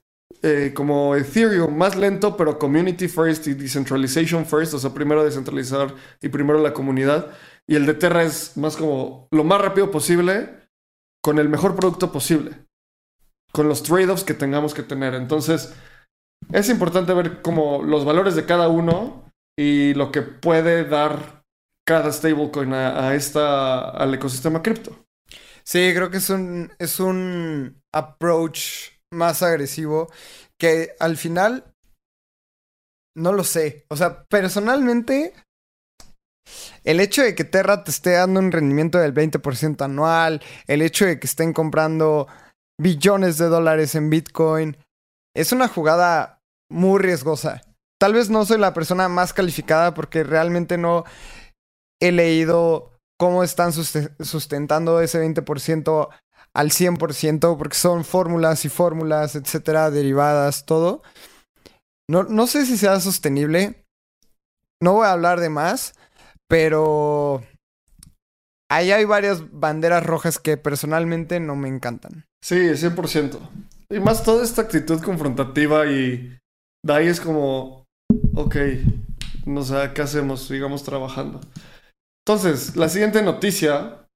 eh, 0.43 0.73
como 0.75 1.15
Ethereum, 1.15 1.77
más 1.77 1.97
lento, 1.97 2.37
pero 2.37 2.59
community 2.59 3.09
first 3.09 3.47
y 3.47 3.55
decentralization 3.55 4.47
first, 4.47 4.75
o 4.75 4.79
sea, 4.79 4.93
primero 4.93 5.25
descentralizar 5.25 5.95
y 6.21 6.29
primero 6.29 6.61
la 6.61 6.73
comunidad. 6.73 7.31
Y 7.67 7.77
el 7.77 7.87
de 7.87 7.95
Terra 7.95 8.23
es 8.23 8.57
más 8.57 8.77
como 8.77 9.29
lo 9.31 9.45
más 9.45 9.61
rápido 9.61 9.91
posible, 9.91 10.69
con 11.23 11.39
el 11.39 11.49
mejor 11.49 11.77
producto 11.77 12.11
posible, 12.11 12.53
con 13.53 13.69
los 13.69 13.83
trade-offs 13.83 14.25
que 14.25 14.35
tengamos 14.35 14.75
que 14.75 14.83
tener. 14.83 15.15
Entonces, 15.15 15.73
es 16.53 16.69
importante 16.69 17.15
ver 17.15 17.43
como 17.43 17.83
los 17.83 18.05
valores 18.05 18.35
de 18.35 18.45
cada 18.45 18.69
uno 18.69 19.31
y 19.57 19.95
lo 19.95 20.11
que 20.11 20.23
puede 20.23 20.85
dar 20.85 21.45
cada 21.87 22.13
stablecoin 22.13 22.73
a, 22.73 23.09
a 23.09 23.15
esta, 23.15 23.91
al 23.91 24.15
ecosistema 24.15 24.63
cripto. 24.63 25.07
Sí, 25.65 25.93
creo 25.95 26.11
que 26.11 26.17
es 26.17 26.29
un, 26.31 26.73
es 26.79 26.99
un 26.99 27.81
approach 27.93 28.92
más 29.13 29.43
agresivo 29.43 30.11
que 30.59 30.97
al 30.99 31.17
final 31.17 31.73
no 33.17 33.33
lo 33.33 33.45
sé. 33.45 33.85
O 33.89 33.97
sea, 33.97 34.25
personalmente, 34.25 35.35
el 36.85 37.01
hecho 37.01 37.23
de 37.23 37.35
que 37.35 37.45
Terra 37.45 37.85
te 37.85 37.91
esté 37.91 38.13
dando 38.13 38.41
un 38.41 38.53
rendimiento 38.53 38.99
del 38.99 39.15
20% 39.15 39.85
anual, 39.85 40.43
el 40.67 40.83
hecho 40.83 41.05
de 41.05 41.21
que 41.21 41.27
estén 41.27 41.53
comprando 41.53 42.27
billones 42.81 43.39
de 43.39 43.47
dólares 43.47 43.95
en 43.95 44.11
Bitcoin, 44.11 44.77
es 45.37 45.53
una 45.53 45.69
jugada 45.69 46.41
muy 46.71 47.01
riesgosa. 47.01 47.63
Tal 48.01 48.15
vez 48.15 48.31
no 48.31 48.45
soy 48.45 48.59
la 48.59 48.75
persona 48.75 49.09
más 49.09 49.33
calificada 49.33 49.95
porque 49.95 50.25
realmente 50.25 50.77
no 50.79 51.05
he 52.01 52.11
leído 52.11 52.91
cómo 53.19 53.45
están 53.45 53.73
sustentando 53.73 55.01
ese 55.01 55.23
20% 55.23 56.09
al 56.55 56.71
100% 56.71 57.57
porque 57.57 57.77
son 57.77 58.05
fórmulas 58.05 58.65
y 58.65 58.69
fórmulas, 58.69 59.37
etcétera, 59.37 59.91
derivadas, 59.91 60.67
todo. 60.67 61.03
No, 62.09 62.25
no 62.25 62.47
sé 62.47 62.67
si 62.67 62.77
sea 62.77 63.01
sostenible. 63.01 63.87
No 64.81 64.95
voy 64.95 65.07
a 65.07 65.13
hablar 65.13 65.41
de 65.41 65.49
más, 65.49 65.95
pero 66.49 67.43
ahí 68.69 68.91
hay 68.91 69.05
varias 69.05 69.51
banderas 69.53 70.05
rojas 70.05 70.39
que 70.39 70.57
personalmente 70.57 71.41
no 71.41 71.57
me 71.57 71.69
encantan. 71.69 72.27
Sí, 72.43 72.57
100%. 72.57 73.39
Y 73.91 74.01
más 74.01 74.25
toda 74.25 74.45
esta 74.45 74.63
actitud 74.63 75.01
confrontativa 75.03 75.87
y 75.87 76.39
de 76.85 76.93
ahí 76.93 77.07
es 77.07 77.21
como, 77.21 77.85
ok, 78.35 78.57
no 79.47 79.63
sé, 79.63 79.93
¿qué 79.95 80.03
hacemos? 80.03 80.47
Sigamos 80.47 80.83
trabajando. 80.83 81.41
Entonces, 82.27 82.77
la 82.77 82.89
siguiente 82.89 83.23
noticia 83.23 84.07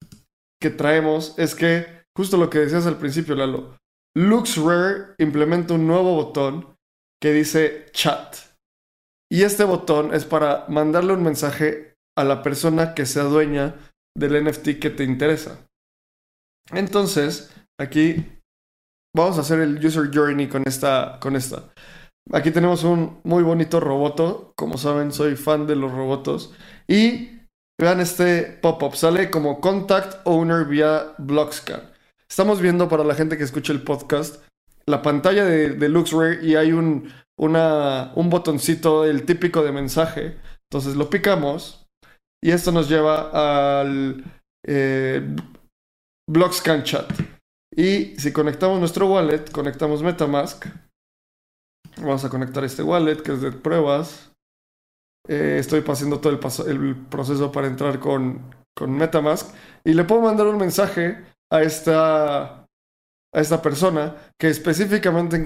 que 0.61 0.69
traemos 0.69 1.35
es 1.37 1.55
que 1.55 1.96
justo 2.17 2.35
lo 2.35 2.49
que 2.49 2.57
decías 2.57 2.87
al 2.87 2.97
principio, 2.97 3.35
Lalo. 3.35 3.77
LuxRare 4.15 5.13
implementa 5.19 5.75
un 5.75 5.85
nuevo 5.85 6.15
botón 6.15 6.75
que 7.21 7.31
dice 7.31 7.85
chat. 7.91 8.35
Y 9.31 9.43
este 9.43 9.63
botón 9.63 10.15
es 10.15 10.25
para 10.25 10.65
mandarle 10.67 11.13
un 11.13 11.21
mensaje 11.21 11.93
a 12.17 12.23
la 12.23 12.41
persona 12.41 12.95
que 12.95 13.05
sea 13.05 13.23
dueña 13.23 13.75
del 14.17 14.43
NFT 14.43 14.79
que 14.79 14.89
te 14.89 15.03
interesa. 15.03 15.67
Entonces, 16.71 17.53
aquí 17.79 18.25
vamos 19.15 19.37
a 19.37 19.41
hacer 19.41 19.59
el 19.59 19.85
user 19.85 20.09
journey 20.11 20.47
con 20.47 20.63
esta. 20.65 21.19
Con 21.21 21.35
esta. 21.35 21.71
Aquí 22.33 22.49
tenemos 22.49 22.83
un 22.83 23.21
muy 23.23 23.43
bonito 23.43 23.79
roboto. 23.79 24.53
Como 24.55 24.79
saben, 24.79 25.11
soy 25.11 25.35
fan 25.35 25.67
de 25.67 25.75
los 25.75 25.91
robotos. 25.91 26.51
Y 26.87 27.41
vean 27.79 27.99
este 27.99 28.43
pop-up. 28.43 28.95
Sale 28.95 29.29
como 29.29 29.61
Contact 29.61 30.25
Owner 30.25 30.65
vía 30.65 31.13
Blockscan. 31.19 31.96
Estamos 32.29 32.61
viendo 32.61 32.87
para 32.89 33.03
la 33.03 33.15
gente 33.15 33.37
que 33.37 33.43
escucha 33.43 33.73
el 33.73 33.83
podcast 33.83 34.47
la 34.87 35.01
pantalla 35.01 35.45
de, 35.45 35.71
de 35.71 36.39
y 36.41 36.55
hay 36.55 36.71
un, 36.71 37.11
una, 37.37 38.13
un 38.15 38.29
botoncito, 38.29 39.05
el 39.05 39.25
típico 39.25 39.61
de 39.61 39.71
mensaje. 39.71 40.37
Entonces 40.71 40.95
lo 40.95 41.09
picamos 41.09 41.85
y 42.41 42.51
esto 42.51 42.71
nos 42.71 42.89
lleva 42.89 43.81
al 43.81 44.23
eh, 44.65 45.35
Blockscan 46.29 46.83
Chat. 46.83 47.11
Y 47.75 48.17
si 48.17 48.31
conectamos 48.31 48.79
nuestro 48.79 49.07
wallet, 49.07 49.51
conectamos 49.51 50.01
Metamask. 50.01 50.65
Vamos 51.97 52.23
a 52.23 52.29
conectar 52.29 52.63
este 52.63 52.81
wallet 52.81 53.17
que 53.17 53.33
es 53.33 53.41
de 53.41 53.51
pruebas. 53.51 54.31
Eh, 55.27 55.57
estoy 55.59 55.81
pasando 55.81 56.19
todo 56.21 56.31
el, 56.31 56.39
el 56.69 56.95
proceso 56.95 57.51
para 57.51 57.67
entrar 57.67 57.99
con, 57.99 58.55
con 58.73 58.91
Metamask. 58.91 59.53
Y 59.83 59.93
le 59.93 60.05
puedo 60.05 60.21
mandar 60.21 60.47
un 60.47 60.57
mensaje 60.57 61.25
a 61.49 61.61
esta, 61.61 62.43
a 62.43 63.41
esta 63.41 63.61
persona, 63.61 64.15
que 64.37 64.49
específicamente 64.49 65.43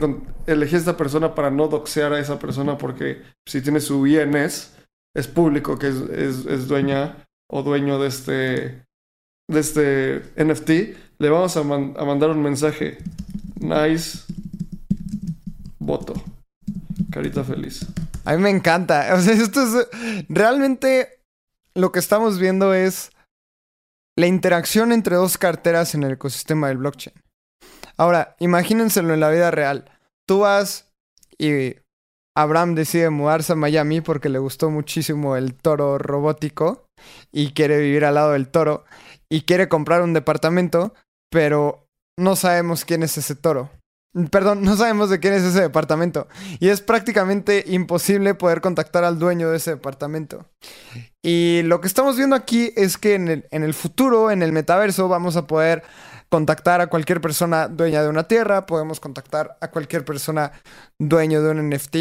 elegí 0.47 0.75
a 0.75 0.79
esta 0.79 0.97
persona 0.97 1.35
para 1.35 1.51
no 1.51 1.67
doxear 1.67 2.13
a 2.13 2.19
esa 2.19 2.39
persona 2.39 2.77
porque 2.77 3.21
si 3.45 3.61
tiene 3.61 3.79
su 3.79 4.05
INS, 4.07 4.73
es 5.15 5.27
público 5.27 5.77
que 5.77 5.89
es, 5.89 5.95
es, 6.45 6.67
dueña 6.67 7.27
o 7.49 7.63
dueño 7.63 7.99
de 7.99 8.07
este, 8.07 8.85
de 9.49 9.59
este 9.59 10.21
NFT, 10.37 10.69
le 11.19 11.29
vamos 11.29 11.57
a, 11.57 11.59
a 11.59 11.63
mandar 11.63 12.29
un 12.29 12.41
mensaje. 12.41 12.97
Nice 13.59 14.25
voto. 15.79 16.13
Carita 17.11 17.43
feliz. 17.43 17.85
A 18.23 18.35
mí 18.35 18.41
me 18.41 18.49
encanta. 18.49 19.13
O 19.13 19.19
sea, 19.19 19.33
esto 19.33 19.61
es. 19.63 19.87
Realmente 20.29 21.21
lo 21.75 21.91
que 21.91 21.99
estamos 21.99 22.39
viendo 22.39 22.73
es 22.73 23.11
la 24.17 24.27
interacción 24.27 24.91
entre 24.91 25.15
dos 25.15 25.37
carteras 25.37 25.95
en 25.95 26.03
el 26.03 26.13
ecosistema 26.13 26.67
del 26.67 26.77
blockchain. 26.77 27.15
Ahora, 27.97 28.35
imagínenselo 28.39 29.13
en 29.13 29.19
la 29.19 29.29
vida 29.29 29.51
real. 29.51 29.91
Tú 30.27 30.39
vas 30.39 30.91
y 31.37 31.75
Abraham 32.35 32.75
decide 32.75 33.09
mudarse 33.09 33.53
a 33.53 33.55
Miami 33.57 34.01
porque 34.01 34.29
le 34.29 34.39
gustó 34.39 34.69
muchísimo 34.69 35.35
el 35.35 35.53
toro 35.55 35.97
robótico 35.97 36.85
y 37.31 37.51
quiere 37.51 37.79
vivir 37.79 38.05
al 38.05 38.15
lado 38.15 38.31
del 38.31 38.47
toro 38.47 38.85
y 39.29 39.41
quiere 39.41 39.69
comprar 39.69 40.01
un 40.01 40.13
departamento, 40.13 40.93
pero 41.29 41.87
no 42.17 42.35
sabemos 42.35 42.85
quién 42.85 43.03
es 43.03 43.17
ese 43.17 43.35
toro. 43.35 43.69
Perdón, 44.29 44.63
no 44.63 44.75
sabemos 44.75 45.09
de 45.09 45.19
quién 45.19 45.33
es 45.33 45.43
ese 45.43 45.61
departamento. 45.61 46.27
Y 46.59 46.67
es 46.67 46.81
prácticamente 46.81 47.63
imposible 47.67 48.33
poder 48.33 48.59
contactar 48.59 49.05
al 49.05 49.19
dueño 49.19 49.49
de 49.49 49.57
ese 49.57 49.71
departamento. 49.71 50.49
Y 51.23 51.61
lo 51.63 51.79
que 51.79 51.87
estamos 51.87 52.17
viendo 52.17 52.35
aquí 52.35 52.73
es 52.75 52.97
que 52.97 53.15
en 53.15 53.27
el, 53.29 53.47
en 53.51 53.63
el 53.63 53.73
futuro, 53.73 54.31
en 54.31 54.43
el 54.43 54.51
metaverso, 54.51 55.07
vamos 55.07 55.37
a 55.37 55.47
poder 55.47 55.83
contactar 56.29 56.81
a 56.81 56.87
cualquier 56.87 57.21
persona 57.21 57.67
dueña 57.67 58.03
de 58.03 58.09
una 58.09 58.27
tierra, 58.27 58.65
podemos 58.65 58.99
contactar 58.99 59.57
a 59.59 59.69
cualquier 59.69 60.05
persona 60.05 60.51
dueño 60.99 61.41
de 61.41 61.51
un 61.51 61.69
NFT. 61.69 61.95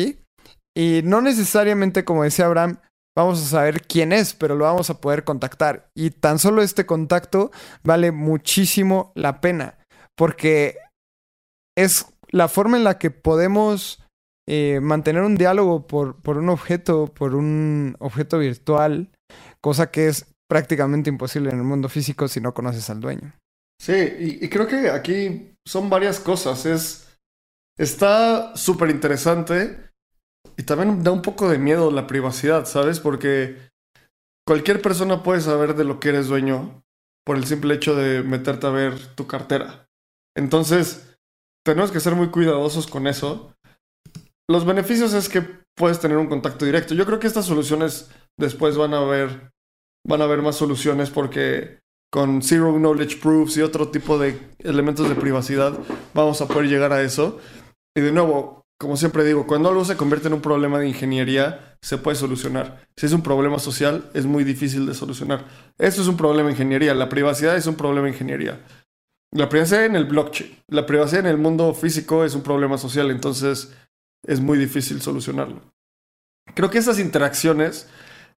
Y 0.77 1.03
no 1.05 1.21
necesariamente, 1.21 2.05
como 2.05 2.25
decía 2.25 2.47
Abraham, 2.47 2.79
vamos 3.17 3.43
a 3.43 3.47
saber 3.47 3.83
quién 3.83 4.13
es, 4.13 4.35
pero 4.35 4.55
lo 4.55 4.65
vamos 4.65 4.89
a 4.91 5.01
poder 5.01 5.25
contactar. 5.25 5.91
Y 5.97 6.11
tan 6.11 6.39
solo 6.39 6.63
este 6.63 6.87
contacto 6.87 7.51
vale 7.83 8.13
muchísimo 8.13 9.13
la 9.15 9.41
pena, 9.41 9.79
porque 10.17 10.77
es 11.77 12.07
la 12.31 12.49
forma 12.49 12.77
en 12.77 12.85
la 12.85 12.99
que 12.99 13.11
podemos 13.11 14.03
eh, 14.49 14.81
mantener 14.81 15.23
un 15.23 15.37
diálogo 15.37 15.87
por, 15.87 16.21
por 16.23 16.39
un 16.39 16.49
objeto, 16.49 17.07
por 17.07 17.35
un 17.35 17.97
objeto 18.01 18.39
virtual, 18.39 19.11
cosa 19.61 19.91
que 19.91 20.09
es 20.09 20.27
prácticamente 20.49 21.09
imposible 21.11 21.51
en 21.51 21.59
el 21.59 21.65
mundo 21.65 21.89
físico 21.89 22.27
si 22.27 22.41
no 22.41 22.53
conoces 22.53 22.91
al 22.91 23.01
dueño. 23.01 23.33
Sí, 23.81 23.95
y, 24.19 24.49
creo 24.49 24.67
que 24.67 24.91
aquí 24.91 25.55
son 25.67 25.89
varias 25.89 26.21
cosas. 26.21 26.67
Es, 26.67 27.17
está 27.79 28.55
súper 28.57 28.91
interesante 28.91 29.91
y 30.57 30.65
también 30.65 31.03
da 31.03 31.13
un 31.13 31.23
poco 31.23 31.49
de 31.49 31.59
miedo 31.59 31.91
la 31.91 32.07
privacidad, 32.07 32.67
¿sabes? 32.67 33.01
Porque 33.01 33.57
cualquier 34.47 34.83
persona 34.83 35.23
puede 35.23 35.41
saber 35.41 35.77
de 35.77 35.85
lo 35.85 35.99
que 35.99 36.11
eres 36.11 36.27
dueño 36.27 36.83
por 37.25 37.37
el 37.37 37.47
simple 37.47 37.75
hecho 37.75 37.95
de 37.95 38.23
meterte 38.23 38.67
a 38.67 38.71
ver 38.71 39.15
tu 39.15 39.27
cartera. 39.27 39.89
Entonces, 40.37 41.10
tenemos 41.65 41.91
que 41.91 42.01
ser 42.01 42.15
muy 42.15 42.29
cuidadosos 42.29 42.87
con 42.87 43.07
eso. 43.07 43.55
Los 44.49 44.65
beneficios 44.65 45.13
es 45.15 45.29
que 45.29 45.43
puedes 45.77 46.01
tener 46.01 46.17
un 46.17 46.29
contacto 46.29 46.65
directo. 46.65 46.95
Yo 46.95 47.07
creo 47.07 47.19
que 47.19 47.27
estas 47.27 47.47
soluciones 47.47 48.11
después 48.39 48.77
van 48.77 48.95
a 48.95 48.99
haber, 48.99 49.53
van 50.07 50.21
a 50.21 50.25
haber 50.25 50.43
más 50.43 50.57
soluciones 50.57 51.11
porque 51.11 51.81
con 52.13 52.43
Zero 52.43 52.73
Knowledge 52.73 53.19
Proofs 53.19 53.57
y 53.57 53.63
otro 53.63 53.89
tipo 53.89 54.19
de 54.19 54.39
elementos 54.59 55.09
de 55.09 55.15
privacidad 55.15 55.79
vamos 56.13 56.41
a 56.41 56.49
poder 56.49 56.69
llegar 56.69 56.93
a 56.93 57.03
eso. 57.03 57.39
Y 57.97 58.01
de 58.01 58.13
nuevo, 58.13 58.63
como 58.79 58.97
siempre 58.97 59.25
digo, 59.25 59.47
cuando 59.47 59.69
algo 59.69 59.85
se 59.85 59.97
convierte 59.97 60.29
en 60.29 60.35
un 60.35 60.41
problema 60.41 60.79
de 60.79 60.89
ingeniería, 60.89 61.77
se 61.83 61.99
puede 61.99 62.17
solucionar. 62.17 62.85
Si 62.97 63.07
es 63.07 63.13
un 63.13 63.23
problema 63.23 63.59
social, 63.59 64.11
es 64.15 64.27
muy 64.27 64.43
difícil 64.43 64.87
de 64.87 64.95
solucionar. 64.95 65.45
Esto 65.79 66.03
es 66.03 66.09
un 66.09 66.17
problema 66.17 66.49
de 66.49 66.55
ingeniería. 66.55 66.95
La 66.95 67.09
privacidad 67.09 67.57
es 67.57 67.67
un 67.67 67.77
problema 67.77 68.07
de 68.07 68.13
ingeniería. 68.13 68.61
La 69.33 69.49
privacidad 69.49 69.85
en 69.85 69.95
el 69.95 70.07
blockchain, 70.07 70.59
la 70.69 70.87
privacidad 70.87 71.21
en 71.21 71.31
el 71.31 71.39
mundo 71.39 71.73
físico 71.73 72.25
es 72.25 72.35
un 72.35 72.43
problema 72.43 72.79
social, 72.79 73.11
entonces 73.11 73.73
es 74.27 74.41
muy 74.41 74.59
difícil 74.59 75.01
solucionarlo. 75.01 75.63
Creo 76.55 76.69
que 76.69 76.79
esas 76.79 76.99
interacciones, 76.99 77.89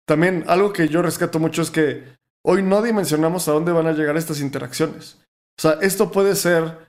también 0.07 0.45
algo 0.49 0.73
que 0.73 0.89
yo 0.89 1.01
rescato 1.01 1.39
mucho 1.39 1.63
es 1.63 1.71
que 1.71 2.05
hoy 2.45 2.63
no 2.63 2.83
dimensionamos 2.83 3.49
a 3.49 3.53
dónde 3.53 3.73
van 3.73 3.87
a 3.87 3.93
llegar 3.93 4.19
estas 4.19 4.41
interacciones. 4.41 5.19
O 5.59 5.63
sea, 5.63 5.79
esto 5.81 6.13
puede 6.13 6.37
ser 6.37 6.89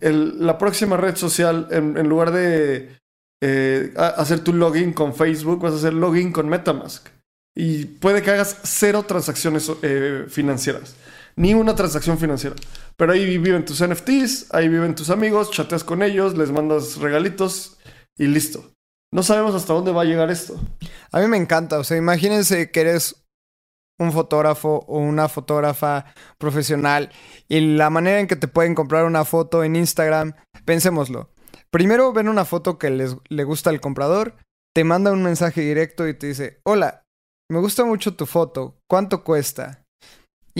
la 0.00 0.58
próxima 0.58 0.98
red 0.98 1.16
social, 1.16 1.66
en, 1.70 2.08
lugar 2.08 2.32
de 2.32 2.94
eh, 3.42 3.94
hacer 3.96 4.44
tu 4.44 4.52
login 4.52 4.92
con 4.92 5.14
Facebook, 5.14 5.60
vas 5.60 5.72
a 5.72 5.76
hacer 5.76 5.94
login 5.94 6.30
con 6.30 6.46
Metamask. 6.46 7.08
Y 7.56 7.86
puede 7.86 8.22
que 8.22 8.32
hagas 8.32 8.60
cero 8.64 9.04
transacciones 9.08 9.70
eh, 9.82 10.26
financieras 10.28 10.94
ni 11.36 11.54
una 11.54 11.74
transacción 11.74 12.18
financiera. 12.18 12.56
Pero 12.96 13.12
ahí 13.12 13.38
viven 13.38 13.64
tus 13.64 13.82
NFTs, 13.82 14.52
ahí 14.52 14.68
viven 14.68 14.94
tus 14.94 15.10
amigos, 15.10 15.50
chateas 15.50 15.84
con 15.84 16.02
ellos, 16.02 16.36
les 16.36 16.50
mandas 16.50 16.96
regalitos 16.96 17.78
y 18.16 18.26
listo. 18.26 18.72
No 19.12 19.22
sabemos 19.22 19.54
hasta 19.54 19.72
dónde 19.72 19.92
va 19.92 20.02
a 20.02 20.06
llegar 20.06 20.30
esto. 20.30 20.60
A 21.10 21.20
mí 21.20 21.26
me 21.26 21.36
encanta, 21.36 21.78
o 21.78 21.84
sea, 21.84 21.96
imagínense 21.96 22.70
que 22.70 22.80
eres 22.80 23.24
un 23.98 24.12
fotógrafo 24.12 24.84
o 24.86 24.98
una 24.98 25.28
fotógrafa 25.28 26.06
profesional 26.38 27.10
y 27.48 27.60
la 27.60 27.90
manera 27.90 28.20
en 28.20 28.26
que 28.26 28.36
te 28.36 28.48
pueden 28.48 28.74
comprar 28.74 29.04
una 29.04 29.24
foto 29.24 29.62
en 29.62 29.76
Instagram, 29.76 30.34
pensémoslo. 30.64 31.30
Primero 31.70 32.12
ven 32.12 32.28
una 32.28 32.44
foto 32.44 32.78
que 32.78 32.90
les, 32.90 33.16
le 33.28 33.44
gusta 33.44 33.70
al 33.70 33.80
comprador, 33.80 34.36
te 34.74 34.84
manda 34.84 35.12
un 35.12 35.22
mensaje 35.22 35.60
directo 35.60 36.08
y 36.08 36.14
te 36.14 36.28
dice, 36.28 36.60
hola, 36.64 37.04
me 37.50 37.58
gusta 37.58 37.84
mucho 37.84 38.14
tu 38.14 38.26
foto, 38.26 38.78
¿cuánto 38.88 39.22
cuesta? 39.22 39.84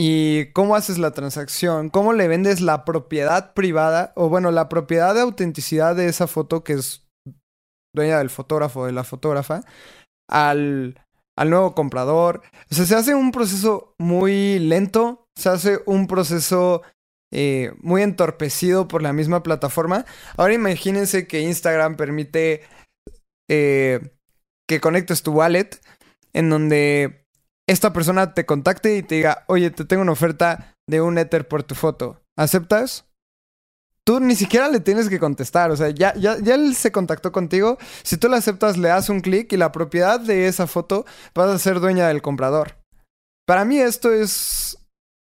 ¿Y 0.03 0.51
cómo 0.53 0.75
haces 0.75 0.97
la 0.97 1.11
transacción? 1.11 1.89
¿Cómo 1.91 2.13
le 2.13 2.27
vendes 2.27 2.59
la 2.59 2.85
propiedad 2.85 3.53
privada 3.53 4.13
o 4.15 4.29
bueno, 4.29 4.49
la 4.49 4.67
propiedad 4.67 5.13
de 5.13 5.21
autenticidad 5.21 5.95
de 5.95 6.07
esa 6.07 6.25
foto 6.25 6.63
que 6.63 6.73
es 6.73 7.07
dueña 7.93 8.17
del 8.17 8.31
fotógrafo 8.31 8.79
o 8.79 8.85
de 8.87 8.93
la 8.93 9.03
fotógrafa 9.03 9.63
al, 10.27 10.99
al 11.37 11.49
nuevo 11.51 11.75
comprador? 11.75 12.41
O 12.71 12.73
sea, 12.73 12.85
se 12.87 12.95
hace 12.95 13.13
un 13.13 13.31
proceso 13.31 13.93
muy 13.99 14.57
lento, 14.57 15.27
se 15.37 15.49
hace 15.49 15.81
un 15.85 16.07
proceso 16.07 16.81
eh, 17.31 17.71
muy 17.77 18.01
entorpecido 18.01 18.87
por 18.87 19.03
la 19.03 19.13
misma 19.13 19.43
plataforma. 19.43 20.07
Ahora 20.35 20.55
imagínense 20.55 21.27
que 21.27 21.41
Instagram 21.41 21.95
permite 21.95 22.63
eh, 23.51 23.99
que 24.67 24.81
conectes 24.81 25.21
tu 25.21 25.33
wallet 25.33 25.79
en 26.33 26.49
donde 26.49 27.20
esta 27.71 27.93
persona 27.93 28.33
te 28.33 28.45
contacte 28.45 28.97
y 28.97 29.03
te 29.03 29.15
diga, 29.15 29.45
oye, 29.47 29.71
te 29.71 29.85
tengo 29.85 30.01
una 30.01 30.11
oferta 30.11 30.75
de 30.87 30.99
un 30.99 31.17
Ether 31.17 31.47
por 31.47 31.63
tu 31.63 31.73
foto. 31.73 32.21
¿Aceptas? 32.37 33.05
Tú 34.03 34.19
ni 34.19 34.35
siquiera 34.35 34.67
le 34.67 34.81
tienes 34.81 35.07
que 35.07 35.19
contestar. 35.19 35.71
O 35.71 35.77
sea, 35.77 35.89
ya, 35.89 36.13
ya, 36.15 36.37
ya 36.39 36.55
él 36.55 36.75
se 36.75 36.91
contactó 36.91 37.31
contigo. 37.31 37.77
Si 38.03 38.17
tú 38.17 38.27
la 38.27 38.37
aceptas, 38.37 38.77
le 38.77 38.89
das 38.89 39.09
un 39.09 39.21
clic 39.21 39.53
y 39.53 39.57
la 39.57 39.71
propiedad 39.71 40.19
de 40.19 40.47
esa 40.47 40.67
foto 40.67 41.05
vas 41.33 41.49
a 41.49 41.59
ser 41.59 41.79
dueña 41.79 42.09
del 42.09 42.21
comprador. 42.21 42.77
Para 43.47 43.63
mí 43.63 43.79
esto 43.79 44.11
es 44.11 44.77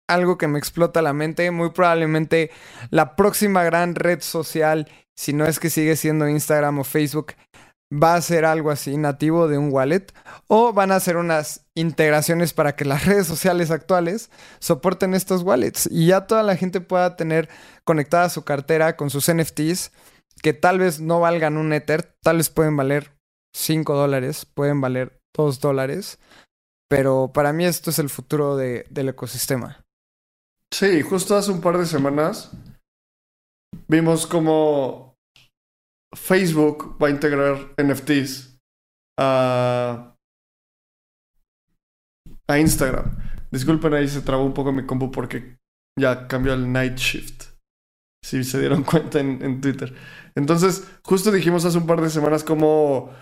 algo 0.07 0.37
que 0.37 0.49
me 0.49 0.59
explota 0.59 1.01
la 1.01 1.15
mente. 1.15 1.51
Muy 1.51 1.71
probablemente 1.71 2.51
la 2.91 3.17
próxima 3.17 3.65
gran 3.65 3.95
red 3.95 4.21
social, 4.21 4.91
si 5.17 5.33
no 5.33 5.47
es 5.47 5.59
que 5.59 5.71
sigue 5.71 5.97
siendo 5.97 6.29
Instagram 6.29 6.81
o 6.81 6.85
Facebook, 6.85 7.33
va 7.93 8.15
a 8.15 8.21
ser 8.21 8.45
algo 8.45 8.71
así 8.71 8.97
nativo 8.97 9.49
de 9.49 9.59
un 9.59 9.73
wallet 9.73 10.07
o 10.49 10.73
van 10.73 10.91
a 10.91 11.01
ser 11.01 11.17
unas 11.17 11.67
integraciones 11.75 12.53
para 12.53 12.77
que 12.77 12.85
las 12.85 13.05
redes 13.07 13.27
sociales 13.27 13.71
actuales 13.71 14.31
soporten 14.59 15.15
estos 15.15 15.43
wallets 15.43 15.89
y 15.91 16.07
ya 16.07 16.27
toda 16.27 16.43
la 16.43 16.57
gente 16.57 16.81
pueda 16.81 17.17
tener 17.17 17.49
conectada 17.85 18.29
su 18.29 18.45
cartera 18.45 18.97
con 18.97 19.11
sus 19.11 19.33
NFTs 19.33 19.93
que 20.43 20.53
tal 20.53 20.79
vez 20.79 21.01
no 21.01 21.21
valgan 21.21 21.57
un 21.57 21.73
Ether, 21.73 22.03
tal 22.23 22.39
vez 22.39 22.51
pueden 22.51 22.77
valer 22.77 23.13
5 23.55 23.95
dólares, 23.95 24.47
pueden 24.47 24.81
valer 24.81 25.21
2 25.35 25.61
dólares, 25.61 26.19
pero 26.89 27.31
para 27.33 27.53
mí 27.53 27.65
esto 27.65 27.91
es 27.91 27.99
el 27.99 28.11
futuro 28.11 28.57
de, 28.57 28.85
del 28.91 29.09
ecosistema. 29.09 29.85
Sí, 30.73 31.03
justo 31.03 31.37
hace 31.37 31.53
un 31.53 31.61
par 31.61 31.79
de 31.79 31.87
semanas 31.87 32.51
vimos 33.87 34.27
como 34.27 35.04
Facebook 36.15 36.97
va 37.03 37.09
a 37.09 37.11
integrar 37.11 37.75
NFTs 37.83 38.59
a, 39.19 40.17
a 42.49 42.59
Instagram. 42.59 43.17
Disculpen, 43.51 43.95
ahí 43.95 44.09
se 44.09 44.23
trabó 44.23 44.45
un 44.45 44.55
poco 44.55 44.73
mi 44.73 44.85
combo 44.85 45.11
porque 45.11 45.59
ya 45.99 46.27
cambió 46.27 46.55
el 46.55 46.73
night 46.73 46.97
shift. 46.97 47.45
Si 48.25 48.43
se 48.43 48.59
dieron 48.59 48.83
cuenta 48.85 49.21
en, 49.21 49.61
Twitter. 49.61 49.95
Entonces, 50.35 50.89
justo 51.05 51.31
dijimos 51.31 51.65
hace 51.65 51.79
un 51.79 51.87
par 51.87 52.01
de 52.01 52.11
semanas 52.11 52.43
como 52.43 53.13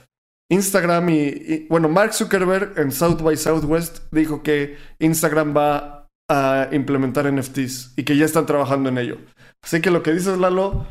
Instagram 0.50 1.08
y, 1.10 1.66
bueno, 1.68 1.88
Mark 1.88 2.14
Zuckerberg 2.14 2.78
en 2.78 2.92
South 2.92 3.20
by 3.22 3.36
Southwest 3.36 4.00
dijo 4.10 4.42
que 4.42 4.76
Instagram 4.98 5.54
va 5.56 6.08
a 6.30 6.68
implementar 6.72 7.30
NFTs 7.30 7.94
y 7.96 8.04
que 8.04 8.16
ya 8.16 8.24
están 8.24 8.46
trabajando 8.46 8.88
en 8.88 8.98
ello. 8.98 9.18
Así 9.62 9.80
que 9.80 9.90
lo 9.90 10.02
que 10.02 10.12
dices, 10.12 10.38
Lalo, 10.38 10.86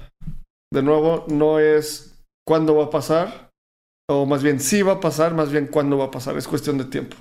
de 0.73 0.83
nuevo, 0.83 1.25
no 1.27 1.59
es 1.59 2.23
cuándo 2.47 2.75
va 2.75 2.85
a 2.85 2.89
pasar, 2.89 3.51
o 4.09 4.25
más 4.25 4.43
bien 4.43 4.59
sí 4.59 4.81
va 4.81 4.93
a 4.93 4.99
pasar, 4.99 5.33
más 5.33 5.51
bien 5.51 5.67
cuándo 5.67 5.97
va 5.97 6.05
a 6.05 6.11
pasar, 6.11 6.37
es 6.37 6.47
cuestión 6.47 6.77
de 6.77 6.85
tiempo. 6.85 7.17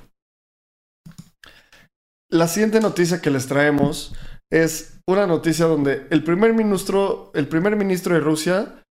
La 2.30 2.46
siguiente 2.46 2.80
noticia 2.80 3.20
que 3.20 3.30
les 3.30 3.48
traemos 3.48 4.14
es 4.52 5.00
una 5.08 5.26
noticia 5.26 5.66
donde 5.66 6.06
el 6.10 6.22
primer 6.22 6.54
ministro, 6.54 7.32
el 7.34 7.48
primer 7.48 7.76
ministro 7.76 8.14
de 8.14 8.20
Rusia 8.20 8.84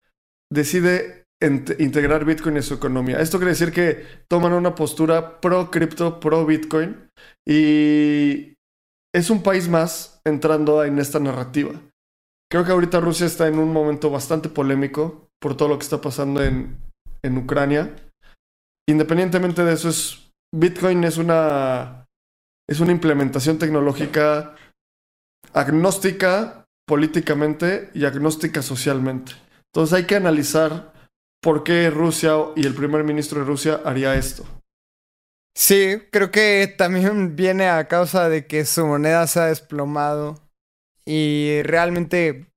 decide 0.51 1.25
integrar 1.41 2.25
Bitcoin 2.25 2.57
en 2.57 2.63
su 2.63 2.73
economía. 2.73 3.21
Esto 3.21 3.37
quiere 3.37 3.51
decir 3.51 3.71
que 3.71 4.05
toman 4.27 4.51
una 4.51 4.75
postura 4.75 5.39
pro 5.39 5.71
cripto, 5.71 6.19
pro 6.19 6.45
Bitcoin 6.45 7.09
y 7.47 8.55
es 9.15 9.29
un 9.29 9.41
país 9.41 9.69
más 9.69 10.21
entrando 10.25 10.83
en 10.83 10.99
esta 10.99 11.19
narrativa. 11.19 11.71
Creo 12.51 12.65
que 12.65 12.71
ahorita 12.71 12.99
Rusia 12.99 13.27
está 13.27 13.47
en 13.47 13.59
un 13.59 13.71
momento 13.71 14.09
bastante 14.09 14.49
polémico 14.49 15.29
por 15.39 15.55
todo 15.55 15.69
lo 15.69 15.77
que 15.77 15.83
está 15.83 16.01
pasando 16.01 16.43
en, 16.43 16.77
en 17.21 17.37
Ucrania. 17.37 17.95
Independientemente 18.87 19.63
de 19.63 19.73
eso, 19.73 19.89
es, 19.89 20.31
Bitcoin 20.53 21.03
es 21.03 21.17
una, 21.17 22.07
es 22.67 22.79
una 22.79 22.91
implementación 22.91 23.59
tecnológica 23.59 24.55
agnóstica 25.53 26.65
políticamente 26.87 27.91
y 27.93 28.05
agnóstica 28.05 28.61
socialmente. 28.61 29.33
Entonces 29.71 29.93
hay 29.95 30.05
que 30.05 30.15
analizar 30.15 30.93
por 31.41 31.63
qué 31.63 31.89
Rusia 31.89 32.33
y 32.55 32.65
el 32.65 32.73
primer 32.73 33.03
ministro 33.03 33.39
de 33.39 33.45
Rusia 33.45 33.81
haría 33.85 34.15
esto. 34.15 34.43
Sí, 35.55 36.01
creo 36.11 36.31
que 36.31 36.73
también 36.77 37.35
viene 37.35 37.69
a 37.69 37.87
causa 37.87 38.29
de 38.29 38.47
que 38.47 38.65
su 38.65 38.85
moneda 38.85 39.27
se 39.27 39.39
ha 39.39 39.45
desplomado 39.45 40.48
y 41.05 41.61
realmente 41.63 42.49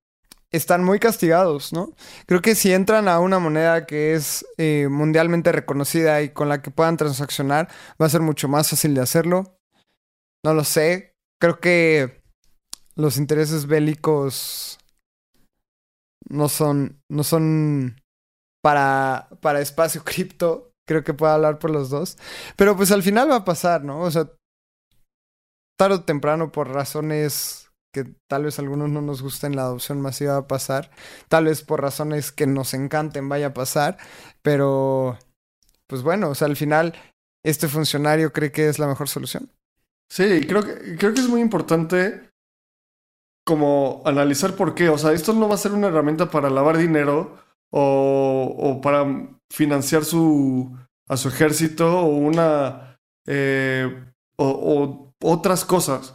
están 0.53 0.85
muy 0.85 0.99
castigados, 0.99 1.73
¿no? 1.73 1.95
Creo 2.27 2.43
que 2.43 2.55
si 2.55 2.73
entran 2.73 3.09
a 3.09 3.19
una 3.21 3.39
moneda 3.39 3.87
que 3.87 4.15
es 4.15 4.47
eh, 4.59 4.89
mundialmente 4.91 5.51
reconocida 5.51 6.23
y 6.23 6.29
con 6.29 6.49
la 6.49 6.61
que 6.61 6.71
puedan 6.71 6.99
transaccionar, 6.99 7.69
va 8.01 8.07
a 8.07 8.11
ser 8.11 8.21
mucho 8.21 8.49
más 8.49 8.69
fácil 8.69 8.95
de 8.95 9.01
hacerlo. 9.01 9.59
No 10.45 10.53
lo 10.53 10.65
sé. 10.65 11.15
Creo 11.41 11.59
que 11.59 12.23
los 12.95 13.17
intereses 13.17 13.67
bélicos 13.67 14.79
no 16.29 16.49
son, 16.49 17.03
no 17.09 17.25
son 17.25 18.01
para, 18.63 19.29
para 19.41 19.61
espacio 19.61 20.05
cripto. 20.05 20.73
Creo 20.87 21.03
que 21.03 21.15
puedo 21.15 21.33
hablar 21.33 21.59
por 21.59 21.71
los 21.71 21.89
dos. 21.89 22.19
Pero 22.57 22.77
pues 22.77 22.93
al 22.93 23.03
final 23.03 23.31
va 23.31 23.37
a 23.37 23.45
pasar, 23.45 23.85
¿no? 23.85 24.01
O 24.01 24.11
sea, 24.11 24.31
tarde 25.79 25.97
o 25.97 26.05
temprano 26.05 26.53
por 26.53 26.69
razones 26.69 27.62
que 27.93 28.05
tal 28.27 28.45
vez 28.45 28.59
algunos 28.59 28.91
no 28.91 29.03
nos 29.03 29.23
gusten, 29.23 29.55
la 29.55 29.63
adopción 29.63 30.01
masiva 30.01 30.33
va 30.33 30.39
a 30.39 30.49
pasar. 30.49 30.91
Tal 31.29 31.45
vez 31.45 31.63
por 31.63 31.83
razones 31.83 32.33
que 32.33 32.47
nos 32.47 32.75
encanten 32.75 33.29
vaya 33.29 33.49
a 33.49 33.55
pasar. 33.55 33.99
Pero, 34.43 35.19
pues 35.87 36.03
bueno, 36.03 36.31
o 36.31 36.35
sea, 36.35 36.47
al 36.49 36.57
final 36.57 36.95
este 37.45 37.69
funcionario 37.69 38.33
cree 38.33 38.51
que 38.51 38.69
es 38.69 38.79
la 38.79 38.87
mejor 38.87 39.09
solución. 39.09 39.51
Sí, 40.11 40.47
creo 40.47 40.63
que, 40.63 40.97
creo 40.97 41.15
que 41.15 41.21
es 41.21 41.29
muy 41.29 41.41
importante 41.41 42.31
como 43.45 44.03
analizar 44.05 44.57
por 44.57 44.75
qué. 44.75 44.89
O 44.89 44.99
sea, 44.99 45.13
esto 45.13 45.33
no 45.33 45.49
va 45.49 45.55
a 45.55 45.59
ser 45.59 45.73
una 45.73 45.89
herramienta 45.89 46.31
para 46.31 46.51
lavar 46.51 46.79
dinero 46.79 47.39
o, 47.71 48.55
o 48.59 48.81
para 48.81 49.05
financiar 49.51 50.05
su, 50.05 50.77
a 51.09 51.17
su 51.17 51.29
ejército 51.29 52.01
o 52.01 52.07
una... 52.07 52.99
Eh, 53.27 54.07
o 54.37 55.13
otras 55.23 55.65
cosas. 55.65 56.15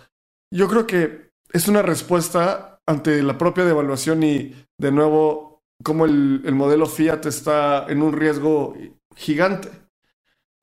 Yo 0.52 0.68
creo 0.68 0.86
que 0.86 1.27
es 1.58 1.68
una 1.68 1.82
respuesta 1.82 2.80
ante 2.86 3.22
la 3.24 3.38
propia 3.38 3.66
devaluación 3.66 4.24
y 4.24 4.56
de 4.80 4.92
nuevo 4.92 5.62
como 5.84 6.06
el, 6.06 6.42
el 6.46 6.56
modelo 6.56 6.86
Fiat 6.88 7.26
está 7.26 7.86
en 7.88 8.02
un 8.02 8.14
riesgo 8.14 8.76
gigante. 9.16 9.70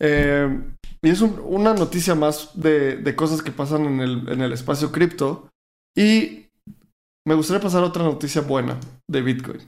Eh, 0.01 0.75
y 1.03 1.11
es 1.11 1.21
un, 1.21 1.39
una 1.45 1.75
noticia 1.75 2.15
más 2.15 2.51
de, 2.55 3.15
cosas 3.17 3.43
que 3.43 3.53
pasan 3.53 4.01
en 4.01 4.41
el, 4.41 4.53
espacio 4.53 4.91
cripto. 4.91 5.51
Y 5.97 6.49
me 7.27 7.35
gustaría 7.35 7.63
pasar 7.63 7.83
otra 7.83 8.03
noticia 8.03 8.41
buena 8.41 8.79
de 9.09 9.23
Bitcoin. 9.23 9.61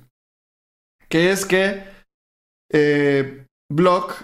Que 1.09 1.31
es 1.31 1.45
que 1.45 1.85
eh, 2.73 3.47
Block, 3.71 4.15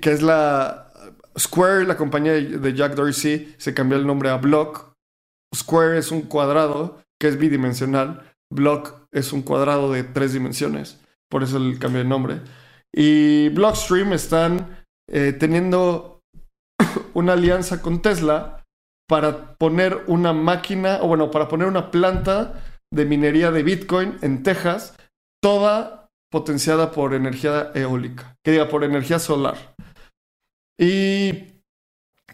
que 0.00 0.12
es 0.12 0.22
la 0.22 0.90
Square, 1.38 1.86
la 1.86 1.96
compañía 1.96 2.32
de 2.32 2.74
Jack 2.74 2.94
Dorsey, 2.94 3.54
se 3.58 3.74
cambió 3.74 3.98
el 3.98 4.06
nombre 4.06 4.30
a 4.30 4.36
Block. 4.36 4.91
Square 5.54 5.98
es 5.98 6.10
un 6.10 6.22
cuadrado 6.22 7.02
que 7.20 7.28
es 7.28 7.38
bidimensional. 7.38 8.34
Block 8.50 9.06
es 9.12 9.32
un 9.32 9.42
cuadrado 9.42 9.92
de 9.92 10.04
tres 10.04 10.32
dimensiones. 10.32 11.00
Por 11.30 11.42
eso 11.42 11.56
el 11.56 11.78
cambio 11.78 12.02
de 12.02 12.08
nombre. 12.08 12.40
Y 12.92 13.48
Blockstream 13.50 14.12
están 14.12 14.84
eh, 15.10 15.32
teniendo 15.32 16.22
una 17.14 17.34
alianza 17.34 17.80
con 17.80 18.02
Tesla 18.02 18.64
para 19.08 19.54
poner 19.56 20.04
una 20.06 20.32
máquina, 20.32 20.98
o 21.02 21.08
bueno, 21.08 21.30
para 21.30 21.48
poner 21.48 21.68
una 21.68 21.90
planta 21.90 22.62
de 22.92 23.04
minería 23.04 23.50
de 23.50 23.62
Bitcoin 23.62 24.18
en 24.22 24.42
Texas, 24.42 24.96
toda 25.42 26.10
potenciada 26.30 26.92
por 26.92 27.14
energía 27.14 27.72
eólica, 27.74 28.36
que 28.42 28.52
diga, 28.52 28.68
por 28.68 28.84
energía 28.84 29.18
solar. 29.18 29.74
Y 30.78 31.62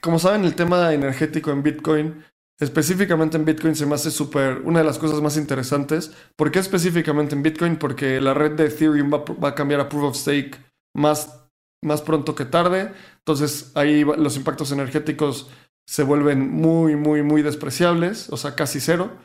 como 0.01 0.19
saben, 0.19 0.45
el 0.45 0.55
tema 0.55 0.93
energético 0.93 1.51
en 1.51 1.63
Bitcoin, 1.63 2.25
específicamente 2.59 3.37
en 3.37 3.45
Bitcoin, 3.45 3.75
se 3.75 3.87
me 3.87 3.95
hace 3.95 4.11
súper 4.11 4.63
una 4.65 4.81
de 4.81 4.85
las 4.85 4.99
cosas 4.99 5.21
más 5.21 5.37
interesantes. 5.37 6.13
¿Por 6.37 6.51
qué 6.51 6.59
específicamente 6.59 7.35
en 7.35 7.43
Bitcoin? 7.43 7.77
Porque 7.77 8.21
la 8.21 8.35
red 8.35 8.53
de 8.53 8.67
Ethereum 8.67 9.13
va, 9.13 9.25
va 9.25 9.49
a 9.51 9.55
cambiar 9.55 9.81
a 9.81 9.89
Proof 9.89 10.05
of 10.05 10.17
Stake 10.17 10.59
más, 10.95 11.49
más 11.83 12.03
pronto 12.03 12.35
que 12.35 12.45
tarde. 12.45 12.93
Entonces 13.19 13.73
ahí 13.75 14.05
los 14.05 14.37
impactos 14.37 14.73
energéticos 14.73 15.49
se 15.87 16.03
vuelven 16.03 16.51
muy, 16.51 16.97
muy, 16.97 17.23
muy 17.23 17.43
despreciables, 17.43 18.31
o 18.31 18.37
sea, 18.37 18.55
casi 18.55 18.81
cero. 18.81 19.17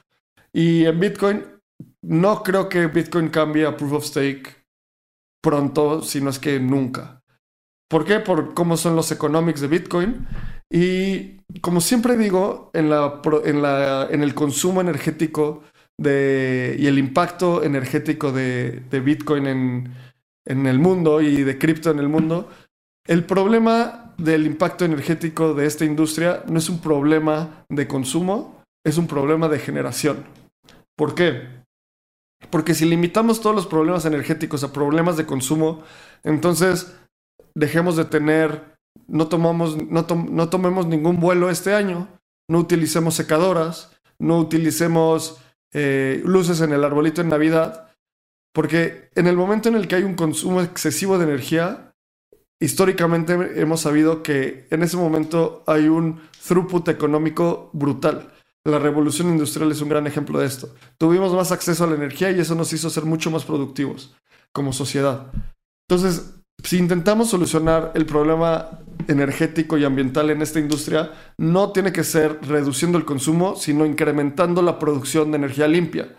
Y 0.54 0.86
en 0.86 1.00
Bitcoin, 1.00 1.46
no 2.02 2.44
creo 2.44 2.70
que 2.70 2.88
Bitcoin 2.88 3.30
cambie 3.30 3.66
a 3.66 3.76
Proof 3.76 3.94
of 3.94 4.06
Stake 4.06 4.64
pronto, 5.42 6.02
sino 6.02 6.30
es 6.30 6.40
que 6.40 6.60
nunca. 6.60 7.22
¿Por 7.90 8.06
qué? 8.06 8.20
Por 8.20 8.54
cómo 8.54 8.78
son 8.78 8.96
los 8.96 9.12
economics 9.12 9.60
de 9.60 9.68
Bitcoin. 9.68 10.26
Y 10.70 11.42
como 11.62 11.82
siempre 11.82 12.18
digo, 12.18 12.72
en, 12.74 12.90
la, 12.90 13.22
en, 13.46 13.62
la, 13.62 14.08
en 14.10 14.24
el 14.24 14.34
consumo 14.34 14.82
energético 14.82 15.64
de, 15.98 16.76
y 16.80 16.88
el 16.88 16.98
impacto 16.98 17.64
energético 17.64 18.32
de, 18.32 18.82
de 18.90 19.00
Bitcoin 19.00 19.48
en, 19.48 19.94
en 20.46 20.66
el 20.66 20.80
mundo 20.80 21.22
y 21.22 21.44
de 21.44 21.58
cripto 21.58 21.92
en 21.92 22.00
el 22.00 22.10
mundo, 22.10 22.50
el 23.08 23.26
problema 23.26 24.14
del 24.18 24.46
impacto 24.46 24.86
energético 24.86 25.54
de 25.54 25.66
esta 25.66 25.86
industria 25.86 26.44
no 26.48 26.58
es 26.58 26.70
un 26.70 26.80
problema 26.80 27.66
de 27.70 27.88
consumo, 27.88 28.62
es 28.86 28.98
un 28.98 29.08
problema 29.08 29.48
de 29.48 29.60
generación. 29.60 30.24
¿Por 30.96 31.16
qué? 31.16 31.64
Porque 32.50 32.74
si 32.74 32.86
limitamos 32.86 33.42
todos 33.42 33.56
los 33.56 33.68
problemas 33.68 34.06
energéticos 34.06 34.64
a 34.64 34.74
problemas 34.74 35.18
de 35.18 35.26
consumo, 35.26 35.84
entonces 36.24 36.96
dejemos 37.56 37.96
de 37.96 38.06
tener, 38.06 38.73
no, 39.08 39.28
tomamos, 39.28 39.78
no, 39.78 40.06
no 40.08 40.50
tomemos 40.50 40.88
ningún 40.88 41.20
vuelo 41.20 41.50
este 41.50 41.74
año, 41.74 42.08
no 42.48 42.60
utilicemos 42.60 43.16
secadoras, 43.16 43.92
no 44.20 44.40
utilicemos 44.40 45.40
eh, 45.74 46.22
luces 46.26 46.62
en 46.62 46.72
el 46.72 46.84
arbolito 46.84 47.22
en 47.22 47.30
Navidad, 47.30 47.90
porque 48.54 49.10
en 49.16 49.28
el 49.28 49.36
momento 49.36 49.70
en 49.70 49.76
el 49.76 49.88
que 49.88 49.96
hay 49.96 50.04
un 50.04 50.16
consumo 50.16 50.62
excesivo 50.62 51.18
de 51.18 51.26
energía, 51.26 51.94
históricamente 52.60 53.34
hemos 53.60 53.82
sabido 53.82 54.24
que 54.24 54.68
en 54.70 54.84
ese 54.84 54.98
momento 54.98 55.64
hay 55.68 55.88
un 55.88 56.22
throughput 56.48 56.88
económico 56.90 57.70
brutal. 57.74 58.32
La 58.64 58.80
revolución 58.80 59.28
industrial 59.28 59.72
es 59.72 59.82
un 59.82 59.90
gran 59.90 60.08
ejemplo 60.08 60.40
de 60.40 60.46
esto. 60.46 60.74
Tuvimos 60.98 61.34
más 61.34 61.52
acceso 61.52 61.84
a 61.84 61.88
la 61.88 61.96
energía 61.96 62.32
y 62.32 62.40
eso 62.40 62.56
nos 62.56 62.72
hizo 62.72 62.90
ser 62.90 63.04
mucho 63.04 63.30
más 63.32 63.44
productivos 63.44 64.16
como 64.54 64.72
sociedad. 64.72 65.32
Entonces, 65.90 66.36
si 66.64 66.78
intentamos 66.78 67.30
solucionar 67.30 67.92
el 67.94 68.06
problema 68.06 68.80
energético 69.08 69.78
y 69.78 69.84
ambiental 69.84 70.30
en 70.30 70.42
esta 70.42 70.60
industria, 70.60 71.12
no 71.38 71.72
tiene 71.72 71.92
que 71.92 72.04
ser 72.04 72.40
reduciendo 72.42 72.98
el 72.98 73.06
consumo, 73.06 73.56
sino 73.56 73.86
incrementando 73.86 74.62
la 74.62 74.80
producción 74.80 75.32
de 75.32 75.38
energía 75.38 75.68
limpia. 75.68 76.16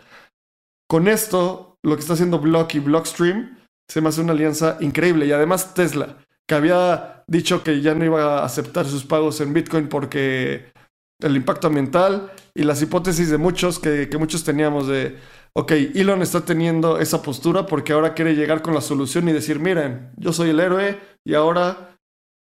Con 0.89 1.09
esto, 1.09 1.79
lo 1.83 1.95
que 1.97 2.01
está 2.01 2.13
haciendo 2.13 2.39
Block 2.39 2.75
y 2.75 2.81
Blockstream 2.81 3.59
se 3.89 4.01
me 4.01 4.11
hace 4.11 4.21
una 4.21 4.33
alianza 4.33 4.77
increíble. 4.81 5.27
Y 5.27 5.33
además 5.33 5.75
Tesla, 5.75 6.19
que 6.47 6.55
había 6.55 7.25
dicho 7.27 7.63
que 7.63 7.81
ya 7.81 7.95
no 7.95 8.05
iba 8.05 8.41
a 8.41 8.45
aceptar 8.45 8.87
sus 8.87 9.05
pagos 9.05 9.41
en 9.41 9.55
Bitcoin 9.55 9.89
porque 9.89 10.73
el 11.21 11.37
impacto 11.37 11.69
ambiental 11.69 12.33
y 12.55 12.65
las 12.65 12.83
hipótesis 12.83 13.31
de 13.31 13.39
muchos 13.39 13.79
que, 13.79 14.09
que, 14.11 14.19
muchos 14.19 14.45
teníamos 14.45 14.87
de, 14.89 15.17
ok, 15.57 15.73
Elon 15.95 16.23
está 16.23 16.45
teniendo 16.45 16.99
esa 16.99 17.23
postura 17.23 17.67
porque 17.67 17.93
ahora 17.93 18.15
quiere 18.15 18.35
llegar 18.35 18.63
con 18.63 18.75
la 18.75 18.81
solución 18.81 19.29
y 19.29 19.33
decir, 19.33 19.61
miren, 19.61 20.13
yo 20.17 20.33
soy 20.33 20.51
el 20.51 20.61
héroe 20.61 20.99
y 21.25 21.35
ahora 21.35 21.97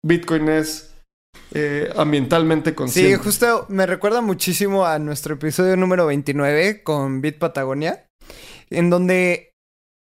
Bitcoin 0.03 0.49
es 0.49 0.93
eh, 1.53 1.91
ambientalmente 1.95 2.74
consciente. 2.74 3.18
Sí, 3.18 3.24
justo 3.24 3.66
me 3.70 3.86
recuerda 3.86 4.22
muchísimo 4.22 4.86
a 4.86 4.99
nuestro 4.99 5.36
episodio 5.36 5.78
número 5.78 6.06
29 6.08 6.84
con 6.84 7.22
Bit 7.22 7.38
Patagonia, 7.38 8.08
en 8.70 8.89
donde 8.89 9.51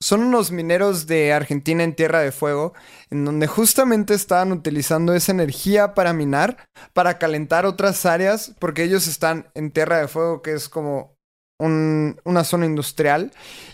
son 0.01 0.23
unos 0.23 0.53
mineros 0.53 1.07
de 1.07 1.33
Argentina 1.33 1.83
en 1.83 1.95
Tierra 1.95 2.21
de 2.21 2.31
Fuego, 2.31 2.73
en 3.11 3.25
donde 3.25 3.49
justamente 3.49 4.15
estaban 4.15 4.53
utilizando 4.53 5.13
esa 5.15 5.33
energía 5.33 5.95
para 5.95 6.13
minar, 6.13 6.69
para 6.93 7.19
calentar 7.19 7.67
otras 7.67 8.07
áreas, 8.07 8.55
porque 8.61 8.85
ellos 8.85 9.09
están 9.09 9.51
en 9.55 9.73
Tierra 9.73 9.99
de 9.99 10.09
Fuego, 10.09 10.43
que 10.43 10.53
es 10.53 10.69
como 10.69 11.18
un, 11.59 12.21
una 12.25 12.45
zona 12.45 12.67
industrial, 12.67 13.33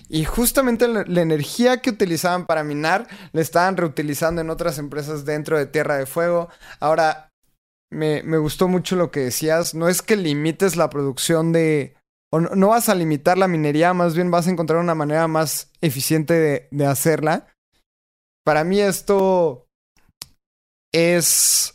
y 0.09 0.25
justamente 0.25 0.89
la, 0.89 1.05
la, 1.07 1.23
energía 1.23 1.79
que 1.79 1.91
utilizaban 1.91 2.47
para 2.47 2.65
minar 2.65 3.07
la 3.33 3.41
estaban 3.41 3.77
reutilizando 3.77 4.41
en 4.41 4.51
otras 4.51 4.79
empresas 4.79 5.25
dentro 5.25 5.59
de 5.59 5.67
Tierra 5.67 5.97
de 5.97 6.07
Fuego. 6.07 6.49
Ahora, 6.81 7.31
me, 7.91 8.23
me 8.23 8.39
gustó 8.39 8.69
mucho 8.69 8.97
lo 8.97 9.11
que 9.11 9.21
decías, 9.21 9.75
no 9.75 9.89
es 9.89 10.03
que 10.03 10.17
limites 10.17 10.77
la 10.77 10.91
producción 10.91 11.53
de 11.53 11.95
o 12.33 12.41
no, 12.41 12.51
no, 12.57 12.69
vas 12.69 12.89
a 12.89 12.97
limitar 12.97 13.39
la 13.39 13.47
minería, 13.47 13.95
más 13.95 14.17
bien 14.17 14.31
vas 14.31 14.49
a 14.49 14.51
encontrar 14.51 14.81
una 14.81 14.97
manera 14.97 15.29
más 15.29 15.71
eficiente 15.81 16.35
de, 16.35 16.69
de 16.73 16.85
hacerla. 16.85 17.47
Para 18.45 18.65
mí 18.65 18.81
esto 18.81 19.69
es 20.93 21.73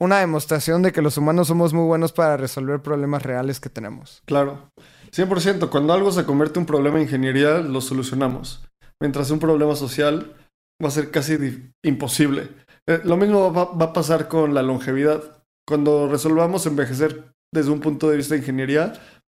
una 0.00 0.20
demostración 0.20 0.82
de 0.82 0.92
que 0.92 1.02
los 1.02 1.18
humanos 1.18 1.48
somos 1.48 1.74
muy 1.74 1.84
buenos 1.84 2.12
para 2.12 2.38
resolver 2.38 2.80
problemas 2.80 3.22
reales 3.22 3.60
que 3.60 3.68
tenemos. 3.68 4.22
Claro, 4.24 4.70
100%. 5.16 5.70
Cuando 5.70 5.92
algo 5.92 6.12
se 6.12 6.24
convierte 6.24 6.58
en 6.58 6.62
un 6.62 6.66
problema 6.66 6.96
de 6.96 7.04
ingeniería, 7.04 7.58
lo 7.58 7.80
solucionamos. 7.80 8.62
mientras 9.00 9.30
un 9.30 9.38
problema 9.38 9.74
social 9.76 10.34
va 10.82 10.88
a 10.88 10.90
ser 10.90 11.10
casi 11.10 11.70
imposible. 11.84 12.48
Eh, 12.88 13.00
lo 13.04 13.16
mismo 13.16 13.52
va, 13.52 13.64
va, 13.72 13.86
a 13.86 13.92
pasar 13.92 14.28
con 14.28 14.54
la 14.54 14.62
longevidad. 14.62 15.42
Cuando 15.66 16.08
resolvamos 16.08 16.66
envejecer 16.66 17.32
desde 17.52 17.70
un 17.70 17.80
punto 17.80 18.08
de 18.08 18.16
vista 18.16 18.34
de 18.34 18.40
ingeniería, 18.40 18.94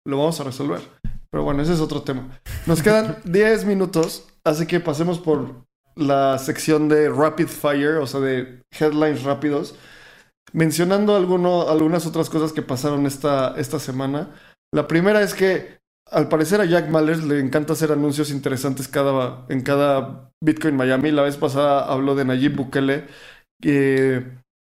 lo 0.07 0.19
vamos 0.19 0.41
a 0.41 0.45
resolver. 0.45 0.81
Pero 1.31 1.45
bueno, 1.45 1.63
ese 1.63 1.73
es 1.73 1.81
otro 1.81 2.03
tema. 2.03 2.41
Nos 2.67 2.83
quedan 2.83 3.19
10 3.25 3.65
minutos, 3.65 4.29
así 4.45 4.67
que 4.67 4.81
pasemos 4.81 5.19
por 5.19 5.65
la 5.97 6.39
sección 6.39 6.89
de 6.89 7.09
Rapid 7.09 7.49
Fire, 7.49 7.97
o 7.97 8.07
sea, 8.07 8.21
de 8.21 8.63
headlines 8.79 9.25
rápidos, 9.25 9.75
mencionando 10.53 11.17
alguno, 11.17 11.69
algunas 11.69 12.07
otras 12.07 12.31
cosas 12.31 12.53
que 12.53 12.63
pasaron 12.63 13.07
esta, 13.07 13.55
esta 13.59 13.79
semana. 13.79 14.31
La 14.75 14.87
primera 14.87 15.23
es 15.23 15.35
que 15.35 15.79
al 16.11 16.29
parecer 16.29 16.61
a 16.61 16.65
Jack 16.65 16.89
Mallers 16.89 17.25
le 17.25 17.39
encanta 17.41 17.75
hacer 17.75 17.93
anuncios 17.93 18.31
interesantes 18.31 18.89
cada, 18.89 19.45
en 19.49 19.63
cada 19.63 20.31
Bitcoin 20.43 20.77
Miami. 20.77 21.11
La 21.11 21.23
vez 21.23 21.37
pasada 21.37 21.85
habló 21.85 22.15
de 22.15 22.25
Nayib 22.25 22.57
Bukele, 22.57 23.07
que 23.61 24.25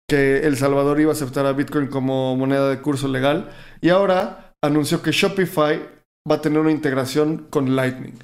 El 0.08 0.56
Salvador 0.56 1.00
iba 1.00 1.10
a 1.10 1.14
aceptar 1.14 1.46
a 1.46 1.52
Bitcoin 1.52 1.88
como 1.88 2.36
moneda 2.36 2.68
de 2.68 2.80
curso 2.80 3.08
legal. 3.08 3.50
Y 3.80 3.88
ahora 3.88 4.54
anunció 4.62 5.02
que 5.02 5.12
Shopify 5.12 5.80
va 6.30 6.36
a 6.36 6.40
tener 6.40 6.60
una 6.60 6.70
integración 6.70 7.46
con 7.50 7.74
Lightning. 7.74 8.14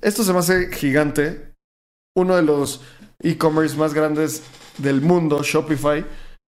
Esto 0.00 0.24
se 0.24 0.32
me 0.32 0.40
hace 0.40 0.72
gigante. 0.72 1.52
Uno 2.16 2.36
de 2.36 2.42
los 2.42 2.82
e-commerce 3.20 3.76
más 3.76 3.94
grandes 3.94 4.42
del 4.78 5.00
mundo, 5.00 5.42
Shopify. 5.42 6.04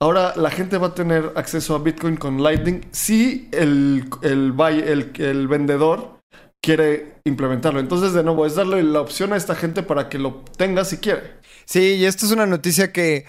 Ahora 0.01 0.33
la 0.35 0.51
gente 0.51 0.77
va 0.77 0.87
a 0.87 0.93
tener 0.93 1.31
acceso 1.35 1.75
a 1.75 1.79
Bitcoin 1.79 2.17
con 2.17 2.43
Lightning 2.43 2.81
si 2.91 3.49
el, 3.51 4.09
el, 4.21 4.53
el, 4.59 5.13
el 5.17 5.47
vendedor 5.47 6.19
quiere 6.61 7.21
implementarlo. 7.23 7.79
Entonces, 7.79 8.13
de 8.13 8.23
nuevo, 8.23 8.45
es 8.45 8.55
darle 8.55 8.83
la 8.83 9.01
opción 9.01 9.31
a 9.33 9.37
esta 9.37 9.55
gente 9.55 9.83
para 9.83 10.09
que 10.09 10.17
lo 10.17 10.43
tenga 10.57 10.83
si 10.83 10.97
quiere. 10.97 11.39
Sí, 11.65 11.95
y 11.95 12.05
esto 12.05 12.25
es 12.25 12.31
una 12.31 12.45
noticia 12.45 12.91
que 12.91 13.25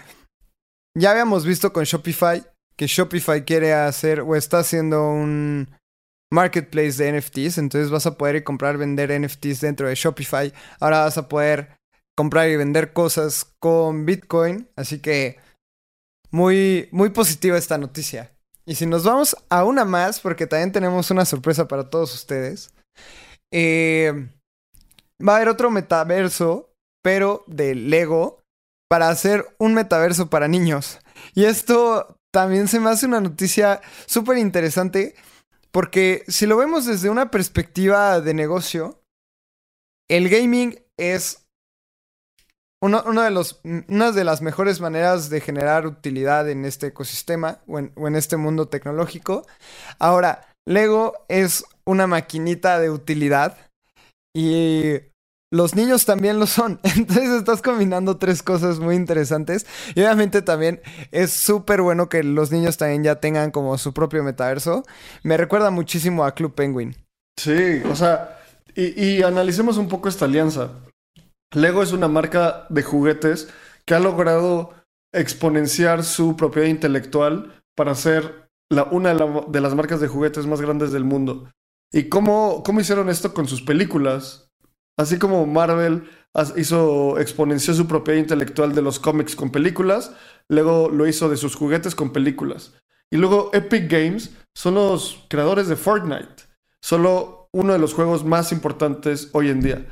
ya 0.97 1.11
habíamos 1.11 1.45
visto 1.45 1.71
con 1.71 1.83
Shopify, 1.83 2.43
que 2.75 2.87
Shopify 2.87 3.45
quiere 3.45 3.73
hacer 3.73 4.21
o 4.21 4.35
está 4.35 4.59
haciendo 4.59 5.09
un 5.09 5.69
marketplace 6.31 7.01
de 7.01 7.19
NFTs, 7.19 7.57
entonces 7.57 7.89
vas 7.89 8.05
a 8.05 8.17
poder 8.17 8.43
comprar, 8.43 8.77
vender 8.77 9.17
NFTs 9.17 9.61
dentro 9.61 9.87
de 9.87 9.95
Shopify. 9.95 10.51
Ahora 10.79 11.01
vas 11.01 11.17
a 11.17 11.29
poder 11.29 11.77
comprar 12.15 12.49
y 12.49 12.57
vender 12.57 12.93
cosas 12.93 13.45
con 13.59 14.05
Bitcoin, 14.05 14.67
así 14.75 14.99
que 14.99 15.37
muy 16.31 16.89
muy 16.91 17.09
positiva 17.09 17.57
esta 17.57 17.77
noticia. 17.77 18.33
Y 18.65 18.75
si 18.75 18.85
nos 18.85 19.03
vamos 19.03 19.35
a 19.49 19.63
una 19.63 19.85
más, 19.85 20.19
porque 20.19 20.45
también 20.45 20.71
tenemos 20.71 21.09
una 21.09 21.25
sorpresa 21.25 21.67
para 21.67 21.89
todos 21.89 22.13
ustedes, 22.13 22.73
eh, 23.51 24.29
va 25.25 25.33
a 25.33 25.35
haber 25.37 25.47
otro 25.47 25.71
metaverso, 25.71 26.73
pero 27.01 27.45
de 27.47 27.75
Lego, 27.75 28.43
para 28.89 29.09
hacer 29.09 29.45
un 29.57 29.73
metaverso 29.73 30.29
para 30.29 30.49
niños. 30.49 30.99
Y 31.33 31.45
esto 31.45 32.17
también 32.31 32.67
se 32.67 32.79
me 32.79 32.89
hace 32.89 33.05
una 33.05 33.21
noticia 33.21 33.81
súper 34.05 34.37
interesante 34.37 35.15
porque 35.71 36.23
si 36.27 36.45
lo 36.45 36.57
vemos 36.57 36.85
desde 36.85 37.09
una 37.09 37.29
perspectiva 37.31 38.19
de 38.21 38.33
negocio, 38.33 39.01
el 40.09 40.29
gaming 40.29 40.79
es 40.97 41.46
uno, 42.81 43.01
de 43.21 43.31
los, 43.31 43.59
una 43.63 44.11
de 44.11 44.23
las 44.23 44.41
mejores 44.41 44.79
maneras 44.81 45.29
de 45.29 45.41
generar 45.41 45.87
utilidad 45.87 46.49
en 46.49 46.65
este 46.65 46.87
ecosistema 46.87 47.59
o 47.67 47.79
en, 47.79 48.15
este 48.15 48.37
mundo 48.37 48.67
tecnológico. 48.67 49.45
Ahora, 49.97 50.47
Lego 50.65 51.13
es 51.27 51.65
una 51.85 52.05
maquinita 52.05 52.79
de 52.79 52.91
utilidad 52.91 53.57
y 54.35 54.93
los 55.51 55.75
niños 55.75 56.05
también 56.05 56.39
lo 56.39 56.45
son. 56.45 56.79
Entonces 56.83 57.29
estás 57.31 57.63
combinando 57.63 58.17
tres 58.17 58.43
cosas 58.43 58.79
muy 58.79 58.95
interesantes. 58.95 59.65
Y 59.95 60.01
obviamente 60.01 60.43
también 60.43 60.81
es 61.11 61.31
súper 61.31 61.81
bueno 61.81 62.09
que 62.09 62.21
los 62.21 62.51
niños 62.51 62.77
también 62.77 63.03
ya 63.03 63.19
tengan 63.19 63.49
como 63.49 63.77
su 63.79 63.93
propio 63.93 64.23
metaverso. 64.23 64.83
Me 65.23 65.37
recuerda 65.37 65.71
muchísimo 65.71 66.25
a 66.25 66.35
Club 66.35 66.53
Penguin. 66.53 66.95
Sí, 67.39 67.81
o 67.89 67.95
sea, 67.95 68.39
y 68.75 69.23
analicemos 69.23 69.77
un 69.77 69.87
poco 69.87 70.09
esta 70.09 70.25
alianza. 70.25 70.69
Lego 71.53 71.81
es 71.81 71.91
una 71.91 72.07
marca 72.07 72.65
de 72.69 72.83
juguetes 72.83 73.49
que 73.85 73.95
ha 73.95 73.99
logrado 73.99 74.73
exponenciar 75.13 76.03
su 76.03 76.35
propiedad 76.35 76.67
intelectual 76.67 77.63
para 77.75 77.95
ser 77.95 78.49
la, 78.69 78.83
una 78.83 79.13
de, 79.13 79.61
las 79.61 79.75
marcas 79.75 80.01
de 80.01 80.07
juguetes 80.07 80.45
más 80.45 80.61
grandes 80.61 80.91
del 80.91 81.05
mundo. 81.05 81.49
¿Y 81.91 82.09
cómo, 82.09 82.63
cómo 82.63 82.81
hicieron 82.81 83.09
esto 83.09 83.33
con 83.33 83.47
sus 83.47 83.61
películas? 83.61 84.49
Así 84.97 85.17
como 85.17 85.45
Marvel 85.45 86.09
hizo, 86.57 87.19
exponenció 87.19 87.73
su 87.73 87.87
propiedad 87.87 88.19
intelectual 88.19 88.75
de 88.75 88.81
los 88.81 88.99
cómics 88.99 89.35
con 89.35 89.51
películas, 89.51 90.11
luego 90.49 90.89
lo 90.89 91.07
hizo 91.07 91.29
de 91.29 91.37
sus 91.37 91.55
juguetes 91.55 91.95
con 91.95 92.11
películas. 92.11 92.73
Y 93.09 93.17
luego 93.17 93.51
Epic 93.53 93.89
Games 93.89 94.31
son 94.53 94.75
los 94.75 95.25
creadores 95.29 95.67
de 95.67 95.77
Fortnite, 95.77 96.43
solo 96.81 97.47
uno 97.53 97.73
de 97.73 97.79
los 97.79 97.93
juegos 97.93 98.25
más 98.25 98.51
importantes 98.51 99.29
hoy 99.31 99.49
en 99.49 99.61
día. 99.61 99.85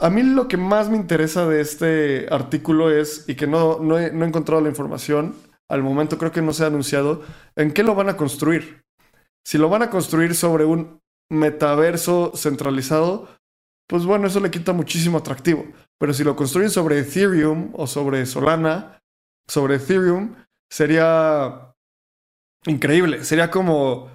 A 0.00 0.10
mí 0.10 0.22
lo 0.22 0.48
que 0.48 0.56
más 0.56 0.88
me 0.88 0.96
interesa 0.96 1.46
de 1.46 1.60
este 1.60 2.26
artículo 2.30 2.90
es, 2.90 3.28
y 3.28 3.34
que 3.34 3.46
no, 3.46 3.78
no, 3.80 3.98
he, 3.98 4.12
no 4.12 4.24
he 4.24 4.28
encontrado 4.28 4.62
la 4.62 4.68
información, 4.68 5.36
al 5.68 5.82
momento 5.82 6.18
creo 6.18 6.32
que 6.32 6.42
no 6.42 6.52
se 6.52 6.64
ha 6.64 6.68
anunciado, 6.68 7.22
en 7.54 7.72
qué 7.72 7.82
lo 7.82 7.94
van 7.94 8.08
a 8.08 8.16
construir. 8.16 8.82
Si 9.44 9.58
lo 9.58 9.68
van 9.68 9.82
a 9.82 9.90
construir 9.90 10.34
sobre 10.34 10.64
un 10.64 11.00
metaverso 11.30 12.32
centralizado 12.34 13.28
pues 13.90 14.04
bueno, 14.04 14.28
eso 14.28 14.38
le 14.38 14.52
quita 14.52 14.72
muchísimo 14.72 15.18
atractivo. 15.18 15.66
Pero 15.98 16.14
si 16.14 16.22
lo 16.22 16.36
construyen 16.36 16.70
sobre 16.70 17.00
Ethereum 17.00 17.72
o 17.74 17.88
sobre 17.88 18.24
Solana, 18.24 19.02
sobre 19.48 19.74
Ethereum, 19.74 20.36
sería 20.70 21.74
increíble. 22.66 23.24
Sería 23.24 23.50
como 23.50 24.08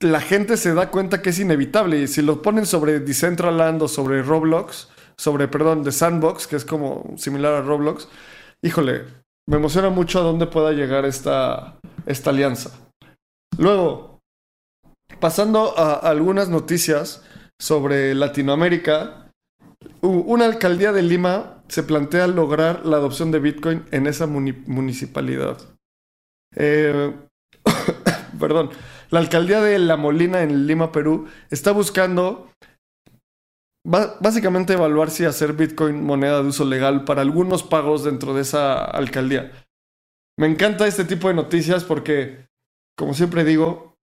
la 0.00 0.20
gente 0.20 0.56
se 0.56 0.74
da 0.74 0.90
cuenta 0.90 1.22
que 1.22 1.30
es 1.30 1.38
inevitable. 1.38 2.00
Y 2.00 2.06
si 2.06 2.22
lo 2.22 2.42
ponen 2.42 2.66
sobre 2.66 3.00
Decentraland 3.00 3.82
o 3.82 3.88
sobre 3.88 4.22
Roblox, 4.22 4.88
sobre, 5.16 5.48
perdón, 5.48 5.82
de 5.82 5.92
Sandbox, 5.92 6.46
que 6.46 6.56
es 6.56 6.64
como 6.64 7.14
similar 7.16 7.54
a 7.54 7.62
Roblox, 7.62 8.08
híjole, 8.62 9.04
me 9.48 9.56
emociona 9.56 9.90
mucho 9.90 10.20
a 10.20 10.22
dónde 10.22 10.46
pueda 10.46 10.72
llegar 10.72 11.04
esta, 11.04 11.78
esta 12.06 12.30
alianza. 12.30 12.70
Luego, 13.58 14.20
pasando 15.20 15.78
a 15.78 15.94
algunas 15.94 16.48
noticias 16.48 17.22
sobre 17.60 18.14
Latinoamérica, 18.14 19.30
una 20.00 20.46
alcaldía 20.46 20.92
de 20.92 21.02
Lima 21.02 21.62
se 21.68 21.82
plantea 21.82 22.26
lograr 22.26 22.84
la 22.84 22.96
adopción 22.96 23.30
de 23.30 23.40
Bitcoin 23.40 23.84
en 23.90 24.06
esa 24.06 24.26
municipalidad. 24.26 25.58
Eh, 26.56 27.14
perdón, 28.40 28.70
la 29.10 29.20
alcaldía 29.20 29.60
de 29.60 29.78
La 29.78 29.96
Molina 29.96 30.42
en 30.42 30.66
Lima, 30.66 30.92
Perú, 30.92 31.26
está 31.50 31.72
buscando 31.72 32.50
básicamente 33.86 34.72
evaluar 34.72 35.10
si 35.10 35.24
hacer 35.24 35.52
Bitcoin 35.52 36.02
moneda 36.02 36.42
de 36.42 36.48
uso 36.48 36.64
legal 36.64 37.04
para 37.04 37.20
algunos 37.20 37.62
pagos 37.62 38.04
dentro 38.04 38.34
de 38.34 38.42
esa 38.42 38.82
alcaldía. 38.84 39.52
Me 40.38 40.46
encanta 40.46 40.86
este 40.86 41.04
tipo 41.04 41.28
de 41.28 41.34
noticias 41.34 41.84
porque, 41.84 42.46
como 42.96 43.14
siempre 43.14 43.44
digo, 43.44 43.94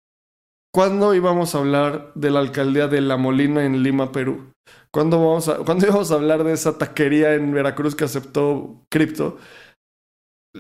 ¿Cuándo 0.74 1.14
íbamos 1.14 1.54
a 1.54 1.58
hablar 1.58 2.14
de 2.16 2.32
la 2.32 2.40
alcaldía 2.40 2.88
de 2.88 3.02
La 3.02 3.18
Molina 3.18 3.66
en 3.66 3.84
Lima, 3.84 4.14
Perú? 4.14 4.54
¿Cuándo, 4.90 5.38
a, 5.38 5.66
¿Cuándo 5.66 5.86
íbamos 5.86 6.12
a 6.12 6.16
hablar 6.16 6.46
de 6.46 6.54
esa 6.54 6.78
taquería 6.78 7.34
en 7.34 7.52
Veracruz 7.52 7.94
que 7.94 8.06
aceptó 8.06 8.86
cripto? 8.90 9.38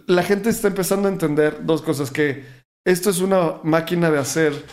La 0.08 0.24
gente 0.24 0.50
está 0.50 0.68
empezando 0.68 1.08
a 1.08 1.12
entender 1.12 1.66
dos 1.66 1.82
cosas, 1.82 2.12
que 2.12 2.44
esto 2.86 3.10
es 3.10 3.20
una 3.20 3.60
máquina 3.64 4.10
de 4.10 4.20
hacer 4.20 4.66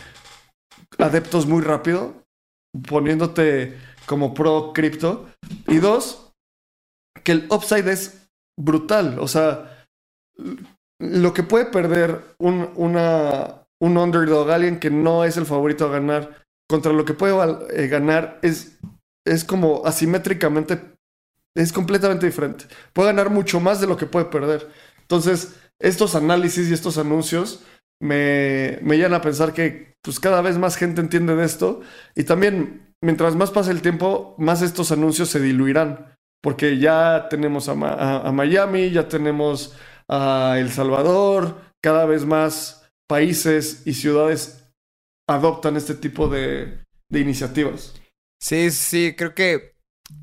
adeptos 0.97 1.45
muy 1.45 1.61
rápido, 1.61 2.23
poniéndote 2.87 3.77
como 4.05 4.33
pro 4.33 4.73
cripto. 4.73 5.29
Y 5.67 5.77
dos, 5.77 6.31
que 7.23 7.33
el 7.33 7.47
upside 7.49 7.87
es 7.91 8.27
brutal. 8.57 9.19
O 9.19 9.27
sea, 9.27 9.85
lo 10.99 11.33
que 11.33 11.43
puede 11.43 11.65
perder 11.65 12.35
un, 12.39 12.71
una, 12.75 13.65
un 13.79 13.97
underdog, 13.97 14.49
alguien 14.51 14.79
que 14.79 14.89
no 14.89 15.23
es 15.23 15.37
el 15.37 15.45
favorito 15.45 15.85
a 15.85 15.91
ganar, 15.91 16.45
contra 16.69 16.93
lo 16.93 17.05
que 17.05 17.13
puede 17.13 17.33
eh, 17.71 17.87
ganar 17.87 18.39
es, 18.41 18.77
es 19.25 19.43
como 19.43 19.85
asimétricamente, 19.85 20.79
es 21.55 21.73
completamente 21.73 22.25
diferente. 22.25 22.65
Puede 22.93 23.09
ganar 23.09 23.29
mucho 23.29 23.59
más 23.59 23.81
de 23.81 23.87
lo 23.87 23.97
que 23.97 24.05
puede 24.05 24.25
perder. 24.25 24.69
Entonces, 25.01 25.55
estos 25.79 26.15
análisis 26.15 26.69
y 26.69 26.73
estos 26.73 26.97
anuncios 26.97 27.63
me, 28.01 28.79
me 28.81 28.97
llevan 28.97 29.13
a 29.13 29.21
pensar 29.21 29.53
que 29.53 29.93
pues 30.01 30.19
cada 30.19 30.41
vez 30.41 30.57
más 30.57 30.77
gente 30.77 31.01
entiende 31.01 31.35
de 31.35 31.45
esto 31.45 31.81
y 32.15 32.23
también 32.23 32.93
mientras 33.01 33.35
más 33.35 33.51
pase 33.51 33.71
el 33.71 33.81
tiempo, 33.81 34.35
más 34.37 34.61
estos 34.61 34.91
anuncios 34.91 35.29
se 35.29 35.39
diluirán. 35.39 36.15
Porque 36.41 36.77
ya 36.77 37.27
tenemos 37.29 37.67
a, 37.67 37.73
a 37.73 38.31
Miami, 38.31 38.91
ya 38.91 39.09
tenemos 39.09 39.75
a 40.07 40.55
El 40.57 40.71
Salvador, 40.71 41.59
cada 41.81 42.05
vez 42.05 42.25
más 42.25 42.89
países 43.09 43.85
y 43.85 43.93
ciudades 43.93 44.71
adoptan 45.27 45.75
este 45.77 45.95
tipo 45.95 46.27
de, 46.27 46.79
iniciativas. 47.09 47.93
Sí, 48.41 48.71
sí, 48.71 49.15
creo 49.17 49.33
que 49.35 49.68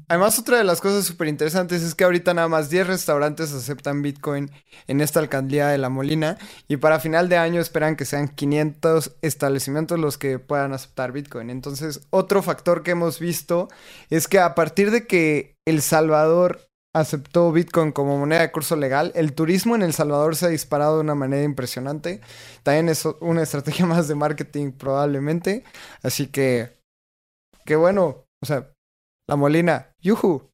Además, 0.09 0.39
otra 0.39 0.59
de 0.59 0.64
las 0.64 0.80
cosas 0.80 1.05
súper 1.05 1.28
interesantes 1.28 1.82
es 1.82 1.95
que 1.95 2.05
ahorita 2.05 2.32
nada 2.32 2.49
más 2.49 2.70
10 2.70 2.87
restaurantes 2.87 3.53
aceptan 3.53 4.03
Bitcoin 4.03 4.51
en 4.87 5.01
esta 5.01 5.20
alcaldía 5.20 5.68
de 5.68 5.78
La 5.78 5.89
Molina 5.89 6.39
y 6.68 6.76
para 6.76 7.01
final 7.01 7.28
de 7.28 7.39
año 7.39 7.61
esperan 7.61 7.97
que 7.97 8.05
sean 8.05 8.28
500 8.28 9.16
establecimientos 9.22 9.99
los 9.99 10.16
que 10.16 10.39
puedan 10.39 10.72
aceptar 10.72 11.12
Bitcoin. 11.12 11.51
Entonces, 11.51 12.07
otro 12.11 12.43
factor 12.43 12.82
que 12.82 12.93
hemos 12.93 13.18
visto 13.18 13.68
es 14.11 14.28
que 14.28 14.39
a 14.39 14.55
partir 14.55 14.91
de 14.91 15.07
que 15.07 15.57
El 15.66 15.82
Salvador 15.82 16.68
aceptó 16.95 17.53
Bitcoin 17.53 17.93
como 17.93 18.16
moneda 18.16 18.41
de 18.41 18.53
curso 18.53 18.76
legal, 18.76 19.12
el 19.14 19.34
turismo 19.34 19.74
en 19.74 19.82
El 19.82 19.93
Salvador 19.93 20.34
se 20.37 20.47
ha 20.47 20.49
disparado 20.49 20.97
de 20.97 21.03
una 21.03 21.14
manera 21.14 21.43
impresionante. 21.43 22.20
También 22.62 22.89
es 22.89 23.05
una 23.20 23.43
estrategia 23.43 23.87
más 23.87 24.09
de 24.09 24.14
marketing 24.14 24.72
probablemente. 24.72 25.64
Así 26.03 26.28
que, 26.28 26.78
qué 27.64 27.76
bueno, 27.76 28.24
o 28.41 28.47
sea, 28.47 28.70
la 29.27 29.37
Molina. 29.37 29.95
¡Yuhu! 30.01 30.51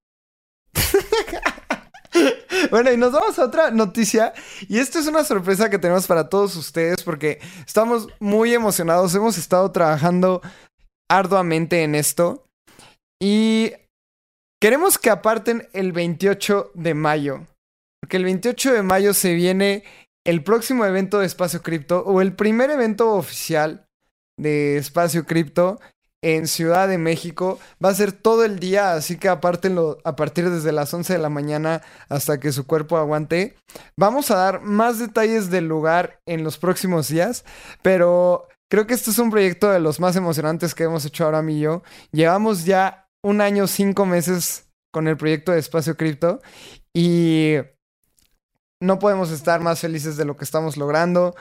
bueno, 2.70 2.92
y 2.92 2.96
nos 2.96 3.12
vamos 3.12 3.38
a 3.38 3.44
otra 3.44 3.70
noticia. 3.70 4.32
Y 4.68 4.78
esto 4.78 4.98
es 4.98 5.06
una 5.06 5.24
sorpresa 5.24 5.70
que 5.70 5.78
tenemos 5.78 6.06
para 6.06 6.28
todos 6.28 6.56
ustedes 6.56 7.02
porque 7.02 7.40
estamos 7.66 8.08
muy 8.20 8.54
emocionados. 8.54 9.14
Hemos 9.14 9.38
estado 9.38 9.70
trabajando 9.72 10.42
arduamente 11.10 11.82
en 11.82 11.94
esto. 11.94 12.46
Y 13.20 13.72
queremos 14.60 14.98
que 14.98 15.10
aparten 15.10 15.68
el 15.72 15.92
28 15.92 16.72
de 16.74 16.94
mayo. 16.94 17.46
Porque 18.00 18.16
el 18.16 18.24
28 18.24 18.72
de 18.72 18.82
mayo 18.82 19.14
se 19.14 19.34
viene 19.34 19.84
el 20.24 20.42
próximo 20.42 20.84
evento 20.84 21.18
de 21.18 21.26
Espacio 21.26 21.62
Cripto 21.62 22.02
o 22.04 22.20
el 22.20 22.34
primer 22.34 22.70
evento 22.70 23.12
oficial 23.14 23.86
de 24.38 24.76
Espacio 24.76 25.26
Cripto 25.26 25.80
en 26.22 26.46
Ciudad 26.46 26.88
de 26.88 26.98
México. 26.98 27.58
Va 27.84 27.90
a 27.90 27.94
ser 27.94 28.12
todo 28.12 28.44
el 28.44 28.58
día, 28.58 28.94
así 28.94 29.18
que 29.18 29.28
apártenlo 29.28 29.98
a 30.04 30.16
partir 30.16 30.48
desde 30.48 30.72
las 30.72 30.94
11 30.94 31.12
de 31.12 31.18
la 31.18 31.28
mañana 31.28 31.82
hasta 32.08 32.40
que 32.40 32.52
su 32.52 32.66
cuerpo 32.66 32.96
aguante. 32.96 33.56
Vamos 33.96 34.30
a 34.30 34.36
dar 34.36 34.62
más 34.62 34.98
detalles 34.98 35.50
del 35.50 35.66
lugar 35.66 36.20
en 36.26 36.44
los 36.44 36.56
próximos 36.58 37.08
días, 37.08 37.44
pero 37.82 38.48
creo 38.70 38.86
que 38.86 38.94
este 38.94 39.10
es 39.10 39.18
un 39.18 39.30
proyecto 39.30 39.70
de 39.70 39.80
los 39.80 40.00
más 40.00 40.16
emocionantes 40.16 40.74
que 40.74 40.84
hemos 40.84 41.04
hecho 41.04 41.24
ahora 41.24 41.44
y 41.50 41.60
yo. 41.60 41.82
Llevamos 42.12 42.64
ya 42.64 43.08
un 43.22 43.40
año, 43.40 43.66
cinco 43.66 44.06
meses 44.06 44.68
con 44.92 45.08
el 45.08 45.16
proyecto 45.16 45.52
de 45.52 45.58
Espacio 45.58 45.96
Cripto 45.96 46.40
y 46.94 47.56
no 48.80 48.98
podemos 48.98 49.30
estar 49.30 49.60
más 49.60 49.80
felices 49.80 50.16
de 50.16 50.24
lo 50.24 50.36
que 50.36 50.44
estamos 50.44 50.76
logrando. 50.76 51.34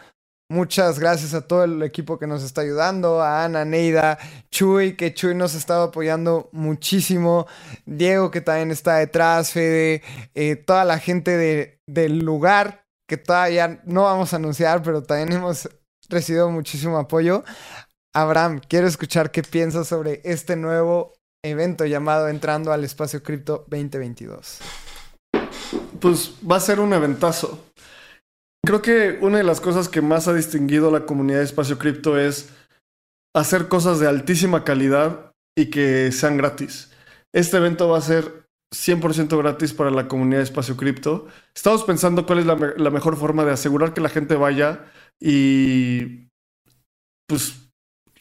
Muchas 0.51 0.99
gracias 0.99 1.33
a 1.33 1.47
todo 1.47 1.63
el 1.63 1.81
equipo 1.81 2.19
que 2.19 2.27
nos 2.27 2.43
está 2.43 2.59
ayudando, 2.59 3.21
a 3.21 3.45
Ana, 3.45 3.63
Neida, 3.63 4.19
Chuy, 4.49 4.97
que 4.97 5.13
Chuy 5.13 5.33
nos 5.33 5.55
ha 5.55 5.57
estado 5.57 5.83
apoyando 5.83 6.49
muchísimo, 6.51 7.47
Diego 7.85 8.31
que 8.31 8.41
también 8.41 8.69
está 8.69 8.97
detrás, 8.97 9.53
Fede, 9.53 10.03
eh, 10.35 10.57
toda 10.57 10.83
la 10.83 10.99
gente 10.99 11.79
del 11.87 12.19
lugar 12.19 12.85
que 13.07 13.15
todavía 13.15 13.81
no 13.85 14.03
vamos 14.03 14.33
a 14.33 14.35
anunciar, 14.35 14.83
pero 14.83 15.01
también 15.01 15.31
hemos 15.31 15.69
recibido 16.09 16.51
muchísimo 16.51 16.97
apoyo. 16.97 17.45
Abraham, 18.13 18.59
quiero 18.67 18.87
escuchar 18.87 19.31
qué 19.31 19.43
piensas 19.43 19.87
sobre 19.87 20.19
este 20.25 20.57
nuevo 20.57 21.13
evento 21.45 21.85
llamado 21.85 22.27
Entrando 22.27 22.73
al 22.73 22.83
Espacio 22.83 23.23
Cripto 23.23 23.63
2022. 23.69 24.59
Pues 26.01 26.33
va 26.43 26.57
a 26.57 26.59
ser 26.59 26.81
un 26.81 26.91
eventazo. 26.91 27.70
Creo 28.65 28.81
que 28.81 29.17
una 29.21 29.37
de 29.37 29.43
las 29.43 29.59
cosas 29.59 29.89
que 29.89 30.01
más 30.01 30.27
ha 30.27 30.33
distinguido 30.33 30.91
la 30.91 31.05
comunidad 31.05 31.39
de 31.39 31.45
espacio 31.45 31.79
cripto 31.79 32.19
es 32.19 32.53
hacer 33.35 33.67
cosas 33.67 33.99
de 33.99 34.07
altísima 34.07 34.63
calidad 34.63 35.31
y 35.57 35.69
que 35.69 36.11
sean 36.11 36.37
gratis. 36.37 36.91
Este 37.33 37.57
evento 37.57 37.89
va 37.89 37.97
a 37.97 38.01
ser 38.01 38.45
100% 38.73 39.37
gratis 39.37 39.73
para 39.73 39.89
la 39.91 40.07
comunidad 40.07 40.39
de 40.39 40.45
espacio 40.45 40.77
cripto. 40.77 41.27
Estamos 41.55 41.83
pensando 41.83 42.25
cuál 42.25 42.39
es 42.39 42.45
la, 42.45 42.55
la, 42.77 42.89
mejor 42.89 43.17
forma 43.17 43.43
de 43.43 43.51
asegurar 43.51 43.93
que 43.93 44.01
la 44.01 44.09
gente 44.09 44.35
vaya 44.35 44.85
y 45.19 46.27
pues 47.27 47.70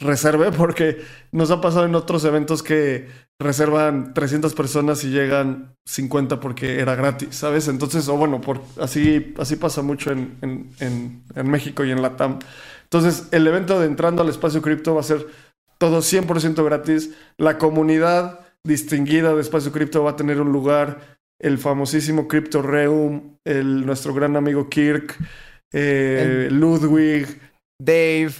reserve, 0.01 0.51
porque 0.51 1.01
nos 1.31 1.51
ha 1.51 1.61
pasado 1.61 1.85
en 1.85 1.95
otros 1.95 2.25
eventos 2.25 2.63
que 2.63 3.07
reservan 3.39 4.13
300 4.13 4.53
personas 4.53 5.03
y 5.03 5.09
llegan 5.09 5.75
50 5.85 6.39
porque 6.39 6.79
era 6.79 6.95
gratis, 6.95 7.35
¿sabes? 7.35 7.67
Entonces, 7.67 8.07
o 8.07 8.17
bueno, 8.17 8.41
por, 8.41 8.61
así, 8.79 9.33
así 9.39 9.55
pasa 9.55 9.81
mucho 9.81 10.11
en, 10.11 10.37
en, 10.41 11.23
en, 11.35 11.49
México 11.49 11.83
y 11.83 11.91
en 11.91 12.01
la 12.01 12.15
TAM. 12.15 12.39
Entonces, 12.83 13.27
el 13.31 13.47
evento 13.47 13.79
de 13.79 13.87
entrando 13.87 14.21
al 14.21 14.29
espacio 14.29 14.61
cripto 14.61 14.93
va 14.93 15.01
a 15.01 15.05
ser 15.05 15.27
todo 15.77 15.99
100% 15.99 16.63
gratis. 16.63 17.15
La 17.37 17.57
comunidad 17.57 18.41
distinguida 18.63 19.33
de 19.33 19.41
espacio 19.41 19.71
cripto 19.71 20.03
va 20.03 20.11
a 20.11 20.15
tener 20.15 20.39
un 20.39 20.51
lugar. 20.51 21.17
El 21.39 21.57
famosísimo 21.57 22.27
Crypto 22.27 22.61
Reum, 22.61 23.37
el, 23.43 23.83
nuestro 23.83 24.13
gran 24.13 24.35
amigo 24.35 24.69
Kirk, 24.69 25.17
eh, 25.73 26.49
Ludwig, 26.51 27.27
Dave. 27.81 28.33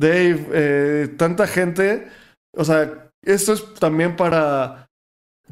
Dave, 0.00 0.46
eh, 0.52 1.08
tanta 1.18 1.46
gente. 1.46 2.08
O 2.56 2.64
sea, 2.64 3.10
esto 3.22 3.52
es 3.52 3.74
también 3.74 4.16
para 4.16 4.88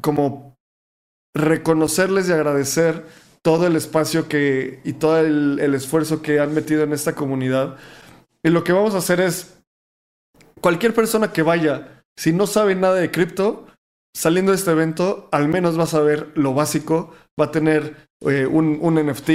como 0.01 0.57
reconocerles 1.35 2.27
y 2.27 2.31
agradecer 2.31 3.05
todo 3.43 3.67
el 3.67 3.75
espacio 3.75 4.27
que 4.27 4.79
y 4.83 4.93
todo 4.93 5.19
el, 5.19 5.59
esfuerzo 5.75 6.23
que 6.23 6.39
han 6.39 6.53
metido 6.53 6.83
en 6.83 6.93
esta 6.93 7.13
comunidad. 7.13 7.77
Y 8.43 8.49
lo 8.49 8.63
que 8.63 8.73
vamos 8.73 8.95
a 8.95 8.99
hacer 8.99 9.19
es, 9.19 9.61
cualquier 10.61 10.95
persona 10.95 11.31
que 11.31 11.43
vaya, 11.43 12.03
si 12.17 12.33
no 12.33 12.47
sabe 12.47 12.73
nada 12.73 12.95
de 12.95 13.11
cripto, 13.11 13.67
saliendo 14.15 14.51
de 14.51 14.57
este 14.57 14.71
evento, 14.71 15.29
al 15.31 15.47
menos 15.47 15.77
va 15.77 15.83
a 15.83 15.87
saber 15.87 16.31
lo 16.33 16.55
básico, 16.55 17.13
va 17.39 17.45
a 17.45 17.51
tener 17.51 18.09
eh, 18.21 18.47
un, 18.47 18.79
un, 18.81 18.95
NFT, 18.95 19.29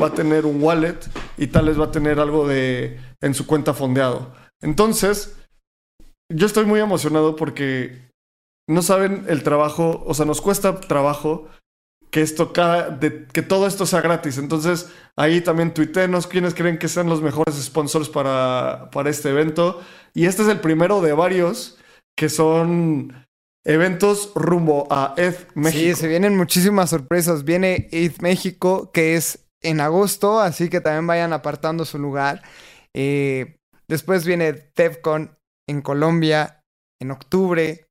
va 0.00 0.08
a 0.08 0.14
tener 0.14 0.46
un 0.46 0.62
wallet 0.62 0.98
y 1.36 1.48
tal 1.48 1.66
vez 1.66 1.78
va 1.78 1.86
a 1.86 1.90
tener 1.90 2.18
algo 2.18 2.48
de, 2.48 2.98
en 3.20 3.34
su 3.34 3.46
cuenta 3.46 3.74
fondeado. 3.74 4.32
Entonces, 4.62 5.36
yo 6.32 6.46
estoy 6.46 6.64
muy 6.64 6.80
emocionado 6.80 7.36
porque 7.36 8.10
no 8.68 8.82
saben 8.82 9.24
el 9.28 9.42
trabajo, 9.42 10.02
o 10.06 10.14
sea, 10.14 10.26
nos 10.26 10.40
cuesta 10.40 10.80
trabajo 10.80 11.48
que 12.10 12.22
esto 12.22 12.52
cada, 12.52 12.90
de, 12.90 13.26
que 13.26 13.42
todo 13.42 13.66
esto 13.66 13.86
sea 13.86 14.00
gratis. 14.00 14.38
Entonces, 14.38 14.90
ahí 15.16 15.40
también 15.40 15.74
tuitenos 15.74 16.26
quiénes 16.26 16.54
creen 16.54 16.78
que 16.78 16.88
sean 16.88 17.08
los 17.08 17.22
mejores 17.22 17.54
sponsors 17.56 18.08
para, 18.08 18.90
para 18.90 19.10
este 19.10 19.30
evento. 19.30 19.80
Y 20.14 20.26
este 20.26 20.42
es 20.42 20.48
el 20.48 20.60
primero 20.60 21.00
de 21.00 21.12
varios 21.12 21.78
que 22.16 22.28
son 22.28 23.26
eventos 23.64 24.32
rumbo 24.34 24.86
a 24.90 25.14
ETH 25.16 25.54
México. 25.54 25.82
Sí, 25.82 25.94
se 25.94 26.08
vienen 26.08 26.36
muchísimas 26.36 26.90
sorpresas. 26.90 27.44
Viene 27.44 27.88
ETH 27.92 28.22
México, 28.22 28.90
que 28.92 29.16
es 29.16 29.46
en 29.62 29.80
agosto, 29.80 30.40
así 30.40 30.70
que 30.70 30.80
también 30.80 31.06
vayan 31.06 31.32
apartando 31.32 31.84
su 31.84 31.98
lugar. 31.98 32.42
Eh, 32.94 33.58
después 33.88 34.24
viene 34.24 34.70
DevCon 34.74 35.38
en 35.66 35.82
Colombia 35.82 36.64
en 37.00 37.10
octubre. 37.10 37.88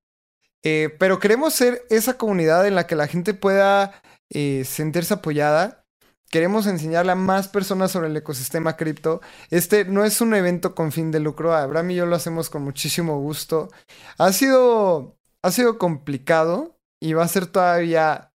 Eh, 0.63 0.95
pero 0.97 1.19
queremos 1.19 1.53
ser 1.53 1.85
esa 1.89 2.17
comunidad 2.17 2.65
en 2.67 2.75
la 2.75 2.87
que 2.87 2.95
la 2.95 3.07
gente 3.07 3.33
pueda 3.33 4.01
eh, 4.31 4.63
sentirse 4.65 5.13
apoyada. 5.13 5.85
Queremos 6.31 6.65
enseñarle 6.65 7.11
a 7.11 7.15
más 7.15 7.47
personas 7.47 7.91
sobre 7.91 8.07
el 8.07 8.17
ecosistema 8.17 8.75
cripto. 8.75 9.21
Este 9.51 9.85
no 9.85 10.03
es 10.03 10.21
un 10.21 10.33
evento 10.33 10.73
con 10.73 10.91
fin 10.91 11.11
de 11.11 11.19
lucro. 11.19 11.53
Abraham 11.53 11.91
y 11.91 11.95
yo 11.95 12.05
lo 12.05 12.15
hacemos 12.15 12.49
con 12.49 12.63
muchísimo 12.63 13.19
gusto. 13.19 13.69
Ha 14.17 14.33
sido, 14.33 15.17
ha 15.43 15.51
sido 15.51 15.77
complicado 15.77 16.79
y 16.99 17.13
va 17.13 17.23
a 17.23 17.27
ser 17.27 17.45
todavía 17.45 18.33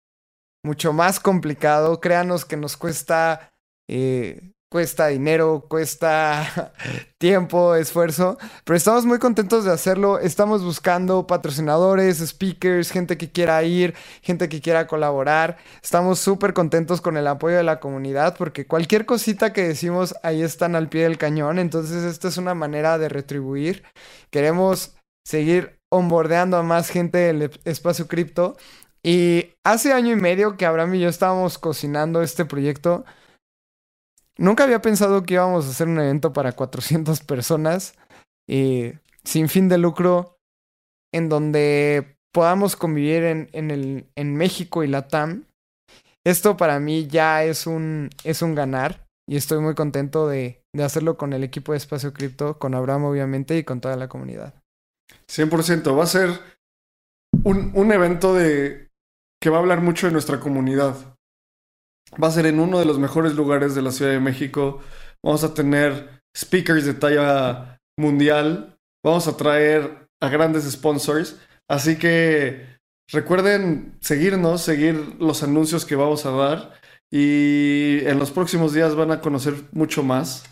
mucho 0.63 0.93
más 0.93 1.19
complicado. 1.19 2.01
Créanos 2.01 2.45
que 2.45 2.59
nos 2.59 2.77
cuesta 2.77 3.55
eh, 3.89 4.53
cuesta 4.71 5.07
dinero, 5.09 5.65
cuesta 5.69 6.73
tiempo, 7.19 7.75
esfuerzo, 7.75 8.39
pero 8.65 8.77
estamos 8.77 9.07
muy 9.07 9.19
contentos 9.19 9.65
de 9.65 9.73
hacerlo. 9.73 10.19
Estamos 10.19 10.63
buscando 10.63 11.27
patrocinadores, 11.27 12.19
speakers, 12.19 12.91
gente 12.91 13.17
que 13.17 13.31
quiera 13.31 13.63
ir, 13.63 13.95
gente 14.23 14.49
que 14.49 14.61
quiera 14.61 14.87
colaborar. 14.87 15.57
Estamos 15.83 16.19
súper 16.19 16.53
contentos 16.53 17.01
con 17.01 17.17
el 17.17 17.27
apoyo 17.27 17.57
de 17.57 17.65
la 17.65 17.81
comunidad 17.81 18.37
porque 18.37 18.67
cualquier 18.67 19.07
cosita 19.07 19.53
que 19.53 19.67
decimos 19.67 20.15
ahí 20.23 20.43
están 20.43 20.77
al 20.77 20.89
pie 20.89 21.05
del 21.05 21.19
cañón. 21.19 21.59
Entonces 21.59 22.05
esta 22.05 22.29
es 22.29 22.37
una 22.37 22.55
manera 22.55 22.99
de 22.99 23.09
retribuir. 23.09 23.85
Queremos 24.31 24.95
seguir 25.25 25.79
onboardeando 25.91 26.57
a 26.57 26.63
más 26.63 26.91
gente 26.91 27.19
del 27.19 27.51
espacio 27.65 28.07
cripto. 28.09 28.57
Y 29.03 29.55
hace 29.65 29.93
año 29.93 30.13
y 30.13 30.17
medio 30.17 30.57
que 30.57 30.67
Abraham 30.67 30.97
y 30.97 31.01
yo 31.01 31.09
estábamos 31.09 31.59
cocinando 31.59 32.21
este 32.21 32.45
proyecto, 32.45 33.05
Nunca 34.39 34.65
había 34.65 34.81
pensado 34.81 35.25
que 35.25 35.35
íbamos 35.35 35.67
a 35.67 35.71
hacer 35.71 35.89
un 35.89 35.99
evento 35.99 36.33
para 36.33 36.53
400 36.53 37.21
personas 37.21 37.95
eh, 38.49 38.99
sin 39.25 39.49
fin 39.49 39.69
de 39.69 39.79
lucro 39.79 40.39
en 41.13 41.29
donde 41.29 42.17
podamos 42.33 42.77
convivir 42.77 43.25
en, 43.25 43.49
en, 43.53 43.71
el, 43.71 44.11
en 44.15 44.37
México 44.37 44.85
y 44.85 44.87
la 44.89 45.09
TAM. 45.09 45.45
Esto 46.25 46.57
para 46.57 46.79
mí 46.79 47.09
ya 47.09 47.43
es 47.43 47.67
un, 47.67 48.11
es 48.23 48.43
un 48.43 48.55
ganar 48.55 49.07
y 49.29 49.37
estoy 49.37 49.61
muy 49.61 49.75
contento 49.75 50.29
de, 50.29 50.63
de 50.75 50.85
hacerlo 50.85 51.17
con 51.17 51.33
el 51.33 51.43
equipo 51.43 51.73
de 51.73 51.79
Espacio 51.79 52.13
Cripto, 52.13 52.59
con 52.59 52.75
Abraham 52.75 53.05
obviamente 53.05 53.57
y 53.59 53.65
con 53.65 53.81
toda 53.81 53.97
la 53.97 54.09
comunidad. 54.09 54.55
100%, 55.29 55.97
va 55.97 56.05
a 56.05 56.07
ser 56.07 56.31
un, 57.45 57.73
un 57.75 57.93
evento 57.93 58.35
de 58.35 58.89
que 59.41 59.51
va 59.51 59.57
a 59.57 59.61
hablar 59.61 59.81
mucho 59.81 60.07
de 60.07 60.13
nuestra 60.13 60.41
comunidad. 60.41 61.18
Va 62.23 62.29
a 62.29 62.33
ser 62.33 62.47
en 62.47 62.61
uno 62.61 62.79
de 62.79 62.85
los 62.85 62.99
mejores 62.99 63.35
lugares 63.35 63.75
de 63.75 63.83
la 63.83 63.93
Ciudad 63.93 64.13
de 64.13 64.21
México. 64.21 64.81
Vamos 65.23 65.45
a 65.45 65.55
tener 65.55 66.23
speakers 66.37 66.85
de 66.85 66.95
talla 66.95 67.81
mundial. 67.99 68.79
Vamos 69.05 69.29
a 69.29 69.37
traer 69.37 70.09
a 70.21 70.29
grandes 70.29 70.65
sponsors. 70.71 71.37
Así 71.69 71.97
que 71.97 72.67
recuerden 73.11 73.97
seguirnos, 74.01 74.63
seguir 74.63 75.17
los 75.21 75.43
anuncios 75.43 75.85
que 75.85 75.97
vamos 75.97 76.25
a 76.25 76.31
dar. 76.31 76.73
Y 77.11 78.01
en 78.05 78.19
los 78.19 78.31
próximos 78.31 78.73
días 78.73 78.95
van 78.95 79.11
a 79.11 79.21
conocer 79.21 79.55
mucho 79.73 80.03
más. 80.03 80.45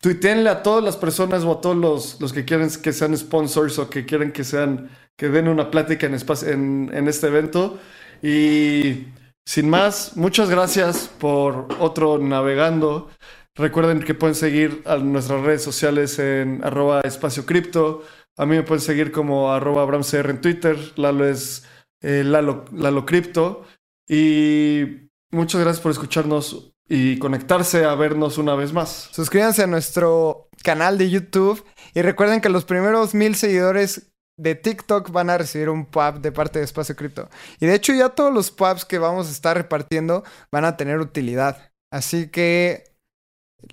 Tuiteenle 0.00 0.50
a 0.50 0.64
todas 0.64 0.82
las 0.82 0.96
personas 0.96 1.44
o 1.44 1.52
a 1.52 1.60
todos 1.60 1.76
los, 1.76 2.20
los 2.20 2.32
que 2.32 2.44
quieren 2.44 2.68
que 2.82 2.92
sean 2.92 3.16
sponsors 3.16 3.78
o 3.78 3.88
que 3.88 4.04
quieren 4.04 4.32
que 4.32 4.42
sean 4.42 4.90
que 5.16 5.28
den 5.28 5.46
una 5.46 5.70
plática 5.70 6.06
en, 6.06 6.16
en, 6.46 6.90
en 6.92 7.08
este 7.08 7.28
evento. 7.28 7.78
Y 8.20 9.06
sin 9.46 9.68
más, 9.68 10.16
muchas 10.16 10.48
gracias 10.48 11.08
por 11.18 11.68
otro 11.78 12.18
navegando. 12.18 13.10
Recuerden 13.54 14.00
que 14.02 14.14
pueden 14.14 14.34
seguir 14.34 14.82
a 14.86 14.96
nuestras 14.96 15.42
redes 15.42 15.62
sociales 15.62 16.18
en 16.18 16.64
arroba 16.64 17.00
espacio 17.02 17.44
cripto. 17.44 18.02
A 18.38 18.46
mí 18.46 18.56
me 18.56 18.62
pueden 18.62 18.80
seguir 18.80 19.12
como 19.12 19.52
arroba 19.52 19.82
abramcr 19.82 20.30
en 20.30 20.40
Twitter. 20.40 20.76
Lalo 20.96 21.26
es 21.26 21.64
eh, 22.00 22.22
Lalo, 22.24 22.64
Lalo 22.72 23.04
Cripto. 23.04 23.64
Y 24.08 25.10
muchas 25.30 25.60
gracias 25.60 25.82
por 25.82 25.92
escucharnos 25.92 26.72
y 26.88 27.18
conectarse 27.18 27.84
a 27.84 27.94
vernos 27.94 28.38
una 28.38 28.54
vez 28.54 28.72
más. 28.72 29.10
Suscríbanse 29.12 29.62
a 29.62 29.66
nuestro 29.66 30.48
canal 30.62 30.98
de 30.98 31.10
YouTube 31.10 31.64
y 31.94 32.02
recuerden 32.02 32.40
que 32.40 32.48
los 32.48 32.64
primeros 32.64 33.14
mil 33.14 33.34
seguidores 33.34 34.11
de 34.36 34.54
TikTok 34.54 35.10
van 35.10 35.30
a 35.30 35.38
recibir 35.38 35.68
un 35.68 35.86
pub 35.86 36.20
de 36.20 36.32
parte 36.32 36.58
de 36.58 36.64
Espacio 36.64 36.96
Cripto. 36.96 37.28
Y 37.60 37.66
de 37.66 37.74
hecho 37.74 37.92
ya 37.92 38.10
todos 38.10 38.32
los 38.32 38.50
pubs 38.50 38.84
que 38.84 38.98
vamos 38.98 39.28
a 39.28 39.30
estar 39.30 39.56
repartiendo 39.56 40.24
van 40.50 40.64
a 40.64 40.76
tener 40.76 40.98
utilidad. 40.98 41.70
Así 41.92 42.28
que 42.28 42.84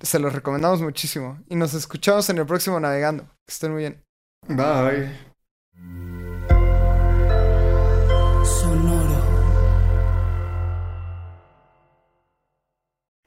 se 0.02 0.20
los 0.20 0.34
recomendamos 0.34 0.82
muchísimo. 0.82 1.40
Y 1.50 1.56
nos 1.56 1.74
escuchamos 1.74 2.30
en 2.30 2.38
el 2.38 2.46
próximo 2.46 2.80
Navegando. 2.80 3.24
Que 3.46 3.54
estén 3.54 3.72
muy 3.72 3.82
bien. 3.82 4.04
Bye. 4.48 5.30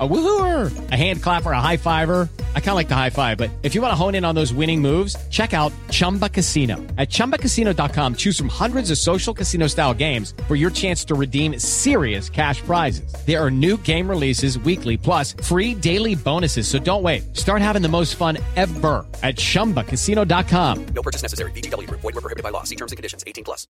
A 0.00 0.08
woohooer, 0.08 0.90
a 0.90 0.96
hand 0.96 1.22
clapper, 1.22 1.52
a 1.52 1.60
high 1.60 1.76
fiver. 1.76 2.28
I 2.54 2.60
kind 2.60 2.70
of 2.70 2.76
like 2.76 2.88
the 2.88 2.94
high 2.96 3.10
five, 3.10 3.36
but 3.36 3.50
if 3.62 3.74
you 3.74 3.82
want 3.82 3.92
to 3.92 3.96
hone 3.96 4.14
in 4.14 4.24
on 4.24 4.34
those 4.34 4.52
winning 4.52 4.80
moves, 4.80 5.14
check 5.28 5.52
out 5.52 5.72
Chumba 5.90 6.30
Casino. 6.30 6.76
At 6.96 7.10
chumbacasino.com, 7.10 8.14
choose 8.14 8.38
from 8.38 8.48
hundreds 8.48 8.90
of 8.90 8.96
social 8.96 9.34
casino 9.34 9.66
style 9.66 9.92
games 9.92 10.32
for 10.48 10.56
your 10.56 10.70
chance 10.70 11.04
to 11.04 11.14
redeem 11.14 11.58
serious 11.58 12.30
cash 12.30 12.62
prizes. 12.62 13.14
There 13.26 13.38
are 13.38 13.50
new 13.50 13.76
game 13.78 14.08
releases 14.08 14.58
weekly, 14.58 14.96
plus 14.96 15.34
free 15.42 15.74
daily 15.74 16.14
bonuses. 16.14 16.66
So 16.66 16.78
don't 16.78 17.02
wait. 17.02 17.36
Start 17.36 17.60
having 17.60 17.82
the 17.82 17.88
most 17.90 18.16
fun 18.16 18.38
ever 18.56 19.04
at 19.22 19.36
chumbacasino.com. 19.36 20.86
No 20.86 21.02
purchase 21.02 21.20
necessary. 21.20 21.52
Group. 21.52 22.00
Void 22.00 22.14
were 22.14 22.20
prohibited 22.20 22.42
by 22.42 22.50
law. 22.50 22.62
See 22.64 22.76
terms 22.76 22.92
and 22.92 22.96
conditions. 22.96 23.24
18 23.26 23.44
plus. 23.44 23.66